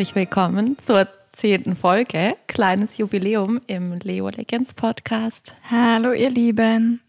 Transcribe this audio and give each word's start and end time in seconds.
herzlich 0.00 0.14
willkommen 0.14 0.78
zur 0.78 1.06
zehnten 1.32 1.76
Folge, 1.76 2.34
kleines 2.46 2.96
Jubiläum 2.96 3.60
im 3.66 3.92
Leo 3.98 4.30
Legends 4.30 4.72
Podcast. 4.72 5.54
Hallo 5.70 6.12
ihr 6.12 6.30
Lieben. 6.30 7.02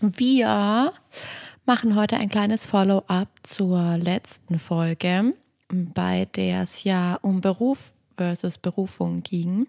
Wir 0.00 0.92
machen 1.64 1.94
heute 1.94 2.16
ein 2.16 2.28
kleines 2.28 2.66
Follow-up 2.66 3.28
zur 3.44 3.98
letzten 3.98 4.58
Folge, 4.58 5.32
bei 5.68 6.26
der 6.34 6.62
es 6.62 6.82
ja 6.82 7.20
um 7.22 7.40
Beruf 7.40 7.92
versus 8.16 8.58
Berufung 8.58 9.22
ging. 9.22 9.68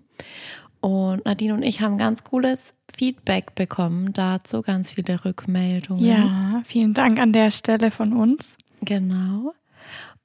Und 0.81 1.23
Nadine 1.23 1.53
und 1.53 1.61
ich 1.61 1.81
haben 1.81 1.99
ganz 1.99 2.23
cooles 2.23 2.73
Feedback 2.97 3.53
bekommen 3.53 4.11
dazu, 4.13 4.63
ganz 4.63 4.89
viele 4.89 5.23
Rückmeldungen. 5.23 6.03
Ja, 6.03 6.63
vielen 6.65 6.95
Dank 6.95 7.19
an 7.19 7.31
der 7.31 7.51
Stelle 7.51 7.91
von 7.91 8.13
uns. 8.13 8.57
Genau. 8.81 9.53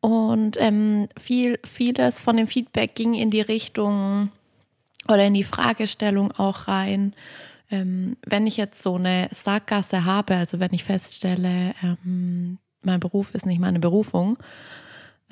Und 0.03 0.57
ähm, 0.61 1.09
viel, 1.17 1.61
vieles 1.65 2.21
von 2.21 2.37
dem 2.37 2.49
Feedback 2.49 2.97
ging 2.97 3.15
in 3.15 3.31
die 3.31 3.41
Richtung 3.41 4.31
oder 5.09 5.25
in 5.25 5.35
die 5.35 5.45
Fragestellung 5.45 6.33
auch 6.33 6.67
rein. 6.67 7.15
Ähm, 7.71 8.17
wenn 8.27 8.49
ich 8.49 8.57
jetzt 8.57 8.83
so 8.83 8.97
eine 8.97 9.29
Sackgasse 9.33 10.05
habe, 10.05 10.35
also 10.35 10.59
wenn 10.59 10.75
ich 10.75 10.83
feststelle, 10.83 11.75
ähm, 11.85 12.59
mein 12.83 12.99
Beruf 12.99 13.33
ist 13.33 13.47
nicht 13.47 13.61
meine 13.61 13.79
Berufung, 13.79 14.39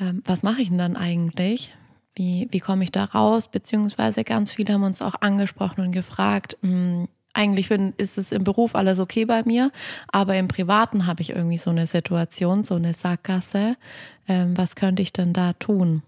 ähm, 0.00 0.22
was 0.24 0.44
mache 0.44 0.62
ich 0.62 0.68
denn 0.68 0.78
dann 0.78 0.96
eigentlich? 0.96 1.74
Wie, 2.14 2.46
wie 2.52 2.60
komme 2.60 2.84
ich 2.84 2.92
da 2.92 3.04
raus? 3.06 3.48
Beziehungsweise 3.48 4.22
ganz 4.22 4.52
viele 4.52 4.74
haben 4.74 4.84
uns 4.84 5.02
auch 5.02 5.16
angesprochen 5.20 5.80
und 5.80 5.90
gefragt, 5.90 6.56
mh, 6.62 6.70
hm, 6.70 7.08
eigentlich 7.32 7.68
find, 7.68 8.00
ist 8.00 8.18
es 8.18 8.32
im 8.32 8.44
Beruf 8.44 8.74
alles 8.74 8.98
okay 8.98 9.24
bei 9.24 9.42
mir, 9.44 9.70
aber 10.08 10.36
im 10.36 10.48
Privaten 10.48 11.06
habe 11.06 11.22
ich 11.22 11.30
irgendwie 11.30 11.58
so 11.58 11.70
eine 11.70 11.86
Situation, 11.86 12.64
so 12.64 12.74
eine 12.74 12.94
Sackgasse. 12.94 13.76
Ähm, 14.30 14.56
was 14.56 14.76
könnte 14.76 15.02
ich 15.02 15.12
denn 15.12 15.32
da 15.32 15.54
tun? 15.54 16.02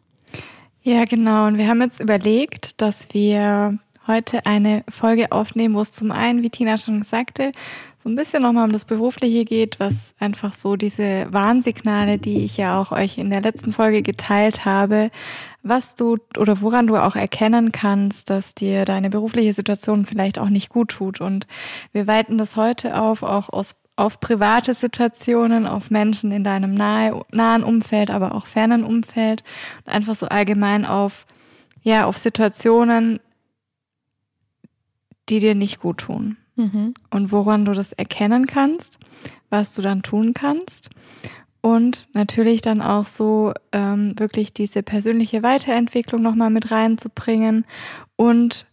Ja, 0.82 1.04
genau. 1.04 1.48
Und 1.48 1.58
wir 1.58 1.66
haben 1.66 1.82
jetzt 1.82 2.00
überlegt, 2.00 2.80
dass 2.80 3.12
wir 3.12 3.78
heute 4.06 4.46
eine 4.46 4.84
Folge 4.88 5.32
aufnehmen, 5.32 5.74
wo 5.74 5.80
es 5.80 5.92
zum 5.92 6.12
einen, 6.12 6.42
wie 6.42 6.50
Tina 6.50 6.76
schon 6.76 7.02
sagte, 7.02 7.50
so 7.96 8.08
ein 8.08 8.16
bisschen 8.16 8.42
nochmal 8.42 8.64
um 8.64 8.72
das 8.72 8.84
Berufliche 8.84 9.44
geht, 9.44 9.78
was 9.80 10.14
einfach 10.20 10.52
so 10.54 10.76
diese 10.76 11.32
Warnsignale, 11.32 12.18
die 12.18 12.44
ich 12.44 12.56
ja 12.56 12.80
auch 12.80 12.92
euch 12.92 13.18
in 13.18 13.30
der 13.30 13.40
letzten 13.40 13.72
Folge 13.72 14.02
geteilt 14.02 14.64
habe, 14.64 15.10
was 15.62 15.94
du 15.94 16.16
oder 16.36 16.60
woran 16.60 16.88
du 16.88 16.96
auch 16.96 17.14
erkennen 17.16 17.70
kannst, 17.70 18.30
dass 18.30 18.54
dir 18.54 18.84
deine 18.84 19.10
berufliche 19.10 19.52
Situation 19.52 20.04
vielleicht 20.04 20.38
auch 20.38 20.48
nicht 20.48 20.68
gut 20.68 20.90
tut. 20.90 21.20
Und 21.20 21.46
wir 21.92 22.06
weiten 22.06 22.38
das 22.38 22.56
heute 22.56 23.00
auf, 23.00 23.22
auch 23.22 23.48
aus, 23.48 23.76
auf 24.02 24.18
private 24.18 24.74
Situationen, 24.74 25.64
auf 25.64 25.92
Menschen 25.92 26.32
in 26.32 26.42
deinem 26.42 26.74
nahe, 26.74 27.22
nahen 27.30 27.62
Umfeld, 27.62 28.10
aber 28.10 28.34
auch 28.34 28.46
fernen 28.46 28.82
Umfeld 28.82 29.44
und 29.86 29.92
einfach 29.92 30.16
so 30.16 30.26
allgemein 30.26 30.84
auf, 30.84 31.24
ja, 31.82 32.06
auf 32.06 32.16
Situationen, 32.16 33.20
die 35.28 35.38
dir 35.38 35.54
nicht 35.54 35.78
gut 35.78 35.98
tun. 35.98 36.36
Mhm. 36.56 36.94
Und 37.10 37.30
woran 37.30 37.64
du 37.64 37.72
das 37.72 37.92
erkennen 37.92 38.46
kannst, 38.46 38.98
was 39.50 39.72
du 39.72 39.82
dann 39.82 40.02
tun 40.02 40.34
kannst. 40.34 40.90
Und 41.60 42.08
natürlich 42.12 42.60
dann 42.60 42.82
auch 42.82 43.06
so 43.06 43.52
ähm, 43.70 44.18
wirklich 44.18 44.52
diese 44.52 44.82
persönliche 44.82 45.44
Weiterentwicklung 45.44 46.20
nochmal 46.22 46.50
mit 46.50 46.72
reinzubringen. 46.72 47.64
Und 48.16 48.66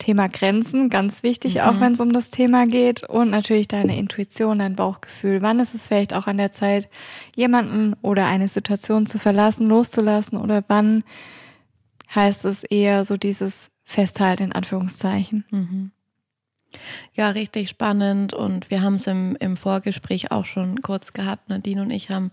Thema 0.00 0.28
Grenzen, 0.28 0.90
ganz 0.90 1.22
wichtig, 1.22 1.54
mhm. 1.54 1.60
auch 1.60 1.80
wenn 1.80 1.92
es 1.92 2.00
um 2.00 2.12
das 2.12 2.30
Thema 2.30 2.66
geht. 2.66 3.08
Und 3.08 3.30
natürlich 3.30 3.68
deine 3.68 3.96
Intuition, 3.96 4.58
dein 4.58 4.74
Bauchgefühl. 4.74 5.42
Wann 5.42 5.60
ist 5.60 5.74
es 5.74 5.86
vielleicht 5.86 6.14
auch 6.14 6.26
an 6.26 6.38
der 6.38 6.50
Zeit, 6.50 6.88
jemanden 7.36 7.94
oder 8.02 8.26
eine 8.26 8.48
Situation 8.48 9.06
zu 9.06 9.18
verlassen, 9.18 9.68
loszulassen? 9.68 10.38
Oder 10.38 10.64
wann 10.66 11.04
heißt 12.12 12.44
es 12.46 12.64
eher 12.64 13.04
so 13.04 13.16
dieses 13.16 13.70
Festhalten 13.84 14.44
in 14.44 14.52
Anführungszeichen? 14.52 15.44
Mhm. 15.50 15.92
Ja, 17.14 17.30
richtig 17.30 17.68
spannend 17.68 18.32
und 18.32 18.70
wir 18.70 18.82
haben 18.82 18.94
es 18.94 19.06
im, 19.06 19.36
im 19.40 19.56
Vorgespräch 19.56 20.30
auch 20.30 20.46
schon 20.46 20.82
kurz 20.82 21.12
gehabt. 21.12 21.48
Nadine 21.48 21.82
und 21.82 21.90
ich 21.90 22.10
haben 22.10 22.30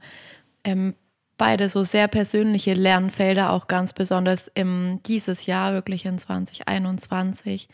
ähm, 0.63 0.93
beide 1.37 1.69
so 1.69 1.83
sehr 1.83 2.07
persönliche 2.07 2.73
Lernfelder, 2.73 3.51
auch 3.51 3.67
ganz 3.67 3.93
besonders 3.93 4.49
im 4.53 4.99
dieses 5.05 5.45
Jahr, 5.45 5.73
wirklich 5.73 6.05
in 6.05 6.17
2021, 6.17 7.69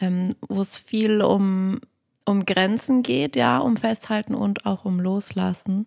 ähm, 0.00 0.34
wo 0.40 0.60
es 0.60 0.78
viel 0.78 1.22
um, 1.22 1.80
um 2.24 2.44
Grenzen 2.44 3.02
geht, 3.02 3.36
ja, 3.36 3.58
um 3.58 3.76
Festhalten 3.76 4.34
und 4.34 4.66
auch 4.66 4.84
um 4.84 5.00
Loslassen. 5.00 5.86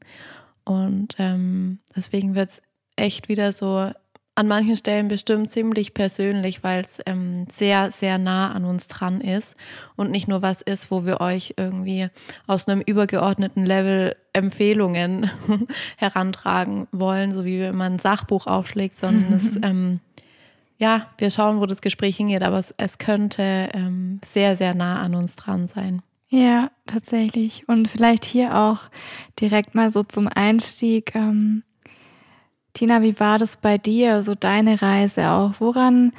Und 0.64 1.16
ähm, 1.20 1.80
deswegen 1.96 2.36
wird 2.36 2.50
es 2.50 2.62
echt 2.96 3.28
wieder 3.30 3.54
so 3.54 3.92
an 4.40 4.48
manchen 4.48 4.78
Stellen 4.78 5.10
bestimmt 5.10 5.50
ziemlich 5.50 5.94
persönlich, 5.94 6.64
weil 6.64 6.80
es 6.80 7.02
ähm, 7.06 7.46
sehr, 7.52 7.92
sehr 7.92 8.18
nah 8.18 8.54
an 8.54 8.64
uns 8.64 8.88
dran 8.88 9.20
ist 9.20 9.58
und 9.98 10.12
nicht 10.12 10.30
nur 10.30 10.42
was 10.42 10.62
ist, 10.62 10.92
wo 10.92 11.06
wir 11.06 11.20
euch 11.20 11.56
irgendwie 11.58 12.08
aus 12.48 12.66
einem 12.66 12.80
übergeordneten 12.80 13.66
Level 13.66 14.16
Empfehlungen 14.32 15.30
herantragen 15.98 16.88
wollen, 16.94 17.34
so 17.34 17.44
wie 17.44 17.60
wenn 17.60 17.76
man 17.76 17.96
ein 17.96 18.00
Sachbuch 18.00 18.48
aufschlägt, 18.48 18.96
sondern 18.96 19.34
es, 19.34 19.58
ähm, 19.62 20.00
ja, 20.78 21.08
wir 21.18 21.32
schauen, 21.32 21.60
wo 21.60 21.66
das 21.66 21.82
Gespräch 21.82 22.16
hingeht, 22.16 22.42
aber 22.42 22.60
es, 22.60 22.74
es 22.78 22.98
könnte 22.98 23.68
ähm, 23.74 24.22
sehr, 24.24 24.56
sehr 24.56 24.74
nah 24.74 25.02
an 25.02 25.16
uns 25.16 25.36
dran 25.36 25.68
sein. 25.68 26.02
Ja, 26.30 26.72
tatsächlich. 26.86 27.68
Und 27.68 27.90
vielleicht 27.90 28.24
hier 28.24 28.56
auch 28.56 28.84
direkt 29.42 29.76
mal 29.76 29.92
so 29.92 30.04
zum 30.04 30.30
Einstieg. 30.34 31.14
Ähm 31.14 31.64
Tina, 32.74 33.02
wie 33.02 33.20
war 33.20 33.38
das 33.38 33.58
bei 33.58 33.78
dir, 33.78 34.22
so 34.22 34.36
deine 34.36 34.82
Reise 34.82 35.30
auch? 35.30 35.54
Woran, 35.60 36.14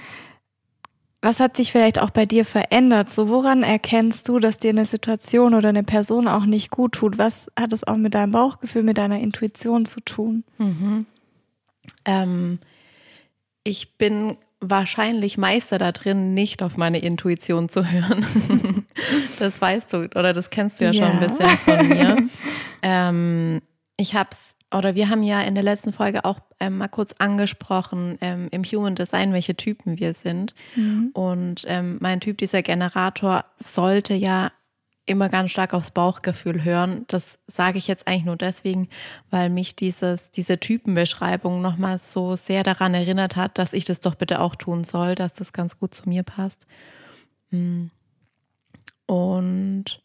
was 1.22 1.40
hat 1.40 1.56
sich 1.56 1.72
vielleicht 1.72 2.00
auch 2.00 2.10
bei 2.10 2.26
dir 2.26 2.44
verändert? 2.44 3.10
So, 3.10 3.28
woran 3.28 3.62
erkennst 3.62 4.28
du, 4.28 4.38
dass 4.38 4.58
dir 4.58 4.70
eine 4.70 4.84
Situation 4.84 5.54
oder 5.54 5.68
eine 5.68 5.84
Person 5.84 6.28
auch 6.28 6.46
nicht 6.46 6.70
gut 6.70 6.92
tut? 6.92 7.18
Was 7.18 7.50
hat 7.58 7.72
es 7.72 7.86
auch 7.86 7.96
mit 7.96 8.14
deinem 8.14 8.32
Bauchgefühl, 8.32 8.82
mit 8.82 8.98
deiner 8.98 9.20
Intuition 9.20 9.84
zu 9.84 10.00
tun? 10.00 10.44
Mhm. 10.58 11.06
Ähm, 12.04 12.58
ich 13.64 13.96
bin 13.96 14.36
wahrscheinlich 14.60 15.38
Meister 15.38 15.78
da 15.78 15.92
drin, 15.92 16.34
nicht 16.34 16.62
auf 16.62 16.76
meine 16.76 16.98
Intuition 16.98 17.68
zu 17.68 17.90
hören. 17.90 18.86
das 19.38 19.60
weißt 19.60 19.92
du 19.92 19.98
oder 20.14 20.32
das 20.32 20.50
kennst 20.50 20.80
du 20.80 20.84
ja, 20.84 20.90
ja. 20.90 21.02
schon 21.02 21.12
ein 21.12 21.20
bisschen 21.20 21.48
von 21.58 21.88
mir. 21.88 22.16
ähm, 22.82 23.62
ich 23.96 24.14
habe 24.14 24.30
es 24.32 24.54
oder 24.72 24.94
wir 24.94 25.08
haben 25.08 25.22
ja 25.22 25.40
in 25.42 25.54
der 25.54 25.64
letzten 25.64 25.92
Folge 25.92 26.24
auch 26.24 26.40
ähm, 26.60 26.78
mal 26.78 26.88
kurz 26.88 27.14
angesprochen 27.18 28.18
ähm, 28.20 28.48
im 28.50 28.62
Human 28.62 28.94
Design, 28.94 29.32
welche 29.32 29.56
Typen 29.56 29.98
wir 29.98 30.14
sind. 30.14 30.54
Mhm. 30.76 31.10
Und 31.12 31.64
ähm, 31.66 31.98
mein 32.00 32.20
Typ, 32.20 32.38
dieser 32.38 32.62
Generator, 32.62 33.44
sollte 33.58 34.14
ja 34.14 34.52
immer 35.06 35.28
ganz 35.28 35.50
stark 35.50 35.74
aufs 35.74 35.90
Bauchgefühl 35.90 36.62
hören. 36.62 37.04
Das 37.08 37.40
sage 37.48 37.78
ich 37.78 37.88
jetzt 37.88 38.06
eigentlich 38.06 38.26
nur 38.26 38.36
deswegen, 38.36 38.88
weil 39.30 39.50
mich 39.50 39.74
dieses, 39.74 40.30
diese 40.30 40.60
Typenbeschreibung 40.60 41.60
nochmal 41.60 41.98
so 41.98 42.36
sehr 42.36 42.62
daran 42.62 42.94
erinnert 42.94 43.34
hat, 43.34 43.58
dass 43.58 43.72
ich 43.72 43.84
das 43.84 43.98
doch 43.98 44.14
bitte 44.14 44.40
auch 44.40 44.54
tun 44.54 44.84
soll, 44.84 45.16
dass 45.16 45.34
das 45.34 45.52
ganz 45.52 45.78
gut 45.80 45.94
zu 45.94 46.08
mir 46.08 46.22
passt. 46.22 46.66
Mhm. 47.50 47.90
Und 49.06 50.00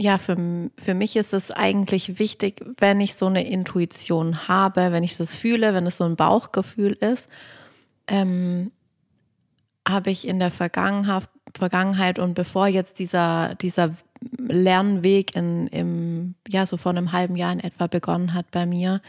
ja, 0.00 0.16
für, 0.16 0.70
für 0.78 0.94
mich 0.94 1.16
ist 1.16 1.34
es 1.34 1.50
eigentlich 1.50 2.18
wichtig, 2.18 2.64
wenn 2.78 3.00
ich 3.00 3.14
so 3.14 3.26
eine 3.26 3.46
Intuition 3.46 4.48
habe, 4.48 4.92
wenn 4.92 5.04
ich 5.04 5.18
das 5.18 5.36
fühle, 5.36 5.74
wenn 5.74 5.86
es 5.86 5.98
so 5.98 6.04
ein 6.04 6.16
Bauchgefühl 6.16 6.92
ist, 6.92 7.28
ähm, 8.06 8.72
habe 9.86 10.10
ich 10.10 10.26
in 10.26 10.38
der 10.38 10.50
Vergangenheit, 10.50 11.28
Vergangenheit 11.54 12.18
und 12.18 12.32
bevor 12.32 12.66
jetzt 12.66 12.98
dieser, 12.98 13.54
dieser 13.56 13.94
Lernweg 14.38 15.36
in, 15.36 15.66
im, 15.66 16.34
ja, 16.48 16.64
so 16.64 16.78
vor 16.78 16.90
einem 16.90 17.12
halben 17.12 17.36
Jahr 17.36 17.52
in 17.52 17.60
etwa 17.60 17.86
begonnen 17.86 18.32
hat 18.32 18.50
bei 18.52 18.64
mir, 18.64 19.02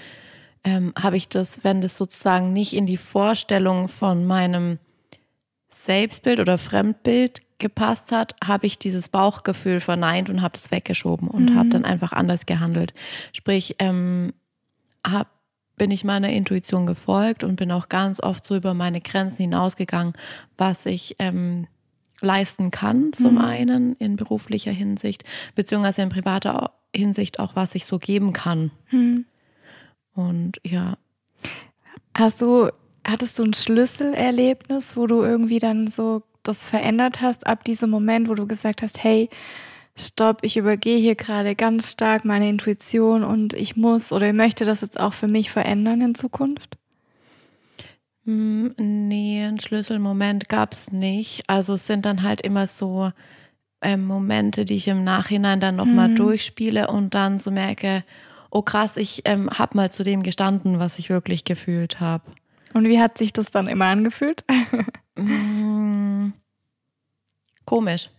ähm, 0.66 0.94
habe 1.02 1.16
ich 1.16 1.30
das, 1.30 1.64
wenn 1.64 1.80
das 1.80 1.96
sozusagen 1.96 2.52
nicht 2.52 2.74
in 2.74 2.86
die 2.86 2.98
Vorstellung 2.98 3.88
von 3.88 4.26
meinem 4.26 4.78
Selbstbild 5.70 6.42
oder 6.42 6.58
Fremdbild 6.58 7.42
gepasst 7.62 8.12
hat, 8.12 8.36
habe 8.44 8.66
ich 8.66 8.78
dieses 8.78 9.08
Bauchgefühl 9.08 9.80
verneint 9.80 10.30
und 10.30 10.42
habe 10.42 10.54
das 10.54 10.72
weggeschoben 10.72 11.30
und 11.30 11.52
mhm. 11.52 11.56
habe 11.56 11.70
dann 11.70 11.86
einfach 11.86 12.12
anders 12.12 12.46
gehandelt. 12.46 12.94
Sprich, 13.32 13.78
ähm, 13.80 14.34
hab, 15.08 15.30
bin 15.78 15.92
ich 15.92 16.04
meiner 16.04 16.30
Intuition 16.30 16.86
gefolgt 16.86 17.46
und 17.46 17.56
bin 17.56 17.72
auch 17.72 17.88
ganz 17.88 18.20
oft 18.20 18.44
so 18.44 18.56
über 18.56 18.74
meine 18.74 19.00
Grenzen 19.00 19.44
hinausgegangen, 19.44 20.14
was 20.58 20.86
ich 20.86 21.16
ähm, 21.20 21.68
leisten 22.20 22.72
kann, 22.72 23.14
zum 23.14 23.36
mhm. 23.36 23.42
einen 23.42 23.96
in 23.96 24.18
beruflicher 24.18 24.72
Hinsicht, 24.72 25.24
beziehungsweise 25.56 26.02
in 26.02 26.10
privater 26.10 26.72
Hinsicht 26.94 27.40
auch, 27.40 27.56
was 27.56 27.76
ich 27.76 27.86
so 27.86 28.00
geben 28.00 28.34
kann. 28.34 28.72
Mhm. 28.90 29.26
Und 30.14 30.60
ja. 30.64 30.98
Hast 32.16 32.42
du, 32.42 32.70
hattest 33.08 33.40
du 33.40 33.44
ein 33.46 33.54
Schlüsselerlebnis, 33.54 34.98
wo 34.98 35.08
du 35.08 35.22
irgendwie 35.22 35.60
dann 35.60 35.88
so 35.88 36.24
das 36.44 36.66
verändert 36.66 37.22
hast 37.22 37.48
ab 37.48 37.64
diesem 37.64 37.90
Moment, 37.90 38.30
wo 38.30 38.36
du 38.36 38.48
gesagt 38.48 38.82
hast, 38.82 39.04
hey, 39.04 39.30
stopp, 39.96 40.40
ich 40.44 40.58
übergehe 40.58 41.00
hier 41.00 41.16
gerade 41.16 41.56
ganz 41.56 41.92
stark 41.92 42.26
meine 42.26 42.50
Intuition 42.50 43.24
und 43.24 43.54
ich 43.54 43.76
muss 43.76 44.12
oder 44.12 44.28
ich 44.28 44.36
möchte 44.36 44.66
das 44.66 44.82
jetzt 44.82 45.00
auch 45.00 45.14
für 45.14 45.28
mich 45.28 45.52
verändern 45.52 46.02
in 46.02 46.16
Zukunft? 46.16 46.78
Hm, 48.26 48.74
nee, 48.78 49.44
einen 49.44 49.60
Schlüsselmoment 49.60 50.48
gab 50.48 50.74
es 50.74 50.92
nicht. 50.92 51.44
Also 51.48 51.74
es 51.74 51.88
sind 51.88 52.06
dann 52.06 52.24
halt 52.24 52.42
immer 52.42 52.68
so 52.68 53.12
ähm, 53.82 54.06
Momente, 54.06 54.64
die 54.66 54.76
ich 54.76 54.88
im 54.88 55.04
Nachhinein 55.04 55.60
dann 55.60 55.76
nochmal 55.76 56.10
mhm. 56.10 56.16
durchspiele 56.16 56.88
und 56.88 57.16
dann 57.16 57.40
so 57.40 57.50
merke, 57.50 58.04
oh 58.52 58.62
krass, 58.62 58.98
ich 58.98 59.24
ähm, 59.26 59.50
habe 59.50 59.76
mal 59.76 59.92
zu 59.92 60.04
dem 60.04 60.24
gestanden, 60.24 60.80
was 60.80 61.00
ich 61.00 61.10
wirklich 61.10 61.44
gefühlt 61.46 62.00
habe. 62.00 62.24
Und 62.74 62.88
wie 62.88 63.00
hat 63.00 63.18
sich 63.18 63.34
das 63.34 63.52
dann 63.52 63.68
immer 63.68 63.86
angefühlt? 63.86 64.46
Komisch. 67.72 68.10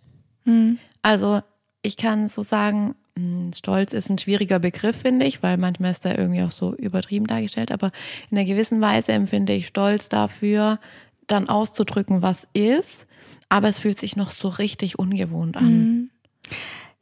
Mhm. 0.46 0.78
Also 1.02 1.42
ich 1.82 1.98
kann 1.98 2.28
so 2.28 2.42
sagen, 2.42 2.94
hm, 3.16 3.52
Stolz 3.54 3.92
ist 3.92 4.08
ein 4.08 4.16
schwieriger 4.18 4.58
Begriff, 4.58 4.96
finde 4.96 5.26
ich, 5.26 5.42
weil 5.42 5.58
manchmal 5.58 5.90
ist 5.90 6.06
er 6.06 6.18
irgendwie 6.18 6.42
auch 6.42 6.50
so 6.50 6.74
übertrieben 6.74 7.26
dargestellt. 7.26 7.70
Aber 7.70 7.92
in 8.30 8.38
einer 8.38 8.46
gewissen 8.46 8.80
Weise 8.80 9.12
empfinde 9.12 9.52
ich 9.52 9.66
Stolz 9.66 10.08
dafür, 10.08 10.80
dann 11.26 11.50
auszudrücken, 11.50 12.22
was 12.22 12.48
ist. 12.54 13.06
Aber 13.50 13.68
es 13.68 13.78
fühlt 13.78 14.00
sich 14.00 14.16
noch 14.16 14.30
so 14.30 14.48
richtig 14.48 14.98
ungewohnt 14.98 15.58
an. 15.58 15.78
Mhm. 15.78 16.10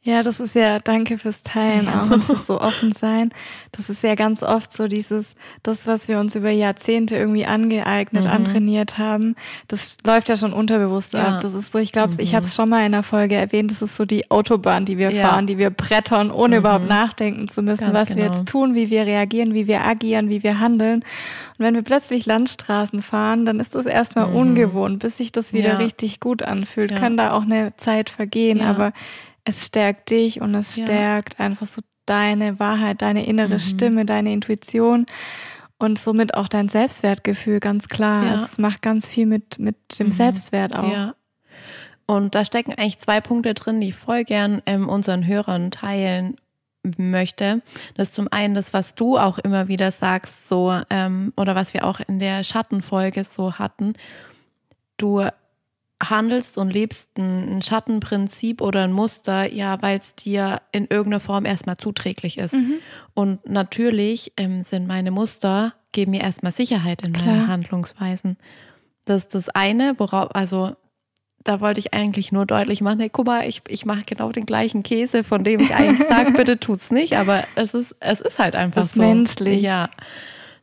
Ja, 0.03 0.23
das 0.23 0.39
ist 0.39 0.55
ja, 0.55 0.79
danke 0.79 1.19
fürs 1.19 1.43
Teilen 1.43 1.85
ja. 1.85 2.01
auch 2.01 2.21
fürs 2.21 2.47
so 2.47 2.59
offen 2.59 2.91
sein. 2.91 3.29
Das 3.71 3.87
ist 3.87 4.01
ja 4.01 4.15
ganz 4.15 4.41
oft 4.41 4.73
so 4.73 4.87
dieses, 4.87 5.35
das, 5.61 5.85
was 5.85 6.07
wir 6.07 6.17
uns 6.17 6.35
über 6.35 6.49
Jahrzehnte 6.49 7.15
irgendwie 7.15 7.45
angeeignet, 7.45 8.23
mhm. 8.25 8.31
antrainiert 8.31 8.97
haben, 8.97 9.35
das 9.67 9.97
läuft 10.03 10.29
ja 10.29 10.35
schon 10.35 10.53
unterbewusst 10.53 11.13
ja. 11.13 11.35
ab. 11.35 11.41
Das 11.41 11.53
ist 11.53 11.71
so, 11.71 11.77
ich 11.77 11.91
glaube, 11.91 12.15
mhm. 12.15 12.19
ich 12.19 12.33
habe 12.33 12.47
es 12.47 12.55
schon 12.55 12.69
mal 12.69 12.83
in 12.83 12.93
der 12.93 13.03
Folge 13.03 13.35
erwähnt, 13.35 13.69
das 13.69 13.83
ist 13.83 13.95
so 13.95 14.05
die 14.05 14.31
Autobahn, 14.31 14.85
die 14.85 14.97
wir 14.97 15.11
ja. 15.11 15.27
fahren, 15.27 15.45
die 15.45 15.59
wir 15.59 15.69
brettern, 15.69 16.31
ohne 16.31 16.55
mhm. 16.55 16.61
überhaupt 16.61 16.87
nachdenken 16.87 17.47
zu 17.47 17.61
müssen, 17.61 17.93
ganz 17.93 17.99
was 17.99 18.07
genau. 18.07 18.21
wir 18.21 18.25
jetzt 18.25 18.47
tun, 18.47 18.73
wie 18.73 18.89
wir 18.89 19.05
reagieren, 19.05 19.53
wie 19.53 19.67
wir 19.67 19.85
agieren, 19.85 20.29
wie 20.29 20.41
wir 20.41 20.59
handeln. 20.59 21.01
Und 21.01 21.59
wenn 21.59 21.75
wir 21.75 21.83
plötzlich 21.83 22.25
Landstraßen 22.25 23.03
fahren, 23.03 23.45
dann 23.45 23.59
ist 23.59 23.75
das 23.75 23.85
erstmal 23.85 24.29
mhm. 24.29 24.35
ungewohnt, 24.35 24.97
bis 24.97 25.17
sich 25.17 25.31
das 25.31 25.53
wieder 25.53 25.77
richtig 25.77 26.19
gut 26.19 26.41
anfühlt. 26.41 26.95
Kann 26.95 27.17
da 27.17 27.33
auch 27.33 27.43
eine 27.43 27.77
Zeit 27.77 28.09
vergehen, 28.09 28.61
aber 28.61 28.93
es 29.43 29.65
stärkt 29.65 30.09
dich 30.11 30.41
und 30.41 30.53
es 30.55 30.77
ja. 30.77 30.85
stärkt 30.85 31.39
einfach 31.39 31.65
so 31.65 31.81
deine 32.05 32.59
Wahrheit, 32.59 33.01
deine 33.01 33.25
innere 33.25 33.55
mhm. 33.55 33.59
Stimme, 33.59 34.05
deine 34.05 34.33
Intuition 34.33 35.05
und 35.77 35.97
somit 35.97 36.35
auch 36.35 36.47
dein 36.47 36.69
Selbstwertgefühl, 36.69 37.59
ganz 37.59 37.87
klar. 37.87 38.25
Ja. 38.25 38.43
Es 38.43 38.57
macht 38.57 38.81
ganz 38.81 39.07
viel 39.07 39.25
mit, 39.25 39.59
mit 39.59 39.75
dem 39.99 40.07
mhm. 40.07 40.11
Selbstwert 40.11 40.75
auch. 40.75 40.91
Ja. 40.91 41.15
Und 42.05 42.35
da 42.35 42.43
stecken 42.43 42.73
eigentlich 42.73 42.99
zwei 42.99 43.21
Punkte 43.21 43.53
drin, 43.53 43.79
die 43.79 43.89
ich 43.89 43.95
voll 43.95 44.23
gern 44.23 44.61
ähm, 44.65 44.89
unseren 44.89 45.25
Hörern 45.25 45.71
teilen 45.71 46.35
möchte. 46.97 47.61
Das 47.95 48.09
ist 48.09 48.15
zum 48.15 48.27
einen 48.31 48.53
das, 48.53 48.73
was 48.73 48.95
du 48.95 49.17
auch 49.17 49.37
immer 49.37 49.67
wieder 49.67 49.91
sagst, 49.91 50.47
so, 50.47 50.81
ähm, 50.89 51.31
oder 51.37 51.55
was 51.55 51.73
wir 51.73 51.85
auch 51.85 51.99
in 51.99 52.19
der 52.19 52.43
Schattenfolge 52.43 53.23
so 53.23 53.53
hatten. 53.53 53.93
Du 54.97 55.25
handelst 56.09 56.57
und 56.57 56.69
lebst 56.71 57.17
ein 57.17 57.61
Schattenprinzip 57.61 58.61
oder 58.61 58.83
ein 58.83 58.91
Muster, 58.91 59.51
ja, 59.51 59.81
weil 59.81 59.99
es 59.99 60.15
dir 60.15 60.61
in 60.71 60.85
irgendeiner 60.85 61.19
Form 61.19 61.45
erstmal 61.45 61.77
zuträglich 61.77 62.37
ist. 62.37 62.53
Mhm. 62.53 62.75
Und 63.13 63.49
natürlich 63.49 64.33
ähm, 64.37 64.63
sind 64.63 64.87
meine 64.87 65.11
Muster, 65.11 65.73
geben 65.91 66.11
mir 66.11 66.21
erstmal 66.21 66.51
Sicherheit 66.51 67.05
in 67.05 67.13
Klar. 67.13 67.27
meinen 67.27 67.47
Handlungsweisen. 67.47 68.37
Das 69.05 69.23
ist 69.23 69.35
das 69.35 69.49
eine, 69.49 69.95
worauf, 69.97 70.33
also 70.35 70.75
da 71.43 71.59
wollte 71.59 71.79
ich 71.79 71.93
eigentlich 71.93 72.31
nur 72.31 72.45
deutlich 72.45 72.81
machen, 72.81 72.99
hey, 72.99 73.09
guck 73.11 73.25
mal, 73.25 73.47
ich, 73.47 73.61
ich 73.67 73.85
mache 73.85 74.03
genau 74.05 74.31
den 74.31 74.45
gleichen 74.45 74.83
Käse, 74.83 75.23
von 75.23 75.43
dem 75.43 75.59
ich 75.59 75.73
eigentlich 75.73 76.07
sage, 76.07 76.31
bitte 76.37 76.59
tut's 76.59 76.91
nicht, 76.91 77.17
aber 77.17 77.43
es 77.55 77.73
ist, 77.73 77.95
es 77.99 78.21
ist 78.21 78.39
halt 78.39 78.55
einfach 78.55 78.81
das 78.81 78.93
so. 78.93 79.01
menschlich. 79.01 79.61
Ja, 79.61 79.89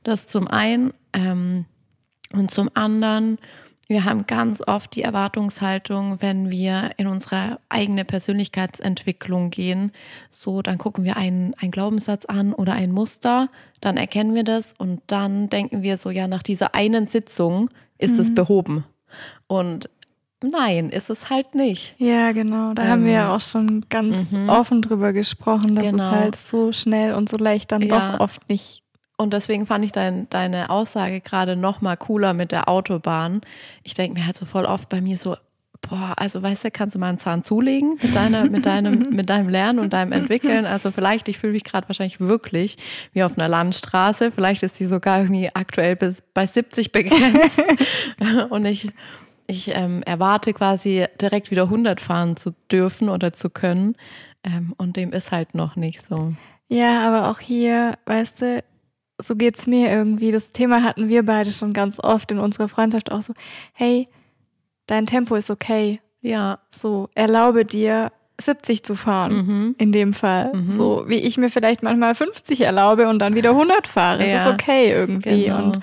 das 0.05 0.29
zum 0.29 0.49
einen 0.49 0.95
ähm, 1.13 1.65
und 2.33 2.51
zum 2.51 2.71
anderen 2.75 3.39
wir 3.89 4.05
haben 4.05 4.27
ganz 4.27 4.63
oft 4.67 4.95
die 4.95 5.03
Erwartungshaltung, 5.03 6.21
wenn 6.21 6.51
wir 6.51 6.91
in 6.99 7.07
unsere 7.07 7.59
eigene 7.71 8.05
Persönlichkeitsentwicklung 8.05 9.49
gehen, 9.49 9.93
so 10.29 10.61
dann 10.61 10.77
gucken 10.77 11.05
wir 11.05 11.17
einen, 11.17 11.55
einen 11.55 11.71
Glaubenssatz 11.71 12.27
an 12.27 12.53
oder 12.53 12.75
ein 12.75 12.93
Muster, 12.93 13.49
dann 13.81 13.97
erkennen 13.97 14.35
wir 14.35 14.45
das 14.45 14.75
und 14.77 15.01
dann 15.07 15.49
denken 15.49 15.83
wir 15.83 15.97
so, 15.97 16.11
ja, 16.11 16.29
nach 16.29 16.43
dieser 16.43 16.75
einen 16.75 17.07
Sitzung 17.07 17.71
ist 17.97 18.15
mhm. 18.15 18.21
es 18.21 18.35
behoben. 18.35 18.85
Und 19.47 19.89
nein, 20.43 20.91
ist 20.91 21.09
es 21.09 21.31
halt 21.31 21.55
nicht. 21.55 21.95
Ja, 21.97 22.33
genau. 22.33 22.75
Da 22.75 22.83
ähm, 22.83 22.89
haben 22.91 23.05
wir 23.07 23.13
ja 23.13 23.35
auch 23.35 23.41
schon 23.41 23.87
ganz 23.89 24.33
mhm. 24.33 24.51
offen 24.51 24.83
drüber 24.83 25.15
gesprochen, 25.15 25.75
dass 25.75 25.91
genau. 25.91 26.05
es 26.05 26.11
halt 26.11 26.39
so 26.39 26.73
schnell 26.73 27.15
und 27.15 27.31
so 27.31 27.39
leicht 27.39 27.73
dann 27.73 27.81
ja. 27.81 28.13
doch 28.13 28.21
oft 28.21 28.49
nicht 28.51 28.83
und 29.19 29.33
deswegen 29.33 29.67
fand 29.67 29.85
ich 29.85 29.91
dein, 29.91 30.31
deine 30.31 30.71
Aussage 30.71 31.21
gerade 31.21 31.57
noch 31.57 31.81
mal 31.81 31.97
cooler 31.97 32.35
mit 32.35 32.53
der 32.53 32.69
Autobahn. 32.69 33.41
Ich 33.83 33.95
denke 33.95 34.21
mir 34.21 34.27
halt 34.27 34.37
so 34.37 34.47
voll 34.47 34.65
oft 34.65 34.89
bei 34.89 35.01
mir 35.01 35.19
so, 35.19 35.37
boah, 35.81 36.15
also 36.17 36.41
weißt 36.41 36.65
du, 36.65 36.71
kannst 36.71 36.95
du 36.95 37.01
mal 37.01 37.09
einen 37.09 37.19
Zahn 37.19 37.43
zulegen 37.43 37.99
mit 38.01 38.15
deiner, 38.15 38.49
mit 38.49 38.65
deinem, 38.65 38.99
mit 39.11 39.29
deinem 39.29 39.49
Lernen 39.49 39.81
und 39.81 39.93
deinem 39.93 40.13
Entwickeln. 40.13 40.67
Also 40.67 40.93
vielleicht, 40.93 41.29
ich 41.29 41.37
fühle 41.37 41.53
mich 41.53 41.65
gerade 41.65 41.89
wahrscheinlich 41.89 42.21
wirklich 42.21 42.77
wie 43.13 43.25
auf 43.25 43.37
einer 43.37 43.49
Landstraße. 43.49 44.31
Vielleicht 44.31 44.63
ist 44.63 44.79
die 44.79 44.87
sogar 44.87 45.21
irgendwie 45.21 45.51
aktuell 45.53 45.97
bis 45.97 46.23
bei 46.33 46.47
70 46.47 46.93
begrenzt. 46.93 47.61
und 48.51 48.67
ich, 48.67 48.89
ich 49.49 49.75
ähm, 49.75 50.05
erwarte 50.05 50.53
quasi 50.53 51.07
direkt 51.21 51.51
wieder 51.51 51.65
100 51.65 52.01
fahren 52.01 52.37
zu 52.37 52.55
dürfen 52.71 53.09
oder 53.09 53.33
zu 53.33 53.51
können. 53.51 53.97
Ähm, 54.45 54.75
und 54.77 54.97
dem 54.97 55.13
ist 55.13 55.33
halt 55.33 55.57
noch 55.57 55.75
nicht 55.75 56.05
so. 56.05 56.35
Ja, 56.69 57.03
aber 57.05 57.31
auch 57.31 57.41
hier, 57.41 57.95
weißt 58.07 58.43
du, 58.43 58.63
so 59.21 59.37
geht's 59.37 59.67
mir 59.67 59.91
irgendwie. 59.91 60.31
Das 60.31 60.53
Thema 60.53 60.83
hatten 60.83 61.09
wir 61.09 61.25
beide 61.25 61.53
schon 61.53 61.73
ganz 61.73 61.99
oft 62.01 62.31
in 62.31 62.39
unserer 62.39 62.69
Freundschaft 62.69 63.11
auch 63.11 63.23
so, 63.23 63.33
hey, 63.73 64.09
dein 64.87 65.07
Tempo 65.07 65.35
ist 65.35 65.51
okay. 65.51 66.01
Ja. 66.21 66.61
So, 66.71 67.09
erlaube 67.15 67.65
dir, 67.65 68.13
70 68.41 68.85
zu 68.85 68.95
fahren, 68.95 69.33
mhm. 69.33 69.75
in 69.79 69.93
dem 69.93 70.13
Fall. 70.13 70.55
Mhm. 70.55 70.71
So 70.71 71.05
wie 71.09 71.17
ich 71.17 71.37
mir 71.39 71.51
vielleicht 71.51 71.83
manchmal 71.83 72.15
50 72.15 72.61
erlaube 72.61 73.09
und 73.09 73.19
dann 73.19 73.35
wieder 73.35 73.51
100 73.51 73.87
fahre. 73.87 74.27
Ja. 74.27 74.35
Es 74.35 74.41
ist 74.43 74.47
okay 74.47 74.91
irgendwie. 74.91 75.45
Genau. 75.45 75.65
Und 75.65 75.81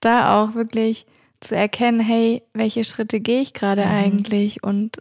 da 0.00 0.42
auch 0.42 0.54
wirklich 0.54 1.06
zu 1.40 1.56
erkennen, 1.56 2.00
hey, 2.00 2.42
welche 2.52 2.84
Schritte 2.84 3.20
gehe 3.20 3.40
ich 3.40 3.54
gerade 3.54 3.84
mhm. 3.84 3.90
eigentlich 3.90 4.62
und 4.62 4.98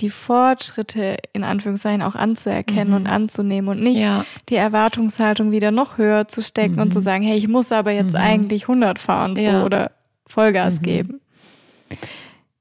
die 0.00 0.10
Fortschritte 0.10 1.16
in 1.32 1.44
Anführungszeichen 1.44 2.02
auch 2.02 2.14
anzuerkennen 2.14 2.90
mhm. 2.90 2.94
und 2.94 3.06
anzunehmen 3.06 3.68
und 3.68 3.82
nicht 3.82 4.00
ja. 4.00 4.24
die 4.48 4.56
Erwartungshaltung 4.56 5.50
wieder 5.50 5.70
noch 5.70 5.98
höher 5.98 6.28
zu 6.28 6.42
stecken 6.42 6.74
mhm. 6.74 6.82
und 6.82 6.92
zu 6.92 7.00
mhm. 7.00 7.04
sagen, 7.04 7.24
hey, 7.24 7.36
ich 7.36 7.48
muss 7.48 7.72
aber 7.72 7.92
jetzt 7.92 8.12
mhm. 8.12 8.20
eigentlich 8.20 8.62
100 8.62 8.98
fahren 8.98 9.36
so, 9.36 9.42
ja. 9.42 9.64
oder 9.64 9.92
Vollgas 10.26 10.76
mhm. 10.76 10.82
geben. 10.82 11.20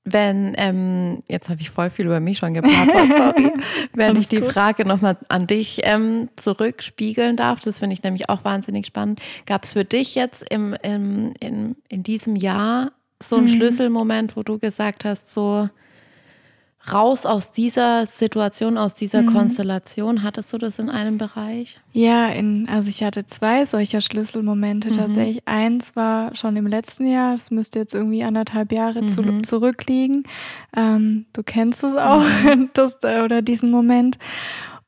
Wenn, 0.10 0.54
ähm, 0.58 1.22
jetzt 1.28 1.50
habe 1.50 1.60
ich 1.60 1.70
voll 1.70 1.90
viel 1.90 2.06
über 2.06 2.22
mich 2.22 2.38
schon 2.38 2.54
geplappert, 2.54 3.14
sorry. 3.14 3.52
Wenn 3.94 4.16
ich 4.16 4.30
die 4.30 4.40
gut. 4.40 4.54
Frage 4.54 4.86
nochmal 4.86 5.18
an 5.28 5.48
dich 5.48 5.82
ähm, 5.84 6.30
zurückspiegeln 6.38 7.36
darf, 7.36 7.60
das 7.60 7.80
finde 7.80 7.94
ich 7.94 8.04
nämlich 8.04 8.30
auch 8.30 8.46
wahnsinnig 8.46 8.88
spannend. 8.88 9.20
Gab 9.46 9.66
es 9.66 9.74
für 9.74 9.84
dich 9.84 10.16
jetzt 10.16 10.46
im, 10.50 10.74
im, 10.82 11.34
in, 11.42 11.76
in 11.90 12.04
diesem 12.04 12.38
Jahr 12.38 12.94
so 13.22 13.36
einen 13.36 13.46
mhm. 13.46 13.50
Schlüsselmoment, 13.50 14.38
wo 14.38 14.44
du 14.44 14.60
gesagt 14.60 15.04
hast, 15.04 15.34
so, 15.34 15.68
raus 16.92 17.26
aus 17.26 17.52
dieser 17.52 18.06
Situation, 18.06 18.78
aus 18.78 18.94
dieser 18.94 19.24
mhm. 19.24 19.34
Konstellation? 19.34 20.24
Hattest 20.24 20.54
du 20.54 20.58
das 20.58 20.80
in 20.80 20.90
einem 20.90 21.18
Bereich? 21.18 21.82
Ja, 21.92 22.28
in, 22.28 22.68
also 22.70 22.90
ich 22.90 23.04
hatte 23.04 23.26
zwei 23.26 23.66
solcher 23.66 24.02
Schlüsselmomente 24.02 24.90
mhm. 24.90 24.94
tatsächlich. 24.94 25.42
Eins 25.46 25.96
war 25.96 26.36
schon 26.36 26.56
im 26.56 26.68
letzten 26.68 27.08
Jahr, 27.08 27.34
das 27.34 27.52
müsste 27.52 27.80
jetzt 27.80 27.94
irgendwie 27.94 28.24
anderthalb 28.24 28.72
Jahre 28.72 29.02
mhm. 29.02 29.08
zu, 29.08 29.42
zurückliegen. 29.42 30.24
Ähm, 30.76 31.26
du 31.34 31.44
kennst 31.44 31.84
es 31.84 31.96
auch, 31.96 32.24
mhm. 32.44 32.70
das, 32.74 32.98
oder 33.04 33.42
diesen 33.42 33.72
Moment. 33.72 34.18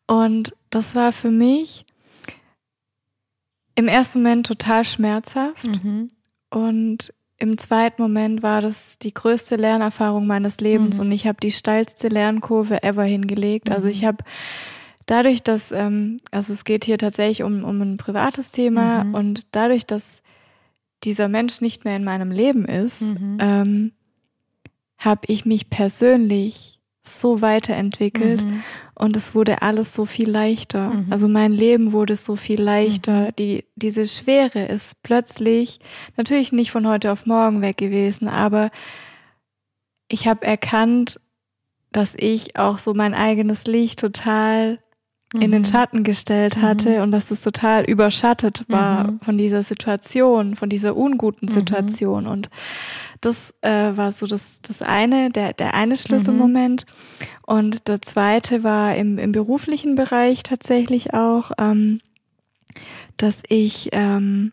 Und 0.08 0.56
das 0.70 0.96
war 0.96 1.12
für 1.12 1.32
mich 1.32 1.86
im 3.76 3.88
ersten 3.88 4.22
Moment 4.22 4.46
total 4.46 4.84
schmerzhaft. 4.84 5.84
Mhm. 5.84 6.10
Und 6.50 7.14
im 7.40 7.58
zweiten 7.58 8.02
Moment 8.02 8.44
war 8.44 8.62
das 8.62 9.00
die 9.00 9.14
größte 9.14 9.56
Lernerfahrung 9.56 10.28
meines 10.28 10.60
Lebens 10.60 11.00
mhm. 11.00 11.06
und 11.06 11.12
ich 11.14 11.26
habe 11.26 11.40
die 11.42 11.52
steilste 11.52 12.10
Lernkurve 12.10 12.84
ever 12.84 13.04
hingelegt. 13.04 13.72
Also 13.72 13.88
ich 13.88 14.02
mhm. 14.02 14.08
habe 14.08 14.24
dadurch, 15.06 15.42
dass, 15.42 15.72
ähm, 15.72 16.18
also 16.32 16.54
es 16.54 16.66
geht 16.66 16.86
hier 16.86 16.98
tatsächlich 16.98 17.44
um, 17.44 17.64
um 17.64 17.82
ein 17.82 17.98
privates 17.98 18.52
Thema 18.52 19.06
mhm. 19.06 19.16
und 19.16 19.56
dadurch, 19.56 19.86
dass 19.86 20.22
dieser 21.04 21.30
Mensch 21.30 21.62
nicht 21.62 21.86
mehr 21.86 21.96
in 21.96 22.04
meinem 22.04 22.32
Leben 22.32 22.66
ist, 22.66 23.02
mhm. 23.02 23.38
ähm, 23.40 23.92
habe 24.98 25.22
ich 25.28 25.46
mich 25.46 25.70
persönlich 25.70 26.79
so 27.10 27.42
weiterentwickelt 27.42 28.44
mhm. 28.44 28.64
und 28.96 29.16
es 29.16 29.34
wurde 29.36 29.62
alles 29.62 29.94
so 29.94 30.06
viel 30.06 30.30
leichter. 30.30 30.92
Mhm. 30.92 31.08
Also 31.10 31.28
mein 31.28 31.52
Leben 31.52 31.92
wurde 31.92 32.16
so 32.16 32.36
viel 32.36 32.62
leichter. 32.62 33.28
Mhm. 33.28 33.36
Die, 33.38 33.66
diese 33.76 34.06
Schwere 34.06 34.66
ist 34.66 35.02
plötzlich 35.04 35.80
natürlich 36.18 36.52
nicht 36.52 36.72
von 36.72 36.88
heute 36.88 37.12
auf 37.12 37.26
morgen 37.26 37.62
weg 37.62 37.78
gewesen, 37.78 38.28
aber 38.28 38.72
ich 40.08 40.28
habe 40.28 40.46
erkannt, 40.46 41.20
dass 41.92 42.16
ich 42.16 42.56
auch 42.56 42.78
so 42.78 42.94
mein 42.94 43.14
eigenes 43.14 43.66
Licht 43.66 44.00
total 44.00 44.80
in 45.34 45.52
den 45.52 45.64
Schatten 45.64 46.04
gestellt 46.04 46.58
hatte 46.58 46.98
mhm. 46.98 47.04
und 47.04 47.12
dass 47.12 47.30
es 47.30 47.42
total 47.42 47.84
überschattet 47.84 48.66
war 48.68 49.12
mhm. 49.12 49.20
von 49.20 49.38
dieser 49.38 49.62
Situation, 49.62 50.56
von 50.56 50.70
dieser 50.70 50.98
unguten 50.98 51.48
mhm. 51.48 51.54
Situation. 51.54 52.24
Mhm. 52.24 52.30
Und 52.30 52.50
das 53.22 53.54
äh, 53.62 53.96
war 53.96 54.12
so 54.12 54.28
das, 54.28 54.62
das 54.62 54.82
eine, 54.82 55.30
der, 55.30 55.54
der 55.54 55.74
eine 55.74 55.98
Schlüsselmoment. 55.98 56.86
Mhm. 56.86 57.26
Und 57.46 57.88
der 57.88 58.02
zweite 58.02 58.64
war 58.64 58.96
im, 58.96 59.18
im 59.18 59.32
beruflichen 59.32 59.96
Bereich 59.96 60.44
tatsächlich 60.44 61.14
auch, 61.14 61.52
ähm, 61.60 62.02
dass 63.18 63.44
ich 63.48 63.90
ähm, 63.92 64.52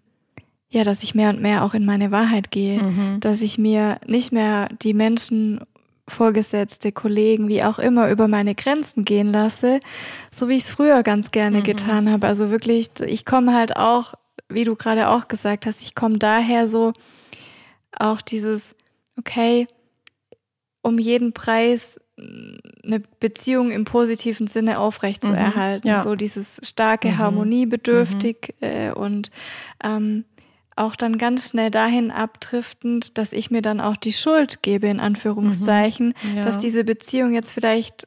ja, 0.68 0.84
dass 0.84 1.02
ich 1.02 1.14
mehr 1.14 1.30
und 1.30 1.40
mehr 1.40 1.64
auch 1.64 1.74
in 1.74 1.84
meine 1.84 2.10
Wahrheit 2.10 2.50
gehe, 2.50 2.82
mhm. 2.82 3.20
dass 3.20 3.40
ich 3.40 3.56
mir 3.56 3.98
nicht 4.06 4.32
mehr 4.32 4.68
die 4.82 4.94
Menschen 4.94 5.60
Vorgesetzte, 6.08 6.92
Kollegen, 6.92 7.48
wie 7.48 7.64
auch 7.64 7.80
immer, 7.80 8.10
über 8.10 8.28
meine 8.28 8.54
Grenzen 8.54 9.04
gehen 9.04 9.32
lasse, 9.32 9.80
so 10.30 10.48
wie 10.48 10.56
ich 10.56 10.64
es 10.64 10.70
früher 10.70 11.02
ganz 11.02 11.32
gerne 11.32 11.58
mhm. 11.58 11.62
getan 11.64 12.10
habe. 12.10 12.26
Also 12.28 12.50
wirklich, 12.50 12.90
ich 13.04 13.24
komme 13.24 13.54
halt 13.54 13.76
auch, 13.76 14.14
wie 14.48 14.64
du 14.64 14.76
gerade 14.76 15.08
auch 15.08 15.26
gesagt 15.26 15.66
hast, 15.66 15.82
ich 15.82 15.96
komme 15.96 16.18
daher 16.18 16.68
so 16.68 16.92
auch 17.98 18.20
dieses, 18.20 18.74
okay, 19.18 19.66
um 20.82 20.98
jeden 20.98 21.32
Preis 21.32 21.98
eine 22.18 23.02
Beziehung 23.20 23.70
im 23.70 23.84
positiven 23.84 24.46
Sinne 24.46 24.78
aufrecht 24.78 25.22
zu 25.22 25.32
mhm. 25.32 25.36
erhalten. 25.36 25.88
Ja. 25.88 26.02
So 26.02 26.14
dieses 26.14 26.60
starke, 26.62 27.08
mhm. 27.08 27.18
harmoniebedürftig 27.18 28.54
mhm. 28.60 28.66
äh, 28.66 28.90
und 28.92 29.30
ähm, 29.84 30.24
auch 30.76 30.96
dann 30.96 31.18
ganz 31.18 31.50
schnell 31.50 31.70
dahin 31.70 32.10
abdriftend, 32.10 33.18
dass 33.18 33.32
ich 33.32 33.50
mir 33.50 33.62
dann 33.62 33.80
auch 33.80 33.96
die 33.96 34.12
Schuld 34.12 34.62
gebe, 34.62 34.86
in 34.86 35.00
Anführungszeichen, 35.00 36.14
mhm. 36.22 36.36
ja. 36.36 36.44
dass 36.44 36.58
diese 36.58 36.84
Beziehung 36.84 37.32
jetzt 37.32 37.52
vielleicht 37.52 38.06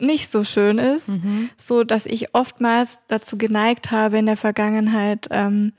nicht 0.00 0.28
so 0.28 0.44
schön 0.44 0.78
ist, 0.78 1.08
mhm. 1.08 1.50
so 1.56 1.84
dass 1.84 2.06
ich 2.06 2.34
oftmals 2.34 3.00
dazu 3.08 3.38
geneigt 3.38 3.90
habe 3.90 4.18
in 4.18 4.26
der 4.26 4.36
Vergangenheit 4.36 5.28
ähm, 5.30 5.72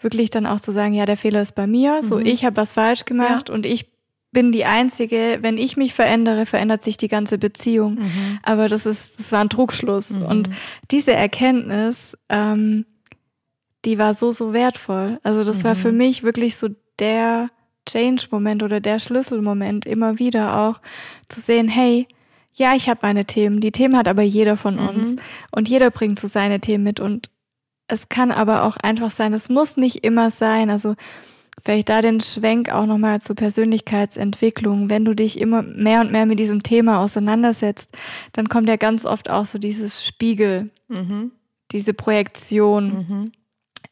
wirklich 0.00 0.30
dann 0.30 0.46
auch 0.46 0.60
zu 0.60 0.72
sagen, 0.72 0.92
ja, 0.92 1.06
der 1.06 1.16
Fehler 1.16 1.42
ist 1.42 1.54
bei 1.54 1.66
mir, 1.66 2.00
mhm. 2.02 2.06
so 2.06 2.18
ich 2.18 2.44
habe 2.44 2.56
was 2.56 2.74
falsch 2.74 3.04
gemacht 3.04 3.48
ja. 3.48 3.54
und 3.54 3.66
ich 3.66 3.90
bin 4.32 4.52
die 4.52 4.64
einzige, 4.64 5.38
wenn 5.40 5.58
ich 5.58 5.76
mich 5.76 5.92
verändere, 5.92 6.46
verändert 6.46 6.84
sich 6.84 6.96
die 6.96 7.08
ganze 7.08 7.36
Beziehung. 7.36 7.94
Mhm. 7.94 8.38
Aber 8.44 8.68
das 8.68 8.86
ist, 8.86 9.18
das 9.18 9.32
war 9.32 9.40
ein 9.40 9.48
Trugschluss. 9.48 10.10
Mhm. 10.10 10.22
Und 10.22 10.50
diese 10.88 11.12
Erkenntnis 11.12 12.16
ähm, 12.28 12.84
die 13.84 13.98
war 13.98 14.14
so, 14.14 14.32
so 14.32 14.52
wertvoll. 14.52 15.18
Also 15.22 15.44
das 15.44 15.58
mhm. 15.58 15.64
war 15.64 15.74
für 15.74 15.92
mhm. 15.92 15.98
mich 15.98 16.22
wirklich 16.22 16.56
so 16.56 16.68
der 16.98 17.50
Change-Moment 17.86 18.62
oder 18.62 18.80
der 18.80 18.98
Schlüsselmoment, 18.98 19.86
immer 19.86 20.18
wieder 20.18 20.60
auch 20.60 20.80
zu 21.28 21.40
sehen, 21.40 21.68
hey, 21.68 22.06
ja, 22.52 22.74
ich 22.74 22.88
habe 22.88 23.00
meine 23.02 23.24
Themen, 23.24 23.60
die 23.60 23.72
Themen 23.72 23.96
hat 23.96 24.08
aber 24.08 24.22
jeder 24.22 24.56
von 24.56 24.74
mhm. 24.74 24.88
uns 24.88 25.16
und 25.50 25.68
jeder 25.68 25.90
bringt 25.90 26.18
so 26.18 26.28
seine 26.28 26.60
Themen 26.60 26.84
mit 26.84 27.00
und 27.00 27.30
es 27.90 28.08
kann 28.08 28.30
aber 28.30 28.64
auch 28.64 28.76
einfach 28.76 29.10
sein, 29.10 29.32
es 29.32 29.48
muss 29.48 29.76
nicht 29.76 30.04
immer 30.04 30.30
sein, 30.30 30.70
also 30.70 30.94
vielleicht 31.62 31.88
da 31.88 32.00
den 32.00 32.20
Schwenk 32.20 32.70
auch 32.70 32.86
nochmal 32.86 33.20
zur 33.20 33.36
Persönlichkeitsentwicklung. 33.36 34.88
Wenn 34.88 35.04
du 35.04 35.14
dich 35.14 35.40
immer 35.40 35.62
mehr 35.62 36.00
und 36.00 36.12
mehr 36.12 36.26
mit 36.26 36.38
diesem 36.38 36.62
Thema 36.62 37.00
auseinandersetzt, 37.00 37.90
dann 38.32 38.48
kommt 38.48 38.68
ja 38.68 38.76
ganz 38.76 39.04
oft 39.04 39.28
auch 39.28 39.44
so 39.44 39.58
dieses 39.58 40.06
Spiegel, 40.06 40.70
mhm. 40.88 41.32
diese 41.72 41.94
Projektion. 41.94 42.84
Mhm 42.84 43.32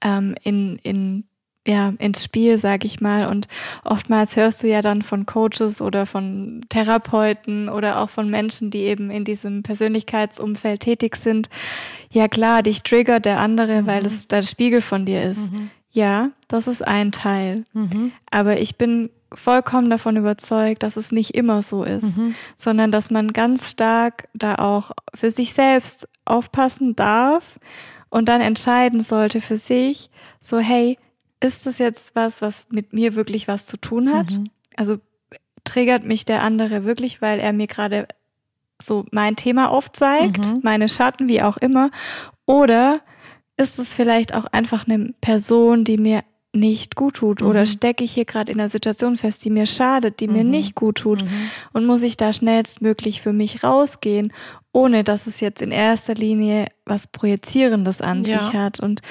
ähm, 0.02 0.34
in, 0.42 0.76
in 0.82 1.24
ja, 1.68 1.92
ins 1.98 2.24
Spiel, 2.24 2.56
sag 2.56 2.84
ich 2.84 3.00
mal. 3.00 3.26
Und 3.26 3.46
oftmals 3.84 4.36
hörst 4.36 4.62
du 4.62 4.68
ja 4.68 4.80
dann 4.80 5.02
von 5.02 5.26
Coaches 5.26 5.82
oder 5.82 6.06
von 6.06 6.62
Therapeuten 6.70 7.68
oder 7.68 8.00
auch 8.00 8.08
von 8.08 8.30
Menschen, 8.30 8.70
die 8.70 8.80
eben 8.80 9.10
in 9.10 9.24
diesem 9.24 9.62
Persönlichkeitsumfeld 9.62 10.80
tätig 10.80 11.16
sind. 11.16 11.50
Ja 12.10 12.26
klar, 12.26 12.62
dich 12.62 12.82
triggert 12.82 13.26
der 13.26 13.38
andere, 13.40 13.82
mhm. 13.82 13.86
weil 13.86 14.06
es 14.06 14.28
der 14.28 14.42
Spiegel 14.42 14.80
von 14.80 15.04
dir 15.04 15.22
ist. 15.22 15.52
Mhm. 15.52 15.70
Ja, 15.90 16.30
das 16.48 16.68
ist 16.68 16.86
ein 16.86 17.12
Teil. 17.12 17.64
Mhm. 17.74 18.12
Aber 18.30 18.58
ich 18.58 18.76
bin 18.76 19.10
vollkommen 19.34 19.90
davon 19.90 20.16
überzeugt, 20.16 20.82
dass 20.82 20.96
es 20.96 21.12
nicht 21.12 21.34
immer 21.34 21.60
so 21.60 21.84
ist, 21.84 22.16
mhm. 22.16 22.34
sondern 22.56 22.90
dass 22.90 23.10
man 23.10 23.34
ganz 23.34 23.70
stark 23.70 24.28
da 24.32 24.54
auch 24.54 24.92
für 25.14 25.30
sich 25.30 25.52
selbst 25.52 26.08
aufpassen 26.24 26.96
darf 26.96 27.58
und 28.08 28.30
dann 28.30 28.40
entscheiden 28.40 29.00
sollte 29.00 29.42
für 29.42 29.58
sich, 29.58 30.08
so 30.40 30.58
hey, 30.58 30.96
ist 31.40 31.66
das 31.66 31.78
jetzt 31.78 32.14
was, 32.16 32.42
was 32.42 32.66
mit 32.70 32.92
mir 32.92 33.14
wirklich 33.14 33.48
was 33.48 33.66
zu 33.66 33.76
tun 33.76 34.12
hat? 34.12 34.32
Mhm. 34.32 34.44
Also 34.76 34.98
triggert 35.64 36.04
mich 36.04 36.24
der 36.24 36.42
andere 36.42 36.84
wirklich, 36.84 37.20
weil 37.20 37.38
er 37.38 37.52
mir 37.52 37.66
gerade 37.66 38.08
so 38.80 39.04
mein 39.10 39.36
Thema 39.36 39.70
aufzeigt, 39.70 40.46
mhm. 40.46 40.60
meine 40.62 40.88
Schatten, 40.88 41.28
wie 41.28 41.42
auch 41.42 41.56
immer. 41.56 41.90
Oder 42.46 43.00
ist 43.56 43.78
es 43.78 43.94
vielleicht 43.94 44.34
auch 44.34 44.46
einfach 44.46 44.86
eine 44.86 45.12
Person, 45.20 45.84
die 45.84 45.98
mir 45.98 46.22
nicht 46.52 46.96
gut 46.96 47.16
tut 47.16 47.42
mhm. 47.42 47.48
oder 47.48 47.66
stecke 47.66 48.04
ich 48.04 48.12
hier 48.12 48.24
gerade 48.24 48.50
in 48.50 48.58
einer 48.58 48.68
Situation 48.68 49.16
fest, 49.16 49.44
die 49.44 49.50
mir 49.50 49.66
schadet, 49.66 50.20
die 50.20 50.28
mhm. 50.28 50.32
mir 50.32 50.44
nicht 50.44 50.74
gut 50.74 50.98
tut 50.98 51.22
mhm. 51.22 51.50
und 51.72 51.86
muss 51.86 52.02
ich 52.02 52.16
da 52.16 52.32
schnellstmöglich 52.32 53.20
für 53.20 53.32
mich 53.32 53.62
rausgehen, 53.62 54.32
ohne 54.72 55.04
dass 55.04 55.26
es 55.26 55.40
jetzt 55.40 55.60
in 55.60 55.70
erster 55.70 56.14
Linie 56.14 56.66
was 56.84 57.06
Projizierendes 57.06 58.00
an 58.00 58.24
ja. 58.24 58.38
sich 58.38 58.54
hat. 58.54 58.80
Und 58.80 59.02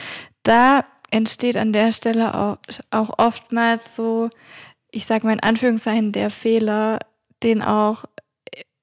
da 0.43 0.85
entsteht 1.11 1.57
an 1.57 1.73
der 1.73 1.91
Stelle 1.91 2.35
auch, 2.35 2.57
auch 2.91 3.17
oftmals 3.17 3.95
so, 3.95 4.29
ich 4.91 5.05
sage 5.05 5.25
mal 5.25 5.33
in 5.33 5.39
Anführungszeichen, 5.39 6.11
der 6.11 6.29
Fehler, 6.29 6.99
den 7.43 7.61
auch 7.61 8.05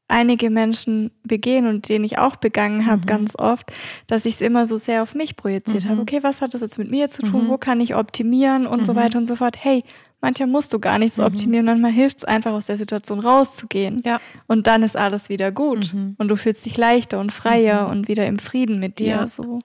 einige 0.08 0.50
Menschen 0.50 1.10
begehen 1.24 1.66
und 1.66 1.88
den 1.88 2.04
ich 2.04 2.18
auch 2.18 2.36
begangen 2.36 2.86
habe 2.86 3.02
mhm. 3.02 3.06
ganz 3.06 3.36
oft, 3.36 3.72
dass 4.06 4.26
ich 4.26 4.34
es 4.34 4.40
immer 4.42 4.66
so 4.66 4.76
sehr 4.76 5.02
auf 5.02 5.14
mich 5.14 5.36
projiziert 5.36 5.84
mhm. 5.84 5.88
habe. 5.88 6.00
Okay, 6.02 6.22
was 6.22 6.42
hat 6.42 6.54
das 6.54 6.60
jetzt 6.60 6.78
mit 6.78 6.90
mir 6.90 7.08
zu 7.08 7.22
tun? 7.22 7.46
Mhm. 7.46 7.48
Wo 7.48 7.58
kann 7.58 7.80
ich 7.80 7.96
optimieren 7.96 8.66
und 8.66 8.84
so 8.84 8.92
mhm. 8.92 8.96
weiter 8.98 9.18
und 9.18 9.26
so 9.26 9.36
fort? 9.36 9.56
Hey, 9.58 9.82
manchmal 10.20 10.48
musst 10.48 10.72
du 10.72 10.78
gar 10.78 10.98
nicht 10.98 11.14
so 11.14 11.22
mhm. 11.22 11.28
optimieren, 11.28 11.66
manchmal 11.66 11.90
hilft 11.90 12.18
es 12.18 12.24
einfach 12.24 12.52
aus 12.52 12.66
der 12.66 12.76
Situation 12.76 13.18
rauszugehen. 13.18 14.00
Ja. 14.04 14.20
Und 14.46 14.66
dann 14.66 14.82
ist 14.82 14.96
alles 14.96 15.30
wieder 15.30 15.50
gut 15.52 15.94
mhm. 15.94 16.14
und 16.18 16.28
du 16.28 16.36
fühlst 16.36 16.64
dich 16.66 16.76
leichter 16.76 17.18
und 17.18 17.32
freier 17.32 17.88
und 17.88 18.06
wieder 18.06 18.26
im 18.26 18.38
Frieden 18.38 18.78
mit 18.78 18.98
dir. 18.98 19.06
Ja. 19.06 19.26
So. 19.26 19.60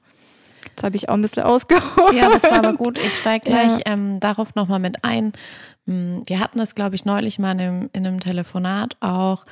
Jetzt 0.79 0.85
habe 0.85 0.95
ich 0.95 1.09
auch 1.09 1.15
ein 1.15 1.21
bisschen 1.21 1.43
ausgeholt. 1.43 2.15
Ja, 2.15 2.29
das 2.29 2.43
war 2.43 2.53
aber 2.53 2.71
gut. 2.71 2.97
Ich 2.99 3.17
steige 3.17 3.45
gleich 3.49 3.79
ja. 3.79 3.87
ähm, 3.87 4.21
darauf 4.21 4.55
nochmal 4.55 4.79
mit 4.79 5.03
ein. 5.03 5.33
Hm, 5.87 6.23
wir 6.25 6.39
hatten 6.39 6.57
das, 6.57 6.73
glaube 6.73 6.95
ich, 6.95 7.03
neulich 7.03 7.37
mal 7.37 7.51
in 7.51 7.59
einem, 7.59 7.89
in 7.91 8.07
einem 8.07 8.21
Telefonat 8.21 8.95
auch, 9.01 9.43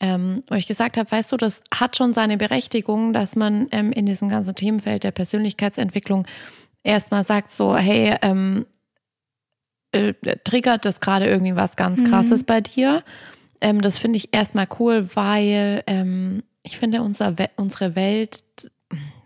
ähm, 0.00 0.42
wo 0.48 0.54
ich 0.54 0.66
gesagt 0.66 0.98
habe, 0.98 1.10
weißt 1.10 1.32
du, 1.32 1.38
das 1.38 1.62
hat 1.74 1.96
schon 1.96 2.12
seine 2.12 2.36
Berechtigung, 2.36 3.14
dass 3.14 3.36
man 3.36 3.68
ähm, 3.70 3.90
in 3.90 4.04
diesem 4.04 4.28
ganzen 4.28 4.54
Themenfeld 4.54 5.02
der 5.02 5.12
Persönlichkeitsentwicklung 5.12 6.26
erstmal 6.82 7.24
sagt 7.24 7.52
so, 7.52 7.74
hey, 7.74 8.14
ähm, 8.20 8.66
äh, 9.92 10.12
triggert 10.44 10.84
das 10.84 11.00
gerade 11.00 11.26
irgendwie 11.26 11.56
was 11.56 11.76
ganz 11.76 12.00
mhm. 12.00 12.04
Krasses 12.04 12.42
mhm. 12.42 12.46
bei 12.46 12.60
dir? 12.60 13.02
Ähm, 13.62 13.80
das 13.80 13.96
finde 13.96 14.18
ich 14.18 14.34
erstmal 14.34 14.68
cool, 14.78 15.08
weil 15.14 15.82
ähm, 15.86 16.42
ich 16.64 16.76
finde, 16.76 17.00
unser, 17.00 17.34
unsere 17.56 17.96
Welt, 17.96 18.42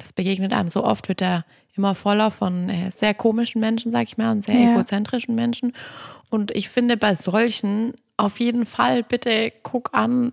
das 0.00 0.12
begegnet 0.12 0.52
einem 0.52 0.68
so 0.68 0.84
oft, 0.84 1.08
wird 1.08 1.20
da 1.20 1.44
immer 1.74 1.94
voller 1.94 2.30
von 2.30 2.68
äh, 2.68 2.90
sehr 2.94 3.14
komischen 3.14 3.60
Menschen, 3.60 3.92
sag 3.92 4.04
ich 4.04 4.18
mal, 4.18 4.32
und 4.32 4.44
sehr 4.44 4.58
ja. 4.58 4.72
egozentrischen 4.72 5.34
Menschen. 5.34 5.72
Und 6.28 6.50
ich 6.52 6.68
finde, 6.68 6.96
bei 6.96 7.14
solchen 7.14 7.94
auf 8.16 8.40
jeden 8.40 8.66
Fall 8.66 9.02
bitte 9.02 9.52
guck 9.62 9.90
an, 9.92 10.32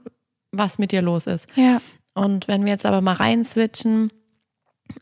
was 0.51 0.77
mit 0.79 0.91
dir 0.91 1.01
los 1.01 1.27
ist. 1.27 1.47
Ja. 1.55 1.81
Und 2.13 2.47
wenn 2.47 2.65
wir 2.65 2.71
jetzt 2.71 2.85
aber 2.85 3.01
mal 3.01 3.13
rein 3.13 3.43
switchen, 3.43 4.11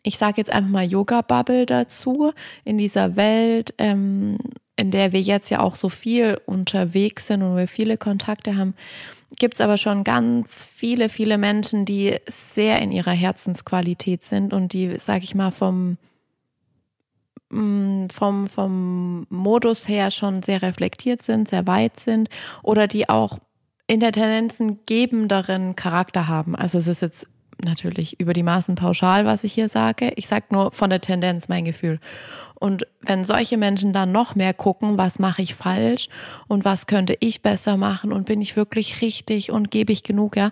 ich 0.03 0.17
sage 0.17 0.36
jetzt 0.38 0.51
einfach 0.51 0.69
mal 0.69 0.86
Yoga-Bubble 0.86 1.65
dazu, 1.65 2.34
in 2.63 2.77
dieser 2.77 3.15
Welt, 3.15 3.74
ähm, 3.77 4.38
in 4.75 4.91
der 4.91 5.13
wir 5.13 5.22
jetzt 5.22 5.50
ja 5.50 5.62
auch 5.62 5.75
so 5.75 5.89
viel 5.89 6.39
unterwegs 6.45 7.27
sind 7.27 7.41
und 7.41 7.55
wir 7.55 7.67
viele 7.67 7.98
Kontakte 7.98 8.57
haben, 8.57 8.75
gibt 9.38 9.56
es 9.56 9.62
aber 9.62 9.77
schon 9.77 10.04
ganz 10.04 10.63
viele, 10.63 11.10
viele 11.10 11.38
Menschen, 11.38 11.86
die 11.86 12.18
sehr 12.27 12.82
in 12.82 12.92
ihrer 12.92 13.12
Herzensqualität 13.12 14.24
sind 14.24 14.54
und 14.54 14.74
die, 14.74 14.98
sag 14.98 15.24
ich 15.24 15.36
mal, 15.36 15.51
vom, 15.51 15.98
mm, 17.50 18.08
vom, 18.08 18.48
vom 18.48 19.27
Modus 19.30 19.88
her 19.88 20.12
schon 20.12 20.42
sehr 20.42 20.62
reflektiert 20.62 21.24
sind, 21.24 21.48
sehr 21.48 21.68
weit 21.68 22.00
sind 22.00 22.30
oder 22.63 22.88
die 22.88 23.10
auch 23.10 23.39
in 23.88 24.00
der 24.00 24.12
Tendenz 24.12 24.60
einen 24.60 24.80
gebenderen 24.86 25.75
Charakter 25.75 26.27
haben. 26.27 26.56
Also 26.56 26.77
es 26.77 26.88
ist 26.88 27.01
jetzt 27.01 27.27
natürlich 27.63 28.19
über 28.19 28.33
die 28.33 28.43
Maßen 28.43 28.75
pauschal, 28.75 29.25
was 29.25 29.43
ich 29.43 29.53
hier 29.53 29.69
sage. 29.69 30.12
Ich 30.15 30.27
sage 30.27 30.45
nur 30.51 30.71
von 30.71 30.89
der 30.89 31.01
Tendenz 31.01 31.47
mein 31.47 31.65
Gefühl. 31.65 32.00
Und 32.55 32.88
wenn 33.01 33.24
solche 33.24 33.57
Menschen 33.57 33.93
dann 33.93 34.12
noch 34.12 34.35
mehr 34.35 34.53
gucken, 34.53 34.97
was 34.97 35.19
mache 35.19 35.41
ich 35.41 35.55
falsch 35.55 36.07
und 36.47 36.65
was 36.65 36.88
könnte 36.88 37.17
ich 37.19 37.41
besser 37.41 37.77
machen 37.77 38.12
und 38.13 38.25
bin 38.25 38.41
ich 38.41 38.55
wirklich 38.55 39.01
richtig 39.01 39.51
und 39.51 39.71
gebe 39.71 39.93
ich 39.93 40.03
genug, 40.03 40.38
ja. 40.38 40.51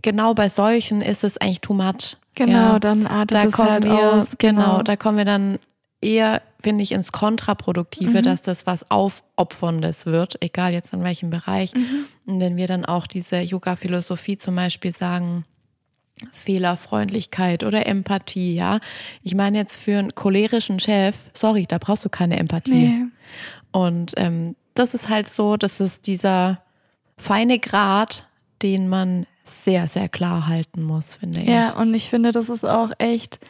Genau 0.00 0.32
bei 0.32 0.48
solchen 0.48 1.02
ist 1.02 1.24
es 1.24 1.36
eigentlich 1.36 1.60
too 1.60 1.74
much. 1.74 2.16
Genau, 2.34 2.72
ja. 2.72 2.78
dann 2.78 3.06
artet 3.06 3.34
da 3.34 3.46
es 3.46 3.52
kommen 3.52 3.70
halt 3.70 3.84
wir, 3.84 4.12
aus. 4.12 4.34
Genau. 4.38 4.62
genau, 4.62 4.82
da 4.82 4.96
kommen 4.96 5.18
wir 5.18 5.26
dann 5.26 5.58
eher, 6.00 6.42
finde 6.60 6.82
ich, 6.82 6.92
ins 6.92 7.12
Kontraproduktive, 7.12 8.18
mhm. 8.18 8.22
dass 8.22 8.42
das 8.42 8.66
was 8.66 8.90
Aufopferndes 8.90 10.06
wird, 10.06 10.36
egal 10.42 10.72
jetzt 10.72 10.92
in 10.92 11.02
welchem 11.02 11.30
Bereich. 11.30 11.74
Mhm. 11.74 12.06
Und 12.26 12.40
wenn 12.40 12.56
wir 12.56 12.66
dann 12.66 12.84
auch 12.84 13.06
diese 13.06 13.40
Yoga-Philosophie 13.40 14.36
zum 14.36 14.54
Beispiel 14.56 14.92
sagen, 14.92 15.44
Fehlerfreundlichkeit 16.32 17.64
oder 17.64 17.86
Empathie, 17.86 18.54
ja. 18.54 18.78
Ich 19.22 19.34
meine 19.34 19.58
jetzt 19.58 19.76
für 19.76 19.98
einen 19.98 20.14
cholerischen 20.14 20.78
Chef, 20.78 21.16
sorry, 21.32 21.66
da 21.66 21.78
brauchst 21.78 22.04
du 22.04 22.08
keine 22.08 22.38
Empathie. 22.38 22.88
Nee. 22.88 23.04
Und 23.72 24.12
ähm, 24.16 24.54
das 24.74 24.94
ist 24.94 25.08
halt 25.08 25.28
so, 25.28 25.56
das 25.56 25.80
ist 25.80 26.06
dieser 26.06 26.62
feine 27.16 27.58
Grad, 27.58 28.28
den 28.62 28.88
man 28.88 29.26
sehr, 29.44 29.88
sehr 29.88 30.08
klar 30.08 30.46
halten 30.46 30.82
muss, 30.82 31.16
finde 31.16 31.40
ich. 31.40 31.48
Ja, 31.48 31.76
und 31.76 31.92
ich 31.94 32.08
finde, 32.08 32.32
das 32.32 32.48
ist 32.48 32.64
auch 32.64 32.90
echt, 32.98 33.40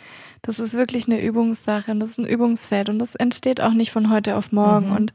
das 0.43 0.59
ist 0.59 0.75
wirklich 0.75 1.07
eine 1.07 1.21
Übungssache 1.21 1.91
und 1.91 2.01
das 2.01 2.11
ist 2.11 2.19
ein 2.19 2.27
Übungsfeld 2.27 2.89
und 2.89 2.99
das 2.99 3.15
entsteht 3.15 3.61
auch 3.61 3.73
nicht 3.73 3.93
von 3.93 4.11
heute 4.11 4.37
auf 4.37 4.51
morgen. 4.51 4.91
Mhm. 4.91 4.97
Und 4.97 5.13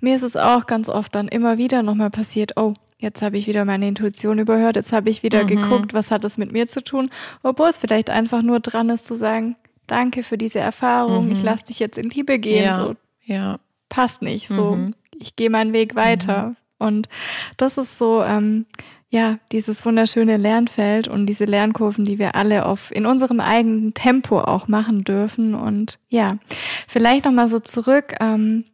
mir 0.00 0.16
ist 0.16 0.22
es 0.22 0.36
auch 0.36 0.66
ganz 0.66 0.88
oft 0.88 1.14
dann 1.14 1.28
immer 1.28 1.58
wieder 1.58 1.82
nochmal 1.82 2.10
passiert, 2.10 2.56
oh, 2.56 2.74
jetzt 3.02 3.20
habe 3.20 3.36
ich 3.36 3.46
wieder 3.46 3.64
meine 3.64 3.88
Intuition 3.88 4.38
überhört, 4.38 4.76
jetzt 4.76 4.92
habe 4.92 5.10
ich 5.10 5.22
wieder 5.22 5.42
mhm. 5.44 5.48
geguckt, 5.48 5.92
was 5.92 6.10
hat 6.10 6.24
das 6.24 6.38
mit 6.38 6.52
mir 6.52 6.66
zu 6.68 6.82
tun, 6.82 7.10
obwohl 7.42 7.68
es 7.68 7.78
vielleicht 7.78 8.10
einfach 8.10 8.42
nur 8.42 8.60
dran 8.60 8.88
ist 8.88 9.06
zu 9.06 9.16
sagen, 9.16 9.56
danke 9.86 10.22
für 10.22 10.38
diese 10.38 10.60
Erfahrung, 10.60 11.26
mhm. 11.26 11.32
ich 11.32 11.42
lasse 11.42 11.66
dich 11.66 11.78
jetzt 11.78 11.98
in 11.98 12.08
Liebe 12.08 12.38
gehen, 12.38 12.64
ja. 12.64 12.76
so 12.76 12.94
ja. 13.24 13.58
passt 13.88 14.22
nicht, 14.22 14.48
so 14.48 14.76
mhm. 14.76 14.94
ich 15.18 15.36
gehe 15.36 15.50
meinen 15.50 15.72
Weg 15.72 15.94
weiter. 15.94 16.48
Mhm. 16.48 16.56
Und 16.78 17.08
das 17.56 17.78
ist 17.78 17.98
so, 17.98 18.22
ähm, 18.22 18.66
ja, 19.08 19.38
dieses 19.52 19.84
wunderschöne 19.84 20.38
Lernfeld 20.38 21.06
und 21.06 21.26
diese 21.26 21.44
Lernkurven, 21.44 22.06
die 22.06 22.18
wir 22.18 22.34
alle 22.34 22.64
auf, 22.64 22.90
in 22.90 23.04
unserem 23.04 23.40
eigenen 23.40 23.92
Tempo 23.92 24.40
auch 24.40 24.68
machen 24.68 25.04
dürfen. 25.04 25.54
Und 25.54 25.98
ja, 26.08 26.38
vielleicht 26.88 27.26
nochmal 27.26 27.46
so 27.46 27.60
zurück, 27.60 28.14
ähm, 28.20 28.64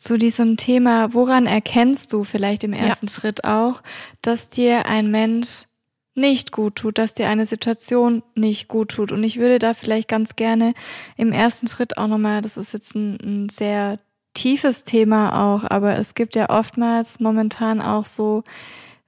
zu 0.00 0.16
diesem 0.16 0.56
Thema, 0.56 1.12
woran 1.12 1.46
erkennst 1.46 2.12
du 2.12 2.24
vielleicht 2.24 2.64
im 2.64 2.72
ersten 2.72 3.06
ja. 3.06 3.12
Schritt 3.12 3.44
auch, 3.44 3.82
dass 4.22 4.48
dir 4.48 4.86
ein 4.86 5.10
Mensch 5.10 5.66
nicht 6.14 6.52
gut 6.52 6.76
tut, 6.76 6.98
dass 6.98 7.14
dir 7.14 7.28
eine 7.28 7.46
Situation 7.46 8.22
nicht 8.34 8.66
gut 8.66 8.92
tut. 8.92 9.12
Und 9.12 9.22
ich 9.22 9.38
würde 9.38 9.58
da 9.58 9.74
vielleicht 9.74 10.08
ganz 10.08 10.36
gerne 10.36 10.74
im 11.16 11.32
ersten 11.32 11.68
Schritt 11.68 11.98
auch 11.98 12.08
nochmal, 12.08 12.40
das 12.40 12.56
ist 12.56 12.72
jetzt 12.72 12.94
ein, 12.94 13.18
ein 13.22 13.48
sehr 13.50 13.98
tiefes 14.32 14.84
Thema 14.84 15.54
auch, 15.54 15.64
aber 15.68 15.98
es 15.98 16.14
gibt 16.14 16.34
ja 16.34 16.48
oftmals 16.48 17.20
momentan 17.20 17.82
auch 17.82 18.06
so, 18.06 18.42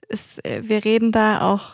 es, 0.08 0.38
äh, 0.40 0.60
wir 0.64 0.84
reden 0.84 1.10
da 1.10 1.52
auch, 1.52 1.72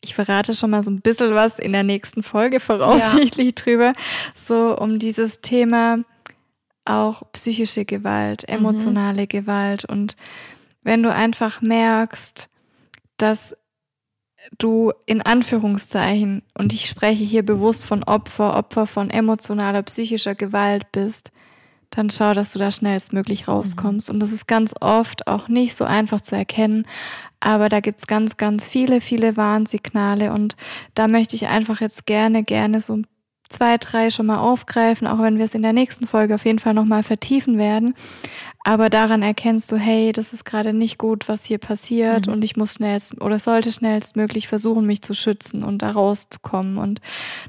ich 0.00 0.16
verrate 0.16 0.52
schon 0.52 0.70
mal 0.70 0.82
so 0.82 0.90
ein 0.90 1.00
bisschen 1.00 1.34
was 1.34 1.60
in 1.60 1.72
der 1.72 1.84
nächsten 1.84 2.24
Folge 2.24 2.58
voraussichtlich 2.58 3.52
ja. 3.56 3.64
drüber, 3.64 3.92
so 4.34 4.76
um 4.76 4.98
dieses 4.98 5.40
Thema, 5.42 5.98
auch 6.84 7.22
psychische 7.32 7.84
Gewalt, 7.84 8.44
mhm. 8.48 8.54
emotionale 8.54 9.22
mhm. 9.22 9.28
Gewalt. 9.28 9.84
Und 9.84 10.16
wenn 10.82 11.02
du 11.02 11.12
einfach 11.12 11.60
merkst, 11.60 12.48
dass 13.16 13.56
du 14.58 14.92
in 15.06 15.22
Anführungszeichen, 15.22 16.42
und 16.58 16.72
ich 16.72 16.86
spreche 16.86 17.22
hier 17.24 17.44
bewusst 17.44 17.86
von 17.86 18.02
Opfer, 18.04 18.56
Opfer 18.56 18.86
von 18.86 19.10
emotionaler, 19.10 19.82
psychischer 19.82 20.34
Gewalt 20.34 20.90
bist, 20.92 21.30
dann 21.90 22.10
schau, 22.10 22.32
dass 22.32 22.52
du 22.52 22.58
da 22.58 22.70
schnellstmöglich 22.70 23.48
rauskommst. 23.48 24.08
Mhm. 24.08 24.14
Und 24.14 24.20
das 24.20 24.32
ist 24.32 24.48
ganz 24.48 24.74
oft 24.80 25.26
auch 25.26 25.48
nicht 25.48 25.74
so 25.76 25.84
einfach 25.84 26.20
zu 26.20 26.34
erkennen, 26.34 26.86
aber 27.38 27.68
da 27.68 27.80
gibt's 27.80 28.06
ganz, 28.06 28.36
ganz 28.36 28.66
viele, 28.66 29.00
viele 29.00 29.36
Warnsignale. 29.36 30.32
Und 30.32 30.56
da 30.94 31.06
möchte 31.06 31.36
ich 31.36 31.48
einfach 31.48 31.80
jetzt 31.80 32.06
gerne, 32.06 32.44
gerne 32.44 32.80
so 32.80 32.96
ein 32.96 33.06
zwei, 33.52 33.76
drei 33.78 34.10
schon 34.10 34.26
mal 34.26 34.38
aufgreifen, 34.38 35.06
auch 35.06 35.20
wenn 35.20 35.38
wir 35.38 35.44
es 35.44 35.54
in 35.54 35.62
der 35.62 35.72
nächsten 35.72 36.06
Folge 36.06 36.34
auf 36.34 36.44
jeden 36.44 36.58
Fall 36.58 36.74
nochmal 36.74 37.02
vertiefen 37.02 37.58
werden. 37.58 37.94
Aber 38.64 38.90
daran 38.90 39.22
erkennst 39.22 39.70
du, 39.70 39.76
hey, 39.76 40.12
das 40.12 40.32
ist 40.32 40.44
gerade 40.44 40.72
nicht 40.72 40.98
gut, 40.98 41.28
was 41.28 41.44
hier 41.44 41.58
passiert 41.58 42.26
mhm. 42.26 42.34
und 42.34 42.44
ich 42.44 42.56
muss 42.56 42.74
schnellst 42.74 43.20
oder 43.20 43.38
sollte 43.38 43.70
schnellstmöglich 43.70 44.48
versuchen, 44.48 44.86
mich 44.86 45.02
zu 45.02 45.14
schützen 45.14 45.62
und 45.62 45.82
da 45.82 45.90
rauszukommen. 45.90 46.78
Und 46.78 47.00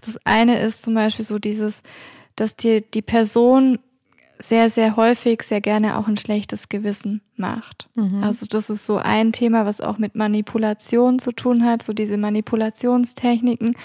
das 0.06 0.18
eine 0.26 0.60
ist 0.60 0.84
zum 0.84 0.94
Beispiel 0.94 1.26
so 1.26 1.40
dieses, 1.40 1.84
dass 2.36 2.56
dir 2.56 2.82
die 2.82 3.02
Person 3.02 3.80
sehr, 4.40 4.70
sehr 4.70 4.96
häufig 4.96 5.44
sehr 5.44 5.62
gerne 5.62 5.98
auch 5.98 6.08
ein 6.08 6.18
schlechtes 6.18 6.70
Gewissen 6.70 7.22
macht. 7.36 7.88
Mhm. 7.96 8.24
Also 8.24 8.46
das 8.48 8.70
ist 8.70 8.86
so 8.86 8.98
ein 8.98 9.32
Thema, 9.32 9.66
was 9.66 9.82
auch 9.82 9.98
mit 9.98 10.16
Manipulation 10.16 11.20
zu 11.20 11.32
tun 11.32 11.64
hat, 11.64 11.84
so 11.84 11.94
diese 11.94 12.18
Manipulationstechniken. 12.18 13.76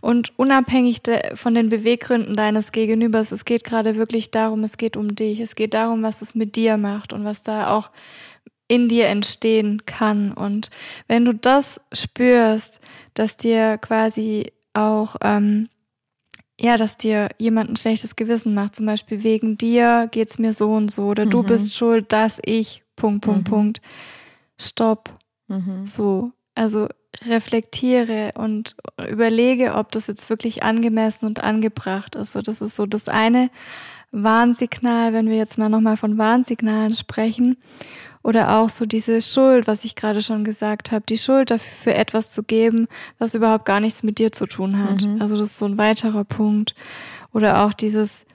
Und 0.00 0.38
unabhängig 0.38 1.02
von 1.34 1.54
den 1.54 1.68
Beweggründen 1.68 2.34
deines 2.34 2.72
Gegenübers, 2.72 3.32
es 3.32 3.44
geht 3.44 3.64
gerade 3.64 3.96
wirklich 3.96 4.30
darum, 4.30 4.64
es 4.64 4.76
geht 4.76 4.96
um 4.96 5.14
dich, 5.14 5.40
es 5.40 5.54
geht 5.54 5.74
darum, 5.74 6.02
was 6.02 6.22
es 6.22 6.34
mit 6.34 6.56
dir 6.56 6.76
macht 6.76 7.12
und 7.12 7.24
was 7.24 7.42
da 7.42 7.76
auch 7.76 7.90
in 8.68 8.88
dir 8.88 9.08
entstehen 9.08 9.84
kann. 9.84 10.32
Und 10.32 10.70
wenn 11.08 11.24
du 11.24 11.34
das 11.34 11.80
spürst, 11.92 12.80
dass 13.14 13.36
dir 13.36 13.78
quasi 13.78 14.52
auch 14.74 15.16
ähm, 15.22 15.68
ja, 16.60 16.76
dass 16.76 16.98
dir 16.98 17.30
jemand 17.38 17.70
ein 17.70 17.76
schlechtes 17.76 18.16
Gewissen 18.16 18.54
macht. 18.54 18.76
Zum 18.76 18.86
Beispiel 18.86 19.22
wegen 19.22 19.56
dir 19.56 20.08
geht's 20.10 20.38
mir 20.38 20.52
so 20.52 20.74
und 20.74 20.90
so 20.90 21.04
oder 21.04 21.24
mhm. 21.24 21.30
du 21.30 21.42
bist 21.42 21.74
schuld, 21.74 22.12
dass 22.12 22.38
ich, 22.44 22.84
Punkt, 22.96 23.24
Punkt, 23.24 23.48
mhm. 23.48 23.50
Punkt. 23.50 23.80
Stopp. 24.58 25.10
Mhm. 25.48 25.86
So. 25.86 26.32
Also 26.54 26.88
reflektiere 27.26 28.32
und 28.36 28.76
überlege, 29.08 29.74
ob 29.74 29.90
das 29.92 30.06
jetzt 30.06 30.28
wirklich 30.28 30.62
angemessen 30.62 31.26
und 31.26 31.42
angebracht 31.42 32.14
ist. 32.14 32.32
So, 32.32 32.42
das 32.42 32.60
ist 32.60 32.76
so 32.76 32.84
das 32.86 33.08
eine 33.08 33.50
Warnsignal, 34.12 35.12
wenn 35.12 35.28
wir 35.28 35.36
jetzt 35.36 35.56
mal 35.56 35.68
nochmal 35.68 35.96
von 35.96 36.18
Warnsignalen 36.18 36.94
sprechen. 36.94 37.56
Oder 38.22 38.58
auch 38.58 38.68
so 38.68 38.84
diese 38.84 39.20
Schuld, 39.22 39.66
was 39.66 39.84
ich 39.84 39.96
gerade 39.96 40.20
schon 40.20 40.44
gesagt 40.44 40.92
habe, 40.92 41.04
die 41.08 41.16
Schuld 41.16 41.50
dafür 41.50 41.72
für 41.82 41.94
etwas 41.94 42.32
zu 42.32 42.42
geben, 42.42 42.86
was 43.18 43.34
überhaupt 43.34 43.64
gar 43.64 43.80
nichts 43.80 44.02
mit 44.02 44.18
dir 44.18 44.30
zu 44.30 44.46
tun 44.46 44.78
hat. 44.84 45.04
Mhm. 45.04 45.22
Also 45.22 45.38
das 45.38 45.50
ist 45.50 45.58
so 45.58 45.66
ein 45.66 45.78
weiterer 45.78 46.24
Punkt. 46.24 46.74
Oder 47.32 47.64
auch 47.64 47.72
dieses 47.72 48.26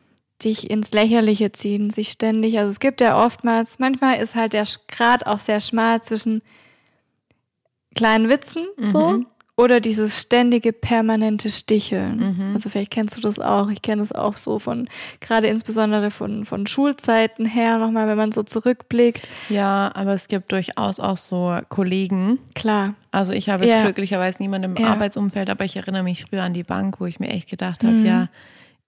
dich 0.43 0.69
ins 0.69 0.91
Lächerliche 0.91 1.52
ziehen, 1.52 1.89
sich 1.89 2.10
ständig, 2.10 2.58
also 2.58 2.69
es 2.69 2.80
gibt 2.80 3.00
ja 3.00 3.24
oftmals, 3.24 3.80
manchmal 3.80 4.17
ist 4.17 4.36
halt 4.36 4.54
der 4.54 4.65
Grad 4.88 5.28
auch 5.28 5.39
sehr 5.39 5.62
schmal 5.62 6.02
zwischen 6.02 6.41
kleinen 7.95 8.28
Witzen 8.28 8.63
so 8.78 9.12
mhm. 9.12 9.28
Oder 9.58 9.80
dieses 9.80 10.22
ständige 10.22 10.74
permanente 10.74 11.50
Sticheln. 11.50 12.18
Mhm. 12.18 12.54
Also 12.54 12.70
vielleicht 12.70 12.91
kennst 12.91 13.15
du 13.15 13.22
das 13.22 13.39
auch. 13.39 13.70
Ich 13.70 13.82
kenne 13.82 14.02
es 14.02 14.12
auch 14.12 14.36
so 14.36 14.60
von, 14.60 14.89
gerade 15.22 15.48
insbesondere 15.48 16.12
von, 16.12 16.44
von 16.44 16.68
Schulzeiten 16.68 17.46
her, 17.46 17.78
nochmal, 17.78 18.08
wenn 18.10 18.18
man 18.18 18.34
so 18.34 18.44
zurückblickt. 18.44 19.26
Ja, 19.48 19.91
aber 19.96 20.13
es 20.13 20.28
gibt 20.28 20.52
durchaus 20.52 21.00
auch 21.00 21.15
so 21.15 21.58
Kollegen. 21.70 22.39
Klar. 22.54 22.96
Also 23.12 23.32
ich 23.32 23.48
habe 23.48 23.63
jetzt 23.63 23.76
ja. 23.76 23.84
glücklicherweise 23.84 24.44
niemanden 24.44 24.76
im 24.76 24.84
ja. 24.84 24.91
Arbeitsumfeld, 24.91 25.50
aber 25.50 25.63
ich 25.63 25.78
erinnere 25.78 26.04
mich 26.04 26.26
früher 26.26 26.44
an 26.44 26.52
die 26.52 26.63
Bank, 26.63 27.00
wo 27.00 27.06
ich 27.06 27.22
mir 27.22 27.30
echt 27.30 27.50
gedacht 27.50 27.86
habe, 27.86 27.94
mhm. 27.94 28.06
ja, 28.06 28.28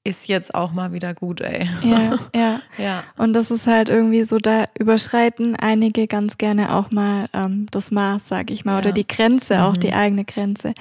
ist 0.08 0.30
jetzt 0.30 0.56
auch 0.56 0.72
mal 0.72 0.94
wieder 0.94 1.14
gut, 1.14 1.42
ey. 1.42 1.68
Ja, 1.84 2.18
ja. 2.36 2.62
ja. 2.78 3.04
Und 3.18 3.34
das 3.34 3.52
ist 3.52 3.68
halt 3.68 3.90
irgendwie 3.90 4.24
so, 4.24 4.38
da 4.38 4.66
überschreiten 4.80 5.56
einige 5.56 6.08
ganz 6.08 6.38
gerne 6.38 6.74
auch 6.76 6.92
mal 6.92 7.28
ähm, 7.34 7.68
das 7.72 7.92
Maß, 7.92 8.28
sag 8.28 8.50
ich 8.50 8.64
mal, 8.64 8.74
ja. 8.74 8.78
oder 8.80 8.92
die 8.94 9.06
Grenze, 9.06 9.56
mhm. 9.56 9.62
auch 9.62 9.78
die 9.78 9.94
eigene 9.94 10.24
Grenze. 10.24 10.74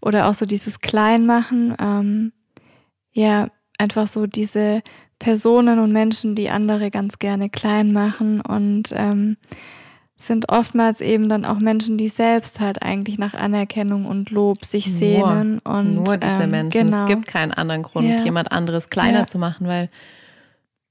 Oder 0.00 0.28
auch 0.28 0.34
so 0.34 0.46
dieses 0.46 0.80
Kleinmachen, 0.80 1.74
ähm, 1.80 2.32
ja, 3.12 3.48
einfach 3.78 4.06
so 4.06 4.26
diese 4.26 4.82
Personen 5.18 5.80
und 5.80 5.92
Menschen, 5.92 6.34
die 6.34 6.48
andere 6.48 6.90
ganz 6.90 7.18
gerne 7.18 7.50
klein 7.50 7.92
machen 7.92 8.40
und 8.40 8.94
ähm, 8.94 9.36
sind 10.20 10.50
oftmals 10.50 11.00
eben 11.00 11.28
dann 11.28 11.44
auch 11.44 11.58
Menschen, 11.60 11.96
die 11.96 12.08
selbst 12.08 12.60
halt 12.60 12.82
eigentlich 12.82 13.18
nach 13.18 13.34
Anerkennung 13.34 14.04
und 14.04 14.30
Lob 14.30 14.64
sich 14.64 14.86
nur, 14.86 14.96
sehnen. 14.96 15.58
Und, 15.60 15.94
nur 15.94 16.16
diese 16.16 16.42
ähm, 16.42 16.50
Menschen. 16.50 16.86
Genau. 16.86 17.00
Es 17.00 17.06
gibt 17.06 17.26
keinen 17.26 17.52
anderen 17.52 17.82
Grund, 17.82 18.08
ja. 18.08 18.22
jemand 18.22 18.52
anderes 18.52 18.90
kleiner 18.90 19.20
ja. 19.20 19.26
zu 19.26 19.38
machen, 19.38 19.66
weil 19.66 19.88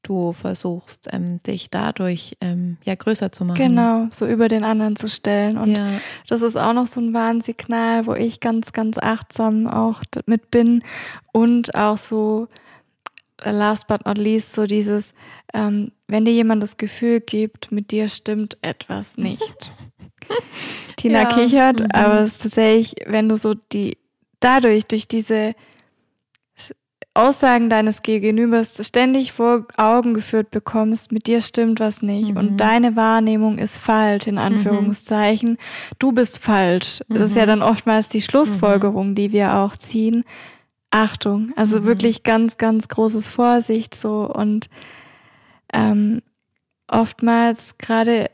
du 0.04 0.34
versuchst, 0.34 1.10
ähm, 1.12 1.42
dich 1.44 1.70
dadurch 1.70 2.38
ähm, 2.42 2.78
ja 2.84 2.96
größer 2.96 3.32
zu 3.32 3.46
machen. 3.46 3.58
Genau, 3.58 4.08
so 4.10 4.26
über 4.26 4.48
den 4.48 4.64
anderen 4.64 4.96
zu 4.96 5.08
stellen. 5.08 5.58
Und 5.58 5.78
ja. 5.78 5.88
das 6.28 6.42
ist 6.42 6.56
auch 6.56 6.74
noch 6.74 6.88
so 6.88 7.00
ein 7.00 7.14
Warnsignal, 7.14 8.08
wo 8.08 8.14
ich 8.14 8.40
ganz, 8.40 8.74
ganz 8.74 8.98
achtsam 8.98 9.68
auch 9.68 10.02
mit 10.26 10.50
bin 10.52 10.84
und 11.32 11.76
auch 11.76 11.98
so 11.98 12.48
last 13.44 13.88
but 13.88 14.06
not 14.06 14.18
least 14.18 14.54
so 14.54 14.66
dieses, 14.66 15.14
ähm, 15.54 15.92
wenn 16.10 16.26
dir 16.26 16.34
jemand 16.34 16.62
das 16.64 16.78
Gefühl 16.78 17.22
gibt, 17.22 17.72
mit 17.72 17.92
dir 17.92 18.08
stimmt 18.08 18.58
etwas 18.62 19.18
nicht. 19.18 19.72
Tina 20.98 21.24
ja. 21.24 21.26
kichert, 21.26 21.82
mhm. 21.82 21.92
aber 21.94 22.20
es 22.22 22.34
ist 22.34 22.42
tatsächlich, 22.44 22.96
wenn 23.08 23.30
du 23.30 23.38
so 23.38 23.54
die, 23.54 23.98
dadurch, 24.40 24.86
durch 24.86 25.08
diese 25.08 25.56
Aussagen 27.14 27.70
deines 27.70 28.02
Gegenübers 28.02 28.80
ständig 28.86 29.32
vor 29.34 29.66
Augen 29.78 30.14
geführt 30.14 30.52
bekommst, 30.52 31.12
mit 31.12 31.28
dir 31.28 31.42
stimmt 31.42 31.80
was 31.80 32.02
nicht 32.02 32.32
mhm. 32.32 32.38
und 32.38 32.58
deine 32.58 32.96
Wahrnehmung 32.96 33.58
ist 33.58 33.78
falsch, 33.78 34.28
in 34.28 34.36
mhm. 34.36 34.42
Anführungszeichen. 34.42 35.52
Mhm. 35.52 35.58
Du 36.00 36.12
bist 36.12 36.40
falsch. 36.40 37.02
Das 37.10 37.32
ist 37.32 37.36
ja 37.36 37.44
mhm. 37.44 37.48
dann 37.48 37.64
oftmals 37.64 38.10
die 38.10 38.22
Schlussfolgerung, 38.22 39.16
die 39.16 39.32
wir 39.32 39.58
auch 39.58 39.76
ziehen. 39.76 40.24
Achtung, 40.92 41.52
also 41.56 41.82
mhm. 41.82 41.86
wirklich 41.86 42.24
ganz, 42.24 42.58
ganz 42.58 42.88
großes 42.88 43.30
Vorsicht 43.30 43.96
so 43.96 44.32
und 44.34 44.70
ähm, 45.74 46.22
oftmals 46.88 47.78
gerade 47.78 48.30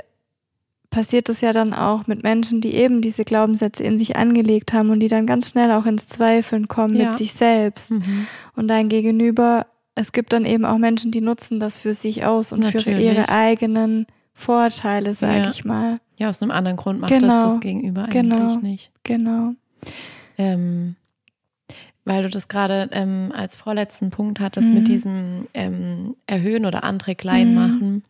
passiert 0.96 1.28
das 1.28 1.42
ja 1.42 1.52
dann 1.52 1.74
auch 1.74 2.08
mit 2.08 2.24
Menschen, 2.24 2.62
die 2.62 2.74
eben 2.74 3.02
diese 3.02 3.26
Glaubenssätze 3.26 3.84
in 3.84 3.98
sich 3.98 4.16
angelegt 4.16 4.72
haben 4.72 4.92
und 4.92 5.02
die 5.02 5.10
dann 5.10 5.28
ganz 5.28 5.50
schnell 5.50 5.72
auch 5.72 5.86
ins 5.86 6.08
Zweifeln 6.08 6.70
kommen 6.70 6.96
ja. 6.96 7.10
mit 7.10 7.18
sich 7.18 7.34
selbst. 7.34 7.92
Mhm. 7.92 8.28
Und 8.56 8.70
dein 8.70 8.88
Gegenüber, 8.88 9.66
es 9.96 10.14
gibt 10.14 10.32
dann 10.32 10.46
eben 10.46 10.64
auch 10.64 10.78
Menschen, 10.78 11.12
die 11.12 11.20
nutzen 11.20 11.60
das 11.60 11.80
für 11.80 11.94
sich 11.94 12.26
aus 12.26 12.54
und 12.54 12.62
Natürlich. 12.62 12.86
für 12.86 13.02
ihre 13.02 13.28
eigenen 13.28 14.08
Vorteile, 14.34 15.14
sage 15.14 15.40
ja. 15.40 15.50
ich 15.50 15.66
mal. 15.66 16.00
Ja, 16.18 16.30
aus 16.30 16.42
einem 16.42 16.52
anderen 16.52 16.78
Grund 16.78 17.02
macht 17.02 17.12
genau. 17.12 17.44
das 17.44 17.54
das 17.56 17.60
Gegenüber 17.60 18.04
eigentlich 18.04 18.22
genau. 18.22 18.56
nicht. 18.56 18.92
Genau. 19.04 19.54
Ähm, 20.38 20.96
weil 22.06 22.24
du 22.24 22.30
das 22.30 22.48
gerade 22.48 22.88
ähm, 22.92 23.34
als 23.36 23.56
vorletzten 23.56 24.12
Punkt 24.12 24.40
hattest 24.40 24.70
mhm. 24.70 24.76
mit 24.76 24.88
diesem 24.88 25.48
ähm, 25.54 26.16
Erhöhen 26.28 26.66
oder 26.66 26.84
andere 26.84 27.16
klein 27.16 27.50
mhm. 27.50 27.56
machen. 27.56 28.04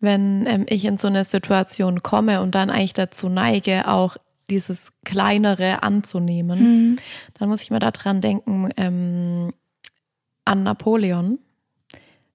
Wenn 0.00 0.46
ähm, 0.46 0.66
ich 0.68 0.84
in 0.84 0.96
so 0.96 1.08
eine 1.08 1.24
Situation 1.24 2.02
komme 2.02 2.42
und 2.42 2.54
dann 2.54 2.70
eigentlich 2.70 2.92
dazu 2.92 3.28
neige, 3.28 3.88
auch 3.88 4.16
dieses 4.50 4.92
Kleinere 5.04 5.82
anzunehmen, 5.82 6.58
mhm. 6.58 6.96
dann 7.34 7.48
muss 7.48 7.62
ich 7.62 7.70
mal 7.70 7.78
daran 7.78 8.20
denken, 8.20 8.70
ähm, 8.76 9.52
an 10.44 10.62
Napoleon. 10.62 11.38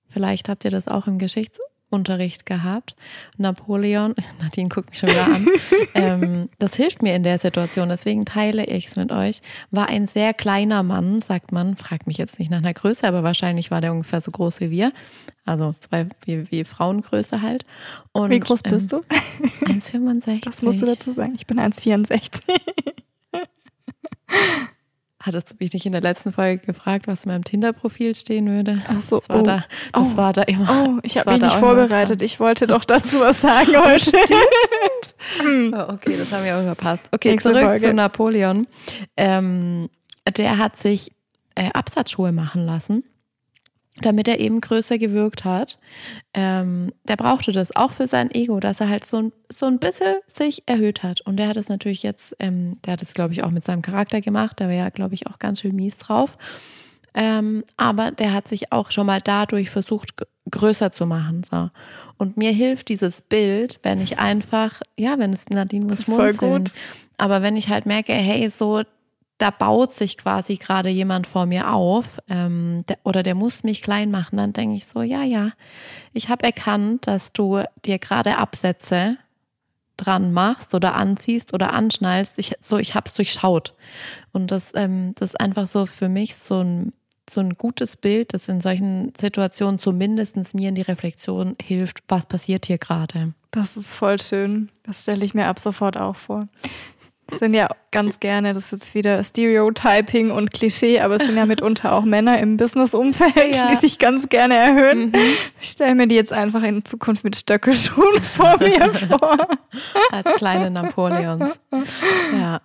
Vielleicht 0.08 0.48
habt 0.48 0.64
ihr 0.64 0.72
das 0.72 0.88
auch 0.88 1.08
im 1.08 1.18
Geschichts 1.18 1.60
Unterricht 1.94 2.46
gehabt. 2.46 2.96
Napoleon, 3.38 4.16
Nadine 4.42 4.70
guckt 4.70 4.90
mich 4.90 5.00
schon 5.00 5.10
wieder 5.10 5.26
an, 5.26 5.48
ähm, 5.94 6.50
das 6.60 6.76
hilft 6.76 7.02
mir 7.02 7.16
in 7.16 7.24
der 7.24 7.38
Situation, 7.38 7.90
deswegen 7.90 8.26
teile 8.26 8.66
ich 8.66 8.88
es 8.88 8.96
mit 8.96 9.12
euch, 9.12 9.42
war 9.72 9.88
ein 9.88 10.08
sehr 10.08 10.34
kleiner 10.34 10.84
Mann, 10.84 11.22
sagt 11.22 11.52
man, 11.52 11.76
fragt 11.76 12.08
mich 12.08 12.18
jetzt 12.18 12.40
nicht 12.40 12.52
nach 12.52 12.58
einer 12.58 12.74
Größe, 12.74 13.08
aber 13.08 13.24
wahrscheinlich 13.24 13.72
war 13.72 13.82
der 13.82 13.92
ungefähr 13.94 14.22
so 14.22 14.32
groß 14.32 14.60
wie 14.60 14.72
wir, 14.72 14.92
also 15.46 15.76
zwei 15.80 16.08
wie, 16.26 16.50
wie 16.52 16.64
Frauengröße 16.64 17.42
halt. 17.42 17.66
Und, 18.12 18.30
wie 18.30 18.40
groß 18.40 18.64
bist 18.64 18.94
ähm, 18.94 19.02
du? 19.10 19.66
1,65. 19.66 20.44
Das 20.44 20.62
musst 20.62 20.82
du 20.82 20.86
dazu 20.86 21.14
sagen, 21.14 21.34
ich 21.36 21.48
bin 21.48 21.60
1,64. 21.60 22.42
Hattest 25.26 25.52
du 25.52 25.56
mich 25.58 25.72
nicht 25.72 25.86
in 25.86 25.94
der 25.94 26.02
letzten 26.02 26.34
Folge 26.34 26.66
gefragt, 26.66 27.08
was 27.08 27.24
in 27.24 27.32
meinem 27.32 27.46
Tinder-Profil 27.46 28.14
stehen 28.14 28.50
würde? 28.50 28.82
Ach 28.90 29.02
so, 29.02 29.20
das 29.20 29.30
war 29.30 29.40
oh. 29.40 29.44
da, 29.44 29.64
das 29.94 30.14
oh. 30.16 30.18
war 30.18 30.34
da 30.34 30.42
immer. 30.42 30.68
Oh, 30.70 31.00
ich 31.02 31.18
habe 31.18 31.32
mich 31.32 31.42
nicht 31.42 31.56
vorbereitet. 31.56 32.22
Ich 32.22 32.42
wollte 32.42 32.68
doch 32.68 32.84
dazu 32.84 33.22
was 33.22 33.40
sagen 33.40 33.72
heute. 33.78 34.18
oh, 35.72 35.94
okay, 35.94 36.18
das 36.18 36.30
haben 36.34 36.44
wir 36.44 36.58
auch 36.58 36.64
verpasst. 36.64 37.08
Okay, 37.14 37.32
Nächste 37.32 37.52
zurück 37.52 37.64
Folge. 37.64 37.80
zu 37.80 37.94
Napoleon. 37.94 38.68
Ähm, 39.16 39.90
der 40.36 40.58
hat 40.58 40.78
sich 40.78 41.14
äh, 41.56 41.70
Absatzschuhe 41.72 42.34
machen 42.34 42.66
lassen 42.66 43.06
damit 44.02 44.28
er 44.28 44.40
eben 44.40 44.60
größer 44.60 44.98
gewirkt 44.98 45.46
hat. 45.46 45.78
Ähm, 46.34 46.92
der 47.08 47.16
brauchte 47.16 47.52
das 47.52 47.76
auch 47.76 47.92
für 47.92 48.08
sein 48.08 48.32
Ego, 48.32 48.60
dass 48.60 48.82
er 48.82 48.90
halt 48.90 49.06
so 49.06 49.18
ein, 49.18 49.34
so 49.52 49.68
ein 49.68 49.80
bisschen 49.80 50.16
sich 50.28 50.64
erhöht 50.66 51.04
hat. 51.04 51.22
Und 51.22 51.38
der 51.38 51.48
hat 51.48 51.58
es 51.58 51.70
natürlich 51.70 52.02
jetzt, 52.02 52.36
ähm, 52.40 52.82
der 52.86 52.94
hat 52.94 53.02
es, 53.02 53.14
glaube 53.14 53.34
ich, 53.34 53.44
auch 53.44 53.52
mit 53.52 53.64
seinem 53.64 53.84
Charakter 53.84 54.20
gemacht. 54.20 54.60
Der 54.60 54.68
war 54.68 54.76
ja, 54.76 54.90
glaube 54.90 55.14
ich, 55.14 55.28
auch 55.28 55.38
ganz 55.38 55.60
schön 55.60 55.76
mies 55.76 56.00
drauf. 56.00 56.36
Ähm, 57.14 57.64
aber 57.78 58.12
der 58.12 58.34
hat 58.34 58.48
sich 58.48 58.72
auch 58.72 58.90
schon 58.90 59.06
mal 59.06 59.22
dadurch 59.22 59.70
versucht, 59.70 60.10
größer 60.50 60.92
zu 60.92 61.06
machen. 61.06 61.44
So. 61.44 61.70
Und 62.18 62.38
mir 62.38 62.52
hilft 62.52 62.90
dieses 62.90 63.22
Bild, 63.22 63.80
wenn 63.84 64.02
ich 64.02 64.18
einfach, 64.18 64.82
ja, 64.98 65.20
wenn 65.20 65.34
es 65.34 65.50
Nadine 65.50 65.86
muss 65.86 66.04
voll 66.04 66.34
gut. 66.34 66.72
Aber 67.18 67.44
wenn 67.44 67.56
ich 67.56 67.70
halt 67.70 67.86
merke, 67.86 68.14
hey, 68.14 68.50
so 68.50 68.82
da 69.44 69.50
baut 69.50 69.92
sich 69.92 70.18
quasi 70.18 70.56
gerade 70.56 70.88
jemand 70.88 71.28
vor 71.28 71.46
mir 71.46 71.74
auf 71.74 72.18
ähm, 72.30 72.86
der, 72.88 72.98
oder 73.04 73.24
der 73.24 73.36
muss 73.36 73.64
mich 73.64 73.82
klein 73.82 74.10
machen, 74.10 74.38
dann 74.38 74.54
denke 74.54 74.78
ich 74.78 74.86
so, 74.86 75.02
ja, 75.02 75.24
ja, 75.24 75.52
ich 76.14 76.30
habe 76.30 76.46
erkannt, 76.46 77.08
dass 77.08 77.34
du 77.34 77.62
dir 77.84 78.00
gerade 78.00 78.38
Absätze 78.38 79.18
dran 79.98 80.32
machst 80.32 80.74
oder 80.74 80.96
anziehst 80.96 81.54
oder 81.54 81.74
anschnallst. 81.74 82.40
Ich, 82.40 82.54
so, 82.62 82.78
ich 82.78 82.96
habe 82.96 83.04
es 83.06 83.16
durchschaut. 83.16 83.74
Und 84.32 84.52
das, 84.52 84.72
ähm, 84.76 85.12
das 85.16 85.32
ist 85.32 85.42
einfach 85.42 85.68
so 85.68 85.86
für 85.88 86.08
mich 86.08 86.38
so 86.38 86.62
ein, 86.62 86.94
so 87.30 87.42
ein 87.42 87.56
gutes 87.56 87.98
Bild, 87.98 88.34
das 88.34 88.48
in 88.48 88.62
solchen 88.62 89.12
Situationen 89.20 89.78
zumindest 89.78 90.56
mir 90.56 90.70
in 90.70 90.76
die 90.76 90.82
Reflexion 90.84 91.58
hilft, 91.62 92.02
was 92.08 92.28
passiert 92.28 92.66
hier 92.66 92.78
gerade. 92.78 93.34
Das 93.52 93.76
ist 93.76 93.94
voll 93.94 94.22
schön. 94.22 94.70
Das 94.84 95.02
stelle 95.02 95.26
ich 95.26 95.34
mir 95.34 95.48
ab 95.48 95.60
sofort 95.60 95.98
auch 95.98 96.16
vor 96.16 96.48
sind 97.40 97.54
ja 97.54 97.68
ganz 97.92 98.20
gerne, 98.20 98.54
das 98.54 98.66
ist 98.66 98.72
jetzt 98.72 98.96
wieder 98.96 99.24
Stereotyping 99.24 100.32
und 100.32 100.52
Klischee, 100.52 101.00
aber 101.00 101.16
es 101.16 101.26
sind 101.26 101.38
ja 101.38 101.46
mitunter 101.46 101.94
auch 101.94 102.04
Männer 102.04 102.40
im 102.40 102.58
Business-Umfeld, 102.58 103.56
ja. 103.56 103.68
die 103.68 103.76
sich 103.76 104.00
ganz 104.00 104.30
gerne 104.30 104.56
erhöhen. 104.56 105.12
Mhm. 105.12 105.16
Ich 105.62 105.70
stelle 105.70 105.96
mir 105.96 106.08
die 106.08 106.16
jetzt 106.16 106.34
einfach 106.34 106.64
in 106.64 106.84
Zukunft 106.86 107.24
mit 107.24 107.36
Stöckelschuhen 107.36 108.22
vor 108.22 108.58
mir 108.60 108.94
vor. 108.94 109.36
Als 110.12 110.34
kleine 110.36 110.72
Napoleons. 110.72 111.60
Ja. 112.38 112.62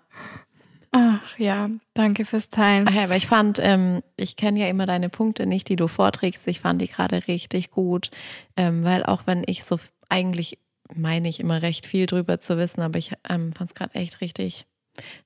Ach 0.91 1.39
ja, 1.39 1.69
danke 1.93 2.25
fürs 2.25 2.49
Teilen. 2.49 2.87
Ach 2.89 2.95
ja, 2.95 3.05
aber 3.05 3.17
ich 3.17 3.27
fand, 3.27 3.59
ähm, 3.63 4.03
ich 4.17 4.37
kenne 4.37 4.61
ja 4.61 4.69
immer 4.69 4.87
deine 4.87 5.11
Punkte 5.11 5.47
nicht, 5.47 5.69
die 5.69 5.77
du 5.77 5.87
vorträgst. 5.87 6.49
Ich 6.49 6.61
fand 6.61 6.81
die 6.81 6.89
gerade 6.89 7.29
richtig 7.29 7.71
gut, 7.71 8.11
ähm, 8.57 8.85
weil 8.85 9.05
auch 9.05 9.27
wenn 9.27 9.43
ich 9.47 9.65
so 9.65 9.79
eigentlich 10.09 10.59
meine 10.95 11.29
ich 11.29 11.41
immer 11.41 11.63
recht 11.63 11.87
viel 11.87 12.07
drüber 12.07 12.41
zu 12.41 12.57
wissen, 12.57 12.81
aber 12.81 12.99
ich 12.99 13.13
ähm, 13.29 13.53
fand 13.53 13.71
es 13.71 13.75
gerade 13.75 13.95
echt 13.95 14.21
richtig, 14.21 14.67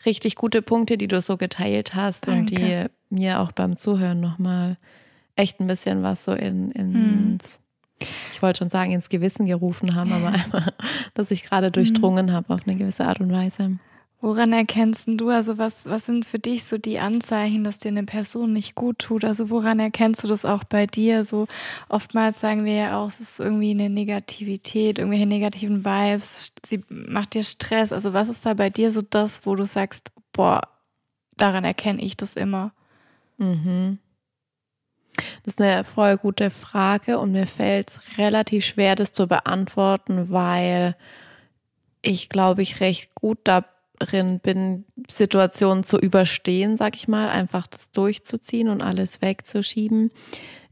richtig 0.05 0.37
gute 0.37 0.63
Punkte, 0.63 0.97
die 0.97 1.09
du 1.09 1.21
so 1.21 1.37
geteilt 1.37 1.95
hast 1.95 2.29
Danke. 2.29 2.41
und 2.41 2.51
die 2.51 2.87
mir 3.11 3.41
auch 3.41 3.53
beim 3.53 3.77
Zuhören 3.77 4.21
nochmal 4.21 4.77
echt 5.37 5.61
ein 5.61 5.67
bisschen 5.67 6.03
was 6.03 6.25
so 6.25 6.33
in, 6.33 6.71
ins, 6.73 7.61
hm. 8.01 8.09
ich 8.33 8.43
wollte 8.43 8.59
schon 8.59 8.71
sagen, 8.71 8.93
ins 8.93 9.09
Gewissen 9.09 9.47
gerufen 9.47 9.95
haben, 9.95 10.13
aber 10.13 10.29
einfach, 10.33 10.69
dass 11.15 11.31
ich 11.31 11.45
gerade 11.45 11.71
durchdrungen 11.71 12.29
hm. 12.29 12.35
habe 12.35 12.55
auf 12.55 12.61
eine 12.67 12.77
gewisse 12.77 13.07
Art 13.07 13.21
und 13.21 13.33
Weise. 13.33 13.79
Woran 14.23 14.53
erkennst 14.53 15.09
du, 15.09 15.31
also 15.31 15.59
was, 15.59 15.87
was 15.87 16.07
sind 16.07 16.25
für 16.25 16.39
dich 16.39 16.63
so 16.63 16.79
die 16.79 17.01
Anzeichen, 17.01 17.65
dass 17.65 17.81
dir 17.81 17.89
eine 17.89 18.05
Person 18.05 18.53
nicht 18.53 18.77
gut 18.77 19.01
tut? 19.01 19.25
Also 19.25 19.51
woran 19.51 19.81
erkennst 19.81 20.23
du 20.23 20.29
das 20.29 20.45
auch 20.45 20.63
bei 20.63 20.87
dir? 20.87 21.25
So 21.25 21.49
oftmals 21.89 22.39
sagen 22.39 22.65
wir 22.65 22.73
ja 22.73 22.99
auch, 22.99 23.09
es 23.09 23.19
ist 23.19 23.41
irgendwie 23.41 23.73
eine 23.73 23.91
Negativität, 23.91 25.01
irgendwelche 25.01 25.27
negativen 25.27 25.85
Vibes, 25.85 26.53
sie 26.65 26.85
macht 26.89 27.35
dir 27.35 27.43
Stress. 27.43 27.93
Also 27.93 28.13
was 28.13 28.29
ist 28.29 28.47
da 28.47 28.55
bei 28.55 28.71
dir 28.71 28.93
so 28.93 29.03
das, 29.03 29.45
wo 29.45 29.57
du 29.57 29.67
sagst, 29.67 30.13
boah, 30.33 30.61
daran 31.37 31.65
erkenne 31.65 32.01
ich 32.01 32.17
das 32.17 32.37
immer? 32.37 32.73
Mhm. 33.39 33.99
Das 35.43 35.55
ist 35.55 35.61
eine 35.61 35.83
voll 35.83 36.17
gute 36.17 36.51
Frage 36.51 37.19
und 37.19 37.33
mir 37.33 37.49
fällt 37.49 37.91
es 37.91 38.19
relativ 38.19 38.65
schwer, 38.65 38.95
das 38.95 39.11
zu 39.11 39.27
beantworten, 39.27 40.31
weil 40.31 40.97
ich 42.03 42.29
glaube 42.29 42.63
ich 42.63 42.79
recht 42.79 43.17
gut 43.17 43.39
da 43.43 43.65
darin 44.03 44.41
bin, 44.41 44.85
Situationen 45.09 45.85
zu 45.85 45.99
überstehen, 45.99 46.77
sag 46.77 46.97
ich 46.97 47.09
mal, 47.09 47.29
einfach 47.29 47.67
das 47.67 47.91
durchzuziehen 47.91 48.69
und 48.69 48.83
alles 48.83 49.23
wegzuschieben. 49.23 50.11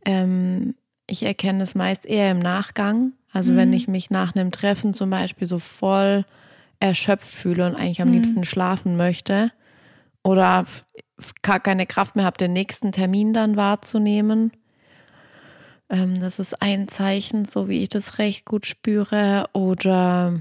Ähm, 0.05 0.75
ich 1.07 1.25
erkenne 1.25 1.62
es 1.62 1.75
meist 1.75 2.07
eher 2.07 2.31
im 2.31 2.38
Nachgang. 2.38 3.12
Also 3.33 3.53
mhm. 3.53 3.57
wenn 3.57 3.73
ich 3.73 3.88
mich 3.88 4.11
nach 4.11 4.35
einem 4.35 4.51
Treffen 4.51 4.95
zum 4.95 5.11
Beispiel 5.11 5.47
so 5.47 5.59
voll 5.59 6.25
erschöpft 6.81 7.35
fühle 7.35 7.66
und 7.66 7.75
eigentlich 7.75 8.01
am 8.01 8.09
mhm. 8.09 8.14
liebsten 8.14 8.45
schlafen 8.45 8.97
möchte 8.97 9.53
oder 10.23 10.66
gar 11.43 11.61
keine 11.61 11.87
Kraft 11.87 12.16
mehr 12.16 12.25
habe, 12.25 12.38
den 12.38 12.53
nächsten 12.53 12.93
Termin 12.93 13.33
dann 13.33 13.57
wahrzunehmen. 13.57 14.53
Ähm, 15.90 16.14
das 16.16 16.38
ist 16.38 16.62
ein 16.62 16.88
Zeichen, 16.88 17.45
so 17.45 17.69
wie 17.69 17.83
ich 17.83 17.88
das 17.88 18.19
recht 18.19 18.45
gut 18.47 18.66
spüre. 18.66 19.49
Oder 19.53 20.40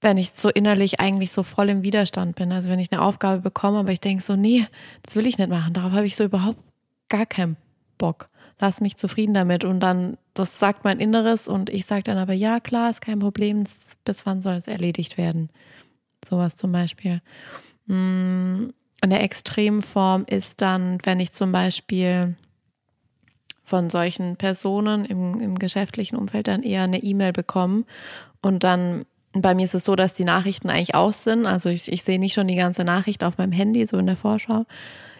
wenn 0.00 0.16
ich 0.16 0.30
so 0.30 0.48
innerlich 0.48 1.00
eigentlich 1.00 1.32
so 1.32 1.42
voll 1.42 1.68
im 1.68 1.82
Widerstand 1.82 2.36
bin. 2.36 2.52
Also 2.52 2.70
wenn 2.70 2.78
ich 2.78 2.92
eine 2.92 3.02
Aufgabe 3.02 3.40
bekomme, 3.40 3.78
aber 3.78 3.92
ich 3.92 4.00
denke 4.00 4.22
so, 4.22 4.36
nee, 4.36 4.66
das 5.02 5.16
will 5.16 5.26
ich 5.26 5.38
nicht 5.38 5.50
machen. 5.50 5.74
Darauf 5.74 5.92
habe 5.92 6.06
ich 6.06 6.16
so 6.16 6.24
überhaupt 6.24 6.60
gar 7.08 7.26
keinen 7.26 7.56
Bock. 7.96 8.28
Lass 8.60 8.80
mich 8.80 8.96
zufrieden 8.96 9.34
damit. 9.34 9.64
Und 9.64 9.80
dann, 9.80 10.16
das 10.34 10.58
sagt 10.58 10.84
mein 10.84 11.00
Inneres 11.00 11.48
und 11.48 11.70
ich 11.70 11.86
sage 11.86 12.04
dann 12.04 12.18
aber, 12.18 12.32
ja, 12.32 12.60
klar, 12.60 12.90
ist 12.90 13.00
kein 13.00 13.18
Problem. 13.18 13.64
Bis 14.04 14.26
wann 14.26 14.42
soll 14.42 14.54
es 14.54 14.68
erledigt 14.68 15.18
werden? 15.18 15.50
Sowas 16.24 16.56
zum 16.56 16.72
Beispiel. 16.72 17.20
Mm, 17.86 18.68
eine 19.00 19.20
Extremform 19.20 20.24
ist 20.26 20.60
dann, 20.60 20.98
wenn 21.04 21.20
ich 21.20 21.32
zum 21.32 21.52
Beispiel 21.52 22.36
von 23.62 23.90
solchen 23.90 24.36
Personen 24.36 25.04
im, 25.04 25.40
im 25.40 25.58
geschäftlichen 25.58 26.16
Umfeld 26.16 26.48
dann 26.48 26.62
eher 26.62 26.84
eine 26.84 27.02
E-Mail 27.02 27.32
bekomme 27.32 27.84
und 28.40 28.64
dann 28.64 29.04
bei 29.42 29.54
mir 29.54 29.64
ist 29.64 29.74
es 29.74 29.84
so, 29.84 29.96
dass 29.96 30.14
die 30.14 30.24
Nachrichten 30.24 30.70
eigentlich 30.70 30.94
aus 30.94 31.24
sind. 31.24 31.46
Also 31.46 31.68
ich, 31.68 31.90
ich 31.90 32.02
sehe 32.02 32.18
nicht 32.18 32.34
schon 32.34 32.48
die 32.48 32.56
ganze 32.56 32.84
Nachricht 32.84 33.24
auf 33.24 33.38
meinem 33.38 33.52
Handy, 33.52 33.84
so 33.86 33.98
in 33.98 34.06
der 34.06 34.16
Vorschau. 34.16 34.64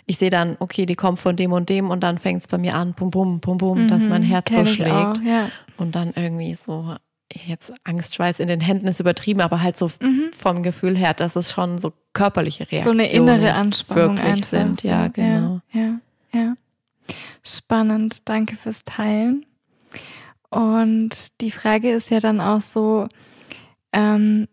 Ich 0.07 0.19
sehe 0.19 0.31
dann, 0.31 0.57
okay, 0.59 0.87
die 0.87 0.95
kommt 0.95 1.19
von 1.19 1.37
dem 1.37 1.53
und 1.53 1.69
dem 1.69 1.91
und 1.91 2.03
dann 2.03 2.19
fängt 2.19 2.43
es 2.43 2.49
bei 2.49 2.57
mir 2.57 2.75
an, 2.75 2.95
bum, 2.95 3.11
bum, 3.11 3.41
bum, 3.41 3.59
bum, 3.59 3.83
mhm, 3.83 3.89
dass 3.89 4.05
mein 4.05 4.23
Herz 4.23 4.53
so 4.53 4.65
schlägt. 4.65 4.91
Auch, 4.93 5.23
ja. 5.23 5.51
Und 5.77 5.95
dann 5.95 6.13
irgendwie 6.17 6.55
so, 6.55 6.97
jetzt 7.33 7.73
Angstschweiß 7.85 8.41
in 8.41 8.49
den 8.49 8.61
Händen 8.61 8.87
ist 8.87 9.01
übertrieben, 9.01 9.43
aber 9.43 9.61
halt 9.61 9.77
so 9.77 9.91
mhm. 10.01 10.31
vom 10.37 10.63
Gefühl 10.63 10.97
her, 10.97 11.13
dass 11.13 11.37
es 11.37 11.53
schon 11.53 11.79
so 11.79 11.93
körperliche 12.15 12.71
Reaktionen 12.71 13.01
so 13.01 13.05
eine 13.05 13.13
innere 13.13 13.53
Anspannung 13.53 14.17
wirklich 14.17 14.47
sind. 14.47 14.83
Ja, 14.83 15.09
genau. 15.09 15.61
Ja, 15.73 15.81
ja, 15.81 15.99
ja. 16.41 16.55
Spannend, 17.43 18.29
danke 18.29 18.57
fürs 18.57 18.85
Teilen. 18.85 19.45
Und 20.51 21.41
die 21.43 21.51
Frage 21.51 21.91
ist 21.91 22.11
ja 22.11 22.21
dann 22.21 22.41
auch 22.41 22.61
so, 22.61 23.07
Ähm, 23.93 24.49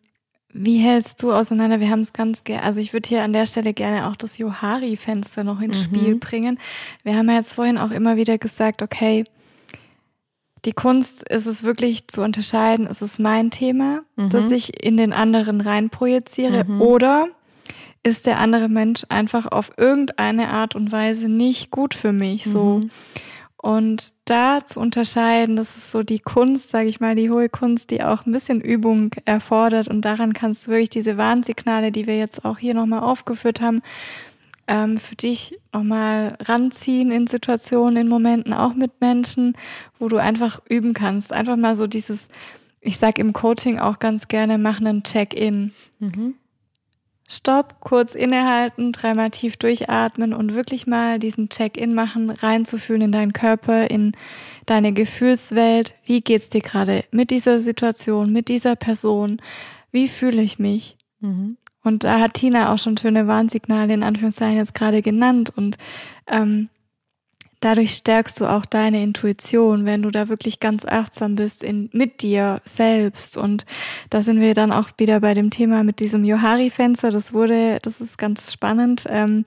wie 0.57 0.77
hältst 0.77 1.21
du 1.21 1.33
auseinander? 1.33 1.81
Wir 1.81 1.89
haben 1.89 1.99
es 1.99 2.13
ganz 2.13 2.45
gerne, 2.45 2.63
also 2.63 2.79
ich 2.79 2.93
würde 2.93 3.09
hier 3.09 3.23
an 3.23 3.33
der 3.33 3.45
Stelle 3.45 3.73
gerne 3.73 4.07
auch 4.07 4.15
das 4.15 4.37
Johari-Fenster 4.37 5.43
noch 5.43 5.59
ins 5.59 5.79
mhm. 5.79 5.83
Spiel 5.83 6.15
bringen. 6.15 6.59
Wir 7.03 7.17
haben 7.17 7.27
ja 7.27 7.35
jetzt 7.35 7.55
vorhin 7.55 7.77
auch 7.77 7.91
immer 7.91 8.15
wieder 8.15 8.37
gesagt, 8.37 8.81
okay, 8.81 9.25
die 10.63 10.71
Kunst 10.71 11.27
ist 11.27 11.45
es 11.45 11.63
wirklich 11.63 12.07
zu 12.07 12.23
unterscheiden, 12.23 12.87
ist 12.87 13.01
es 13.01 13.19
mein 13.19 13.51
Thema, 13.51 14.03
mhm. 14.15 14.29
dass 14.29 14.49
ich 14.49 14.83
in 14.83 14.95
den 14.95 15.11
anderen 15.11 15.59
rein 15.59 15.89
projiziere 15.89 16.63
mhm. 16.63 16.81
oder 16.81 17.27
ist 18.03 18.25
der 18.25 18.39
andere 18.39 18.69
Mensch 18.69 19.03
einfach 19.09 19.47
auf 19.47 19.71
irgendeine 19.77 20.49
Art 20.51 20.75
und 20.75 20.91
Weise 20.91 21.27
nicht 21.27 21.71
gut 21.71 21.93
für 21.93 22.13
mich, 22.13 22.45
so. 22.45 22.81
Und 23.65 24.13
da 24.25 24.63
zu 24.63 24.79
unterscheiden, 24.79 25.55
das 25.55 25.75
ist 25.75 25.89
so 25.89 26.03
die 26.03 26.19
Kunst, 26.19 26.69
sage 26.69 26.87
ich 26.87 26.99
mal, 26.99 27.15
die 27.15 27.31
hohe 27.31 27.49
Kunst, 27.49 27.89
die 27.89 28.03
auch 28.03 28.23
ein 28.27 28.31
bisschen 28.31 28.61
Übung 28.61 29.09
erfordert. 29.25 29.87
Und 29.87 30.01
daran 30.01 30.33
kannst 30.33 30.67
du 30.67 30.71
wirklich 30.71 30.91
diese 30.91 31.17
Warnsignale, 31.17 31.91
die 31.91 32.05
wir 32.05 32.15
jetzt 32.15 32.45
auch 32.45 32.59
hier 32.59 32.75
nochmal 32.75 32.99
aufgeführt 32.99 33.61
haben, 33.61 33.81
ähm, 34.67 34.99
für 34.99 35.15
dich 35.15 35.57
nochmal 35.73 36.37
ranziehen 36.41 37.09
in 37.09 37.25
Situationen, 37.25 37.97
in 37.97 38.07
Momenten, 38.07 38.53
auch 38.53 38.75
mit 38.75 39.01
Menschen, 39.01 39.57
wo 39.97 40.09
du 40.09 40.17
einfach 40.17 40.61
üben 40.69 40.93
kannst. 40.93 41.33
Einfach 41.33 41.55
mal 41.55 41.73
so 41.73 41.87
dieses, 41.87 42.29
ich 42.81 42.99
sag 42.99 43.17
im 43.17 43.33
Coaching 43.33 43.79
auch 43.79 43.97
ganz 43.97 44.27
gerne, 44.27 44.59
machen 44.59 44.85
einen 44.85 45.01
Check-in. 45.01 45.71
Mhm. 45.97 46.35
Stopp, 47.27 47.79
kurz 47.79 48.13
innehalten, 48.13 48.91
dreimal 48.91 49.31
tief 49.31 49.57
durchatmen 49.57 50.33
und 50.33 50.53
wirklich 50.53 50.85
mal 50.85 51.17
diesen 51.17 51.49
Check-in 51.49 51.95
machen, 51.95 52.29
reinzufühlen 52.29 53.01
in 53.01 53.11
deinen 53.11 53.33
Körper, 53.33 53.89
in 53.89 54.11
deine 54.67 54.93
Gefühlswelt. 54.93 55.95
Wie 56.05 56.21
geht's 56.21 56.49
dir 56.49 56.61
gerade 56.61 57.03
mit 57.11 57.31
dieser 57.31 57.59
Situation, 57.59 58.31
mit 58.31 58.47
dieser 58.47 58.75
Person? 58.75 59.41
Wie 59.91 60.07
fühle 60.07 60.41
ich 60.41 60.59
mich? 60.59 60.97
Mhm. 61.19 61.57
Und 61.83 62.03
da 62.03 62.19
hat 62.19 62.35
Tina 62.35 62.73
auch 62.73 62.79
schon 62.79 62.97
schöne 62.97 63.27
Warnsignale 63.27 63.93
in 63.93 64.03
Anführungszeichen 64.03 64.57
jetzt 64.57 64.75
gerade 64.75 65.01
genannt 65.01 65.51
und 65.55 65.77
ähm, 66.27 66.69
dadurch 67.65 67.93
stärkst 67.93 68.39
du 68.39 68.45
auch 68.45 68.63
deine 68.63 69.01
Intuition, 69.01 69.85
wenn 69.85 70.03
du 70.03 70.11
da 70.11 70.29
wirklich 70.29 70.59
ganz 70.59 70.85
achtsam 70.85 71.35
bist 71.35 71.63
in, 71.63 71.89
mit 71.93 72.21
dir 72.21 72.61
selbst. 72.63 73.37
Und 73.37 73.65
da 74.11 74.21
sind 74.21 74.39
wir 74.39 74.53
dann 74.53 74.71
auch 74.71 74.89
wieder 74.97 75.19
bei 75.19 75.33
dem 75.33 75.49
Thema 75.49 75.83
mit 75.83 75.99
diesem 75.99 76.23
Johari-Fenster. 76.23 77.09
Das 77.09 77.33
wurde, 77.33 77.79
das 77.81 78.01
ist 78.01 78.19
ganz 78.19 78.53
spannend. 78.53 79.05
Ähm, 79.09 79.45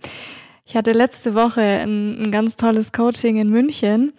ich 0.67 0.75
hatte 0.75 0.91
letzte 0.91 1.35
Woche 1.35 1.63
ein, 1.63 2.21
ein 2.21 2.33
ganz 2.33 2.57
tolles 2.57 2.91
Coaching 2.91 3.37
in 3.37 3.51
München 3.51 4.13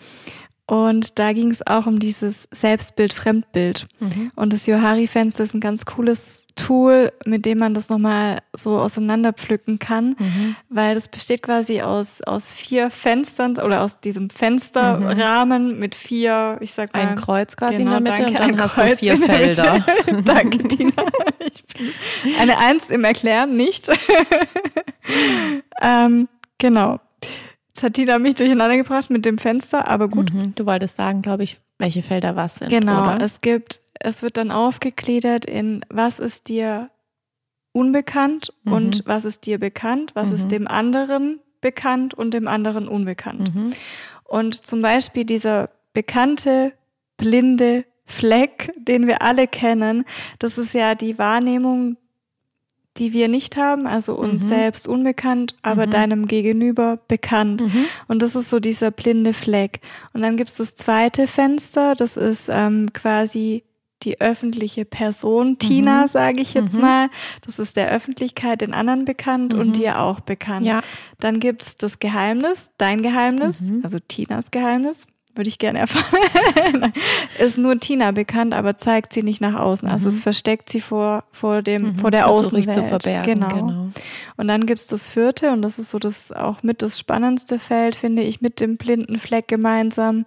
und 0.70 1.18
da 1.18 1.34
ging 1.34 1.50
es 1.50 1.66
auch 1.66 1.88
um 1.88 1.98
dieses 1.98 2.48
Selbstbild, 2.52 3.12
Fremdbild. 3.12 3.88
Mhm. 4.00 4.32
Und 4.36 4.54
das 4.54 4.68
Johari-Fenster 4.68 5.44
ist 5.44 5.56
ein 5.56 5.62
ganz 5.62 5.84
cooles 5.86 6.46
Tool, 6.56 7.12
mit 7.26 7.48
dem 7.48 7.58
man 7.58 7.74
das 7.74 7.90
nochmal 7.90 8.44
so 8.54 8.78
auseinanderpflücken 8.78 9.80
kann, 9.80 10.16
mhm. 10.20 10.56
weil 10.70 10.94
das 10.94 11.08
besteht 11.08 11.42
quasi 11.42 11.82
aus, 11.82 12.22
aus 12.22 12.54
vier 12.54 12.92
Fenstern 12.92 13.58
oder 13.58 13.82
aus 13.82 14.00
diesem 14.00 14.30
Fensterrahmen 14.30 15.74
mhm. 15.74 15.80
mit 15.80 15.96
vier, 15.96 16.60
ich 16.62 16.72
sag 16.72 16.94
mal. 16.94 17.00
Ein 17.00 17.16
Kreuz 17.16 17.58
quasi 17.58 17.78
genau, 17.78 17.98
in 17.98 18.06
der 18.06 18.14
Mitte 18.14 18.24
danke, 18.26 18.44
und 18.44 18.52
dann 18.52 18.62
hast 18.62 18.76
Kreuz 18.76 18.92
du 18.92 18.98
vier 18.98 19.18
Felder. 19.18 19.86
danke, 20.24 20.68
Tina. 20.68 21.04
Eine 22.40 22.60
Eins 22.60 22.92
im 22.92 23.04
Erklären, 23.04 23.56
nicht. 23.56 23.90
ähm, 25.82 26.28
genau. 26.60 27.00
Jetzt 27.80 27.86
hat 27.86 27.94
Tina 27.94 28.20
mich 28.20 28.36
durcheinander 28.36 28.76
gebracht 28.76 29.10
mit 29.10 29.24
dem 29.24 29.38
Fenster, 29.38 29.88
aber 29.88 30.10
gut. 30.10 30.34
Mhm. 30.34 30.54
Du 30.54 30.66
wolltest 30.66 30.98
sagen, 30.98 31.22
glaube 31.22 31.44
ich, 31.44 31.62
welche 31.78 32.02
Felder 32.02 32.36
was 32.36 32.56
sind. 32.56 32.68
Genau, 32.68 33.04
oder? 33.04 33.22
es 33.22 33.40
gibt, 33.40 33.80
es 33.94 34.22
wird 34.22 34.36
dann 34.36 34.52
aufgegliedert 34.52 35.46
in 35.46 35.86
was 35.88 36.20
ist 36.20 36.50
dir 36.50 36.90
unbekannt 37.72 38.52
mhm. 38.66 38.74
und 38.74 39.04
was 39.06 39.24
ist 39.24 39.46
dir 39.46 39.60
bekannt, 39.60 40.12
was 40.14 40.30
mhm. 40.30 40.36
ist 40.36 40.52
dem 40.52 40.68
anderen 40.68 41.40
bekannt 41.62 42.14
und 42.14 42.34
dem 42.34 42.50
anderen 42.50 42.86
unbekannt. 42.90 43.56
Mhm. 43.56 43.72
Und 44.26 44.56
zum 44.56 44.82
Beispiel 44.82 45.24
dieser 45.24 45.70
bekannte 45.94 46.74
blinde 47.16 47.86
Fleck, 48.04 48.74
den 48.76 49.08
wir 49.08 49.22
alle 49.22 49.48
kennen, 49.48 50.04
das 50.40 50.58
ist 50.58 50.74
ja 50.74 50.96
die 50.96 51.18
Wahrnehmung 51.18 51.96
die 53.00 53.14
wir 53.14 53.28
nicht 53.28 53.58
haben, 53.58 53.88
also 53.88 54.14
uns 54.14 54.44
mhm. 54.44 54.48
selbst 54.48 54.88
unbekannt, 54.88 55.56
aber 55.62 55.88
mhm. 55.88 55.92
deinem 55.92 56.28
Gegenüber 56.28 57.00
bekannt. 57.08 57.62
Mhm. 57.62 57.86
Und 58.08 58.22
das 58.22 58.36
ist 58.36 58.50
so 58.50 58.60
dieser 58.60 58.92
blinde 58.92 59.34
Fleck. 59.34 59.80
Und 60.14 60.22
dann 60.22 60.38
gibt 60.38 60.50
es 60.50 60.58
das 60.58 60.76
zweite 60.76 61.26
Fenster, 61.28 61.96
das 61.96 62.18
ist 62.18 62.50
ähm, 62.52 62.92
quasi 62.94 63.64
die 64.04 64.22
öffentliche 64.22 64.86
Person, 64.86 65.58
Tina, 65.58 66.04
mhm. 66.04 66.08
sage 66.08 66.42
ich 66.42 66.54
jetzt 66.54 66.76
mhm. 66.76 66.82
mal. 66.82 67.10
Das 67.46 67.60
ist 67.60 67.76
der 67.76 67.90
Öffentlichkeit 67.92 68.62
den 68.62 68.74
anderen 68.74 69.06
bekannt 69.06 69.54
und 69.54 69.70
mhm. 69.70 69.74
dir 69.74 70.00
auch 70.00 70.20
bekannt. 70.22 70.66
Ja. 70.66 70.82
Dann 71.20 71.40
gibt 71.40 71.64
es 71.64 71.78
das 71.78 72.00
Geheimnis, 72.00 72.72
dein 72.78 73.02
Geheimnis, 73.02 73.64
also 73.84 74.00
Tinas 74.00 74.52
Geheimnis 74.52 75.06
würde 75.40 75.50
ich 75.50 75.58
gerne 75.58 75.80
erfahren. 75.80 76.94
ist 77.40 77.58
nur 77.58 77.80
Tina 77.80 78.12
bekannt, 78.12 78.54
aber 78.54 78.78
zeigt 78.78 79.14
sie 79.14 79.24
nicht 79.24 79.42
nach 79.42 79.56
außen. 79.56 79.88
Also 79.88 80.10
mhm. 80.10 80.16
es 80.16 80.22
versteckt 80.22 80.70
sie 80.70 80.82
vor, 80.82 81.24
vor 81.32 81.62
dem, 81.62 81.82
mhm. 81.84 81.96
vor 81.96 82.12
der 82.12 82.28
Außenwelt. 82.28 82.72
zu 82.72 82.84
verbergen. 82.84 83.40
Genau. 83.40 83.48
genau. 83.48 83.88
Und 84.38 84.48
dann 84.48 84.66
gibt's 84.66 84.88
das 84.88 85.10
vierte, 85.10 85.52
und 85.52 85.62
das 85.62 85.80
ist 85.80 85.90
so 85.90 85.98
das 85.98 86.32
auch 86.32 86.62
mit 86.62 86.82
das 86.82 87.00
spannendste 87.00 87.58
Feld, 87.58 87.96
finde 87.96 88.22
ich, 88.22 88.42
mit 88.42 88.60
dem 88.60 88.78
blinden 88.78 89.18
Fleck 89.18 89.48
gemeinsam, 89.48 90.26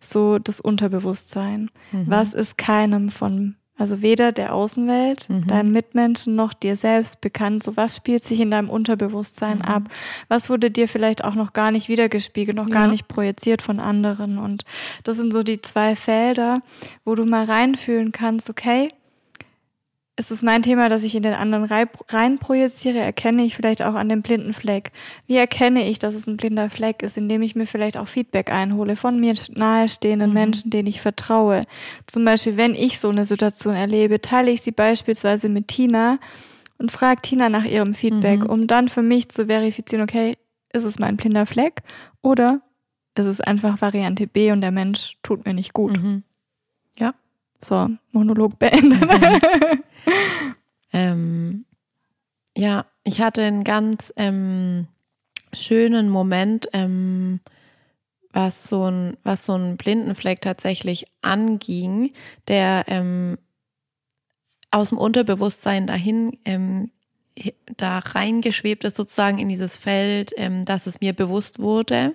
so 0.00 0.38
das 0.38 0.60
Unterbewusstsein. 0.60 1.70
Mhm. 1.92 2.04
Was 2.06 2.34
ist 2.34 2.58
keinem 2.58 3.10
von 3.10 3.56
also 3.78 4.02
weder 4.02 4.32
der 4.32 4.54
Außenwelt, 4.54 5.28
mhm. 5.28 5.46
deinen 5.46 5.72
Mitmenschen 5.72 6.34
noch 6.34 6.54
dir 6.54 6.76
selbst 6.76 7.20
bekannt. 7.20 7.62
So 7.62 7.76
was 7.76 7.96
spielt 7.96 8.22
sich 8.22 8.40
in 8.40 8.50
deinem 8.50 8.70
Unterbewusstsein 8.70 9.58
mhm. 9.58 9.64
ab? 9.64 9.82
Was 10.28 10.48
wurde 10.48 10.70
dir 10.70 10.88
vielleicht 10.88 11.24
auch 11.24 11.34
noch 11.34 11.52
gar 11.52 11.70
nicht 11.70 11.88
wiedergespiegelt, 11.88 12.56
noch 12.56 12.68
ja. 12.68 12.74
gar 12.74 12.88
nicht 12.88 13.08
projiziert 13.08 13.62
von 13.62 13.78
anderen? 13.78 14.38
Und 14.38 14.64
das 15.04 15.16
sind 15.16 15.32
so 15.32 15.42
die 15.42 15.60
zwei 15.60 15.94
Felder, 15.94 16.60
wo 17.04 17.14
du 17.14 17.24
mal 17.24 17.44
reinfühlen 17.44 18.12
kannst, 18.12 18.48
okay, 18.48 18.88
ist 20.18 20.30
es 20.30 20.42
mein 20.42 20.62
Thema, 20.62 20.88
dass 20.88 21.02
ich 21.02 21.14
in 21.14 21.22
den 21.22 21.34
anderen 21.34 21.64
rein 22.08 22.38
projiziere, 22.38 22.98
erkenne 22.98 23.44
ich 23.44 23.54
vielleicht 23.54 23.82
auch 23.82 23.94
an 23.94 24.08
dem 24.08 24.22
blinden 24.22 24.54
Fleck. 24.54 24.90
Wie 25.26 25.36
erkenne 25.36 25.86
ich, 25.86 25.98
dass 25.98 26.14
es 26.14 26.26
ein 26.26 26.38
blinder 26.38 26.70
Fleck 26.70 27.02
ist, 27.02 27.18
indem 27.18 27.42
ich 27.42 27.54
mir 27.54 27.66
vielleicht 27.66 27.98
auch 27.98 28.08
Feedback 28.08 28.50
einhole 28.50 28.96
von 28.96 29.20
mir 29.20 29.34
nahestehenden 29.54 30.30
mhm. 30.30 30.34
Menschen, 30.34 30.70
denen 30.70 30.88
ich 30.88 31.02
vertraue. 31.02 31.62
Zum 32.06 32.24
Beispiel, 32.24 32.56
wenn 32.56 32.74
ich 32.74 32.98
so 32.98 33.10
eine 33.10 33.26
Situation 33.26 33.74
erlebe, 33.74 34.22
teile 34.22 34.50
ich 34.50 34.62
sie 34.62 34.72
beispielsweise 34.72 35.50
mit 35.50 35.68
Tina 35.68 36.18
und 36.78 36.90
frage 36.90 37.20
Tina 37.20 37.50
nach 37.50 37.64
ihrem 37.64 37.94
Feedback, 37.94 38.40
mhm. 38.40 38.50
um 38.50 38.66
dann 38.66 38.88
für 38.88 39.02
mich 39.02 39.28
zu 39.28 39.46
verifizieren, 39.46 40.02
okay, 40.02 40.36
ist 40.72 40.84
es 40.84 40.98
mein 40.98 41.18
blinder 41.18 41.44
Fleck 41.44 41.82
oder 42.22 42.62
ist 43.14 43.26
es 43.26 43.42
einfach 43.42 43.82
Variante 43.82 44.26
B 44.26 44.50
und 44.50 44.62
der 44.62 44.70
Mensch 44.70 45.18
tut 45.22 45.44
mir 45.44 45.52
nicht 45.52 45.74
gut. 45.74 46.02
Mhm. 46.02 46.22
Ja. 46.98 47.14
So, 47.58 47.90
Monolog 48.12 48.58
beendet. 48.58 49.02
ähm, 50.92 51.64
ja, 52.56 52.86
ich 53.04 53.20
hatte 53.20 53.42
einen 53.42 53.64
ganz 53.64 54.12
ähm, 54.16 54.88
schönen 55.52 56.08
Moment, 56.08 56.68
ähm, 56.72 57.40
was 58.32 58.68
so 58.68 58.90
ein, 58.90 59.16
was 59.22 59.44
so 59.44 59.54
ein 59.54 59.76
Blindenfleck 59.76 60.40
tatsächlich 60.40 61.06
anging, 61.22 62.12
der 62.48 62.84
ähm, 62.88 63.38
aus 64.70 64.90
dem 64.90 64.98
Unterbewusstsein 64.98 65.86
dahin 65.86 66.38
ähm, 66.44 66.90
da 67.76 67.98
reingeschwebt 67.98 68.84
ist, 68.84 68.96
sozusagen 68.96 69.38
in 69.38 69.48
dieses 69.48 69.76
Feld, 69.76 70.32
ähm, 70.36 70.64
dass 70.64 70.86
es 70.86 71.00
mir 71.00 71.12
bewusst 71.12 71.58
wurde. 71.58 72.14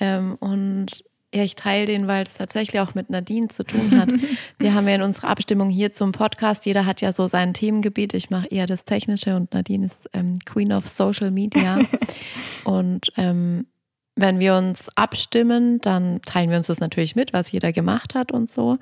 Ähm, 0.00 0.36
und 0.40 1.04
ja, 1.34 1.42
ich 1.42 1.56
teile 1.56 1.86
den, 1.86 2.06
weil 2.06 2.22
es 2.22 2.34
tatsächlich 2.34 2.80
auch 2.80 2.94
mit 2.94 3.10
Nadine 3.10 3.48
zu 3.48 3.64
tun 3.64 3.98
hat. 3.98 4.12
Wir 4.58 4.74
haben 4.74 4.86
ja 4.86 4.94
in 4.94 5.02
unserer 5.02 5.28
Abstimmung 5.28 5.68
hier 5.68 5.92
zum 5.92 6.12
Podcast, 6.12 6.64
jeder 6.64 6.86
hat 6.86 7.00
ja 7.00 7.12
so 7.12 7.26
sein 7.26 7.54
Themengebiet. 7.54 8.14
Ich 8.14 8.30
mache 8.30 8.46
eher 8.46 8.66
das 8.66 8.84
Technische 8.84 9.34
und 9.34 9.52
Nadine 9.52 9.86
ist 9.86 10.08
ähm, 10.12 10.38
Queen 10.44 10.72
of 10.72 10.86
Social 10.86 11.32
Media. 11.32 11.80
und 12.64 13.12
ähm, 13.16 13.66
wenn 14.14 14.38
wir 14.38 14.54
uns 14.54 14.96
abstimmen, 14.96 15.80
dann 15.80 16.22
teilen 16.22 16.50
wir 16.50 16.58
uns 16.58 16.68
das 16.68 16.78
natürlich 16.78 17.16
mit, 17.16 17.32
was 17.32 17.50
jeder 17.50 17.72
gemacht 17.72 18.14
hat 18.14 18.30
und 18.30 18.48
so. 18.48 18.78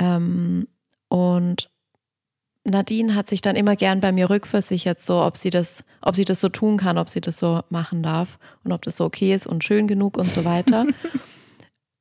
Ähm, 0.00 0.66
und 1.08 1.70
Nadine 2.64 3.14
hat 3.14 3.28
sich 3.28 3.40
dann 3.40 3.54
immer 3.54 3.76
gern 3.76 4.00
bei 4.00 4.10
mir 4.10 4.30
rückversichert, 4.30 5.00
so 5.00 5.22
ob 5.22 5.36
sie 5.36 5.50
das, 5.50 5.84
ob 6.00 6.16
sie 6.16 6.24
das 6.24 6.40
so 6.40 6.48
tun 6.48 6.76
kann, 6.76 6.98
ob 6.98 7.08
sie 7.08 7.20
das 7.20 7.38
so 7.38 7.60
machen 7.68 8.02
darf 8.02 8.40
und 8.64 8.72
ob 8.72 8.82
das 8.82 8.96
so 8.96 9.04
okay 9.04 9.32
ist 9.32 9.46
und 9.46 9.62
schön 9.62 9.86
genug 9.86 10.16
und 10.16 10.32
so 10.32 10.44
weiter. 10.44 10.86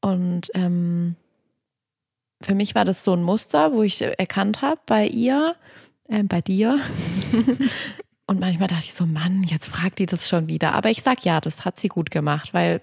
Und 0.04 0.52
ähm, 0.54 1.16
für 2.42 2.56
mich 2.56 2.76
war 2.76 2.84
das 2.84 3.06
so 3.06 3.14
ein 3.14 3.24
Muster, 3.24 3.74
wo 3.74 3.84
ich 3.84 4.02
erkannt 4.02 4.62
habe 4.62 4.82
bei 4.86 5.08
ihr, 5.08 5.56
äh, 6.10 6.24
bei 6.24 6.42
dir. 6.42 6.78
Und 8.28 8.42
manchmal 8.42 8.68
dachte 8.68 8.84
ich 8.84 8.94
so, 8.94 9.06
Mann, 9.06 9.44
jetzt 9.44 9.70
fragt 9.70 10.00
die 10.00 10.06
das 10.06 10.28
schon 10.28 10.50
wieder. 10.50 10.74
Aber 10.74 10.90
ich 10.90 11.04
sag 11.04 11.24
ja, 11.24 11.40
das 11.40 11.64
hat 11.64 11.80
sie 11.80 11.88
gut 11.88 12.12
gemacht, 12.12 12.54
weil 12.54 12.82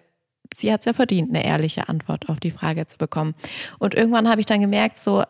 sie 0.54 0.72
hat 0.72 0.80
es 0.80 0.87
ja 0.87 0.94
verdient, 0.94 1.28
eine 1.28 1.44
ehrliche 1.44 1.90
Antwort 1.90 2.30
auf 2.30 2.40
die 2.40 2.50
Frage 2.50 2.87
zu 2.87 2.96
bekommen. 2.96 3.35
Und 3.78 3.94
irgendwann 3.94 4.28
habe 4.28 4.40
ich 4.40 4.46
dann 4.46 4.61
gemerkt, 4.62 4.96
so, 4.96 5.22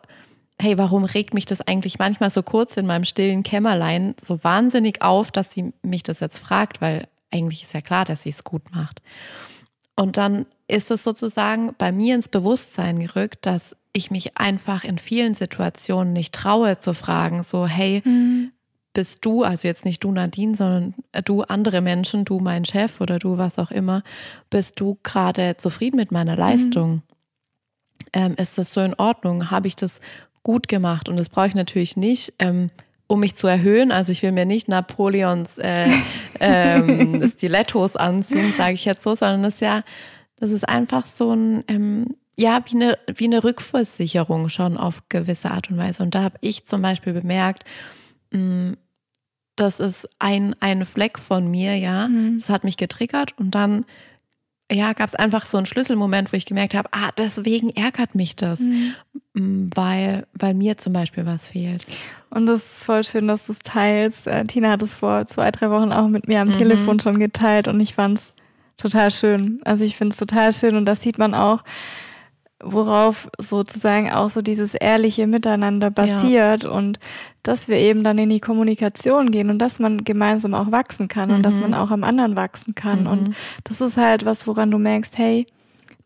hey, 0.61 0.77
warum 0.77 1.03
regt 1.03 1.33
mich 1.33 1.45
das 1.45 1.59
eigentlich 1.59 1.99
manchmal 1.99 2.29
so 2.29 2.41
kurz 2.41 2.77
in 2.77 2.85
meinem 2.85 3.03
stillen 3.03 3.43
Kämmerlein 3.43 4.15
so 4.23 4.41
wahnsinnig 4.45 5.01
auf, 5.01 5.29
dass 5.29 5.51
sie 5.51 5.73
mich 5.81 6.03
das 6.03 6.21
jetzt 6.21 6.39
fragt, 6.39 6.79
weil 6.79 7.09
eigentlich 7.31 7.63
ist 7.63 7.73
ja 7.73 7.81
klar, 7.81 8.05
dass 8.05 8.23
sie 8.23 8.29
es 8.29 8.45
gut 8.45 8.71
macht. 8.73 9.01
Und 9.97 10.15
dann 10.15 10.45
ist 10.71 10.89
es 10.89 11.03
sozusagen 11.03 11.75
bei 11.77 11.91
mir 11.91 12.15
ins 12.15 12.29
Bewusstsein 12.29 12.99
gerückt, 12.99 13.45
dass 13.45 13.75
ich 13.93 14.09
mich 14.09 14.37
einfach 14.37 14.83
in 14.83 14.97
vielen 14.97 15.33
Situationen 15.33 16.13
nicht 16.13 16.33
traue 16.33 16.79
zu 16.79 16.93
fragen, 16.93 17.43
so, 17.43 17.67
hey, 17.67 18.01
mhm. 18.05 18.51
bist 18.93 19.25
du, 19.25 19.43
also 19.43 19.67
jetzt 19.67 19.83
nicht 19.83 20.03
du 20.03 20.11
Nadine, 20.11 20.55
sondern 20.55 20.95
du 21.25 21.41
andere 21.43 21.81
Menschen, 21.81 22.23
du 22.23 22.39
mein 22.39 22.63
Chef 22.63 23.01
oder 23.01 23.19
du 23.19 23.37
was 23.37 23.59
auch 23.59 23.71
immer, 23.71 24.01
bist 24.49 24.79
du 24.79 24.97
gerade 25.03 25.57
zufrieden 25.57 25.97
mit 25.97 26.11
meiner 26.11 26.37
Leistung? 26.37 26.91
Mhm. 26.91 27.01
Ähm, 28.13 28.35
ist 28.37 28.57
das 28.57 28.73
so 28.73 28.79
in 28.81 28.93
Ordnung? 28.93 29.51
Habe 29.51 29.67
ich 29.67 29.75
das 29.75 29.99
gut 30.41 30.69
gemacht? 30.69 31.09
Und 31.09 31.17
das 31.17 31.29
brauche 31.29 31.47
ich 31.47 31.55
natürlich 31.55 31.97
nicht. 31.97 32.33
Ähm, 32.39 32.71
um 33.07 33.19
mich 33.19 33.35
zu 33.35 33.45
erhöhen. 33.45 33.91
Also 33.91 34.13
ich 34.13 34.23
will 34.23 34.31
mir 34.31 34.45
nicht 34.45 34.69
Napoleons 34.69 35.57
äh, 35.57 35.89
ähm, 36.39 37.21
Stilettos 37.27 37.97
anziehen, 37.97 38.53
sage 38.57 38.75
ich 38.75 38.85
jetzt 38.85 39.03
so, 39.03 39.13
sondern 39.15 39.43
das 39.43 39.55
ist 39.55 39.59
ja, 39.59 39.83
das 40.41 40.51
ist 40.51 40.67
einfach 40.67 41.05
so 41.05 41.33
ein, 41.33 41.63
ähm, 41.67 42.17
ja, 42.35 42.63
wie 42.65 42.75
eine, 42.75 42.97
wie 43.15 43.25
eine 43.25 43.43
Rückversicherung 43.43 44.49
schon 44.49 44.75
auf 44.75 45.03
gewisse 45.07 45.51
Art 45.51 45.69
und 45.69 45.77
Weise. 45.77 46.01
Und 46.01 46.15
da 46.15 46.23
habe 46.23 46.37
ich 46.41 46.65
zum 46.65 46.81
Beispiel 46.81 47.13
bemerkt, 47.13 47.63
mh, 48.31 48.39
mm, 48.71 48.77
das 49.55 49.79
ist 49.79 50.09
ein, 50.17 50.55
ein 50.59 50.85
Fleck 50.85 51.19
von 51.19 51.49
mir, 51.51 51.77
ja. 51.77 52.07
Mhm. 52.07 52.39
Das 52.39 52.49
hat 52.49 52.63
mich 52.63 52.77
getriggert 52.77 53.37
und 53.37 53.53
dann 53.53 53.85
ja, 54.71 54.93
gab 54.93 55.07
es 55.07 55.15
einfach 55.15 55.45
so 55.45 55.57
einen 55.57 55.65
Schlüsselmoment, 55.67 56.31
wo 56.31 56.37
ich 56.37 56.45
gemerkt 56.45 56.73
habe, 56.73 56.89
ah, 56.93 57.09
deswegen 57.17 57.69
ärgert 57.71 58.15
mich 58.15 58.35
das, 58.35 58.61
mhm. 58.61 58.93
Mm, 59.33 59.69
weil, 59.75 60.25
weil 60.33 60.55
mir 60.55 60.77
zum 60.77 60.93
Beispiel 60.93 61.27
was 61.27 61.49
fehlt. 61.49 61.85
Und 62.31 62.47
das 62.47 62.63
ist 62.63 62.83
voll 62.85 63.03
schön, 63.03 63.27
dass 63.27 63.45
du 63.45 63.51
es 63.51 63.59
teilst. 63.59 64.25
Äh, 64.25 64.45
Tina 64.45 64.71
hat 64.71 64.81
es 64.81 64.95
vor 64.95 65.27
zwei, 65.27 65.51
drei 65.51 65.69
Wochen 65.69 65.91
auch 65.91 66.07
mit 66.07 66.27
mir 66.27 66.41
am 66.41 66.47
mhm. 66.47 66.53
Telefon 66.53 66.99
schon 66.99 67.19
geteilt 67.19 67.67
und 67.67 67.79
ich 67.81 67.93
fand 67.93 68.17
es 68.17 68.33
total 68.77 69.11
schön. 69.11 69.59
Also 69.63 69.83
ich 69.83 69.97
finde 69.97 70.13
es 70.13 70.17
total 70.17 70.53
schön 70.53 70.75
und 70.75 70.85
das 70.85 71.01
sieht 71.01 71.17
man 71.17 71.33
auch, 71.33 71.63
worauf 72.63 73.27
sozusagen 73.37 74.11
auch 74.11 74.29
so 74.29 74.41
dieses 74.41 74.75
ehrliche 74.75 75.27
Miteinander 75.27 75.89
basiert 75.89 76.63
ja. 76.63 76.69
und 76.69 76.99
dass 77.43 77.67
wir 77.67 77.77
eben 77.77 78.03
dann 78.03 78.17
in 78.17 78.29
die 78.29 78.39
Kommunikation 78.39 79.31
gehen 79.31 79.49
und 79.49 79.59
dass 79.59 79.79
man 79.79 80.03
gemeinsam 80.03 80.53
auch 80.53 80.71
wachsen 80.71 81.07
kann 81.07 81.29
mhm. 81.29 81.35
und 81.35 81.43
dass 81.43 81.59
man 81.59 81.71
mhm. 81.71 81.77
auch 81.77 81.91
am 81.91 82.03
anderen 82.03 82.35
wachsen 82.35 82.75
kann. 82.75 83.01
Mhm. 83.01 83.07
Und 83.07 83.35
das 83.63 83.81
ist 83.81 83.97
halt 83.97 84.25
was, 84.25 84.45
woran 84.47 84.69
du 84.69 84.77
merkst, 84.77 85.17
hey, 85.17 85.45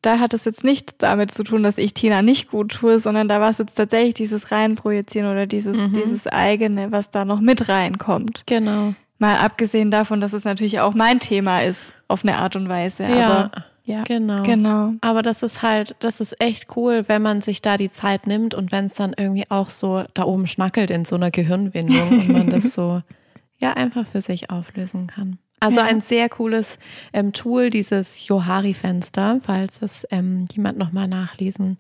da 0.02 0.20
hat 0.20 0.34
es 0.34 0.46
jetzt 0.46 0.64
nicht 0.64 1.02
damit 1.02 1.32
zu 1.32 1.44
tun, 1.44 1.64
dass 1.64 1.78
ich 1.78 1.94
Tina 1.94 2.22
nicht 2.22 2.52
gut 2.52 2.72
tue, 2.72 3.00
sondern 3.00 3.28
da 3.28 3.42
war 3.42 3.50
es 3.50 3.58
jetzt 3.58 3.76
tatsächlich 3.76 4.14
dieses 4.14 4.52
Reinprojizieren 4.52 5.30
oder 5.30 5.48
dieses, 5.48 5.78
mhm. 5.78 5.94
dieses 5.94 6.28
eigene, 6.28 6.92
was 6.92 7.10
da 7.10 7.26
noch 7.26 7.42
mit 7.42 7.68
reinkommt. 7.68 8.44
Genau. 8.46 8.94
Mal 9.18 9.38
abgesehen 9.38 9.92
davon, 9.92 10.20
dass 10.20 10.34
es 10.34 10.44
natürlich 10.44 10.80
auch 10.80 10.94
mein 10.94 11.20
Thema 11.20 11.62
ist, 11.62 11.94
auf 12.08 12.24
eine 12.24 12.38
Art 12.38 12.56
und 12.56 12.68
Weise. 12.68 13.04
Ja. 13.04 13.28
Aber 13.28 13.52
ja, 13.86 14.04
genau. 14.04 14.42
genau. 14.44 14.94
Aber 15.02 15.22
das 15.22 15.44
ist 15.44 15.62
halt, 15.62 15.96
das 16.00 16.20
ist 16.20 16.42
echt 16.42 16.76
cool, 16.76 17.04
wenn 17.08 17.22
man 17.22 17.42
sich 17.42 17.62
da 17.62 17.78
die 17.78 17.92
Zeit 17.92 18.26
nimmt 18.26 18.56
und 18.56 18.72
wenn 18.72 18.86
es 18.86 18.96
dann 18.96 19.14
irgendwie 19.16 19.46
auch 19.50 19.70
so 19.70 20.04
da 20.16 20.24
oben 20.24 20.48
schnackelt 20.48 20.90
in 20.90 21.06
so 21.06 21.16
einer 21.16 21.30
Gehirnwindung 21.30 22.10
und 22.10 22.30
man 22.30 22.50
das 22.50 22.74
so 22.74 23.02
ja 23.60 23.74
einfach 23.74 24.08
für 24.08 24.22
sich 24.22 24.50
auflösen 24.50 25.08
kann. 25.08 25.38
Also 25.60 25.80
ja. 25.80 25.86
ein 25.86 26.02
sehr 26.02 26.30
cooles 26.30 26.80
ähm, 27.14 27.32
Tool, 27.32 27.70
dieses 27.70 28.28
Johari-Fenster, 28.28 29.40
falls 29.44 29.82
es 29.82 30.06
ähm, 30.12 30.48
jemand 30.52 30.78
nochmal 30.78 31.08
nachlesen 31.08 31.78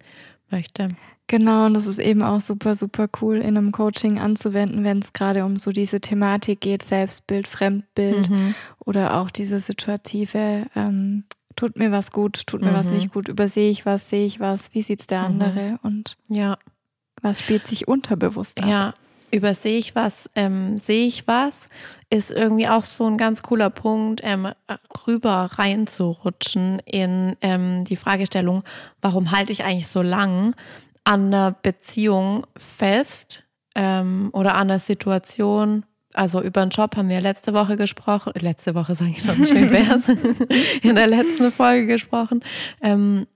möchte. 0.49 0.89
Genau, 1.27 1.65
und 1.65 1.73
das 1.73 1.87
ist 1.87 1.97
eben 1.97 2.21
auch 2.21 2.39
super, 2.39 2.75
super 2.75 3.07
cool 3.19 3.37
in 3.37 3.57
einem 3.57 3.71
Coaching 3.71 4.19
anzuwenden, 4.19 4.83
wenn 4.83 4.99
es 4.99 5.11
gerade 5.11 5.43
um 5.43 5.57
so 5.57 5.71
diese 5.71 5.99
Thematik 5.99 6.61
geht, 6.61 6.83
Selbstbild, 6.83 7.47
Fremdbild 7.47 8.29
mhm. 8.29 8.53
oder 8.79 9.19
auch 9.19 9.31
diese 9.31 9.59
situative 9.59 10.67
ähm, 10.75 11.23
tut 11.55 11.77
mir 11.77 11.91
was 11.91 12.11
gut, 12.11 12.45
tut 12.45 12.61
mir 12.61 12.71
mhm. 12.71 12.75
was 12.75 12.89
nicht 12.89 13.11
gut, 13.11 13.27
übersehe 13.27 13.71
ich 13.71 13.85
was, 13.85 14.09
sehe 14.09 14.25
ich 14.25 14.39
was, 14.39 14.73
wie 14.73 14.83
sieht 14.83 14.99
es 15.01 15.07
der 15.07 15.21
mhm. 15.21 15.25
andere 15.25 15.71
mhm. 15.71 15.79
und 15.81 16.17
ja. 16.29 16.57
was 17.21 17.39
spielt 17.39 17.65
sich 17.65 17.87
unterbewusst 17.87 18.61
ab. 18.61 18.69
Ja, 18.69 18.93
übersehe 19.31 19.77
ich 19.77 19.95
was, 19.95 20.29
ähm, 20.35 20.77
sehe 20.77 21.07
ich 21.07 21.27
was, 21.27 21.67
ist 22.09 22.31
irgendwie 22.31 22.67
auch 22.67 22.83
so 22.83 23.05
ein 23.05 23.17
ganz 23.17 23.41
cooler 23.41 23.69
Punkt, 23.69 24.21
ähm, 24.23 24.49
rüber 25.07 25.49
reinzurutschen 25.53 26.79
in 26.85 27.35
ähm, 27.41 27.83
die 27.83 27.95
Fragestellung, 27.95 28.63
warum 29.01 29.31
halte 29.31 29.51
ich 29.51 29.63
eigentlich 29.63 29.87
so 29.87 30.01
lang 30.01 30.55
an 31.05 31.27
einer 31.27 31.51
Beziehung 31.51 32.45
fest 32.57 33.45
ähm, 33.75 34.29
oder 34.33 34.55
an 34.55 34.69
einer 34.69 34.79
Situation, 34.79 35.85
also 36.13 36.41
über 36.41 36.61
einen 36.61 36.71
Job 36.71 36.97
haben 36.97 37.09
wir 37.09 37.21
letzte 37.21 37.53
Woche 37.53 37.77
gesprochen, 37.77 38.33
letzte 38.35 38.75
Woche 38.75 38.95
sage 38.95 39.11
ich 39.11 39.21
schon, 39.21 39.45
schön 39.47 39.71
wär's, 39.71 40.09
in 40.81 40.95
der 40.95 41.07
letzten 41.07 41.51
Folge 41.51 41.85
gesprochen. 41.85 42.43
Ähm, 42.81 43.27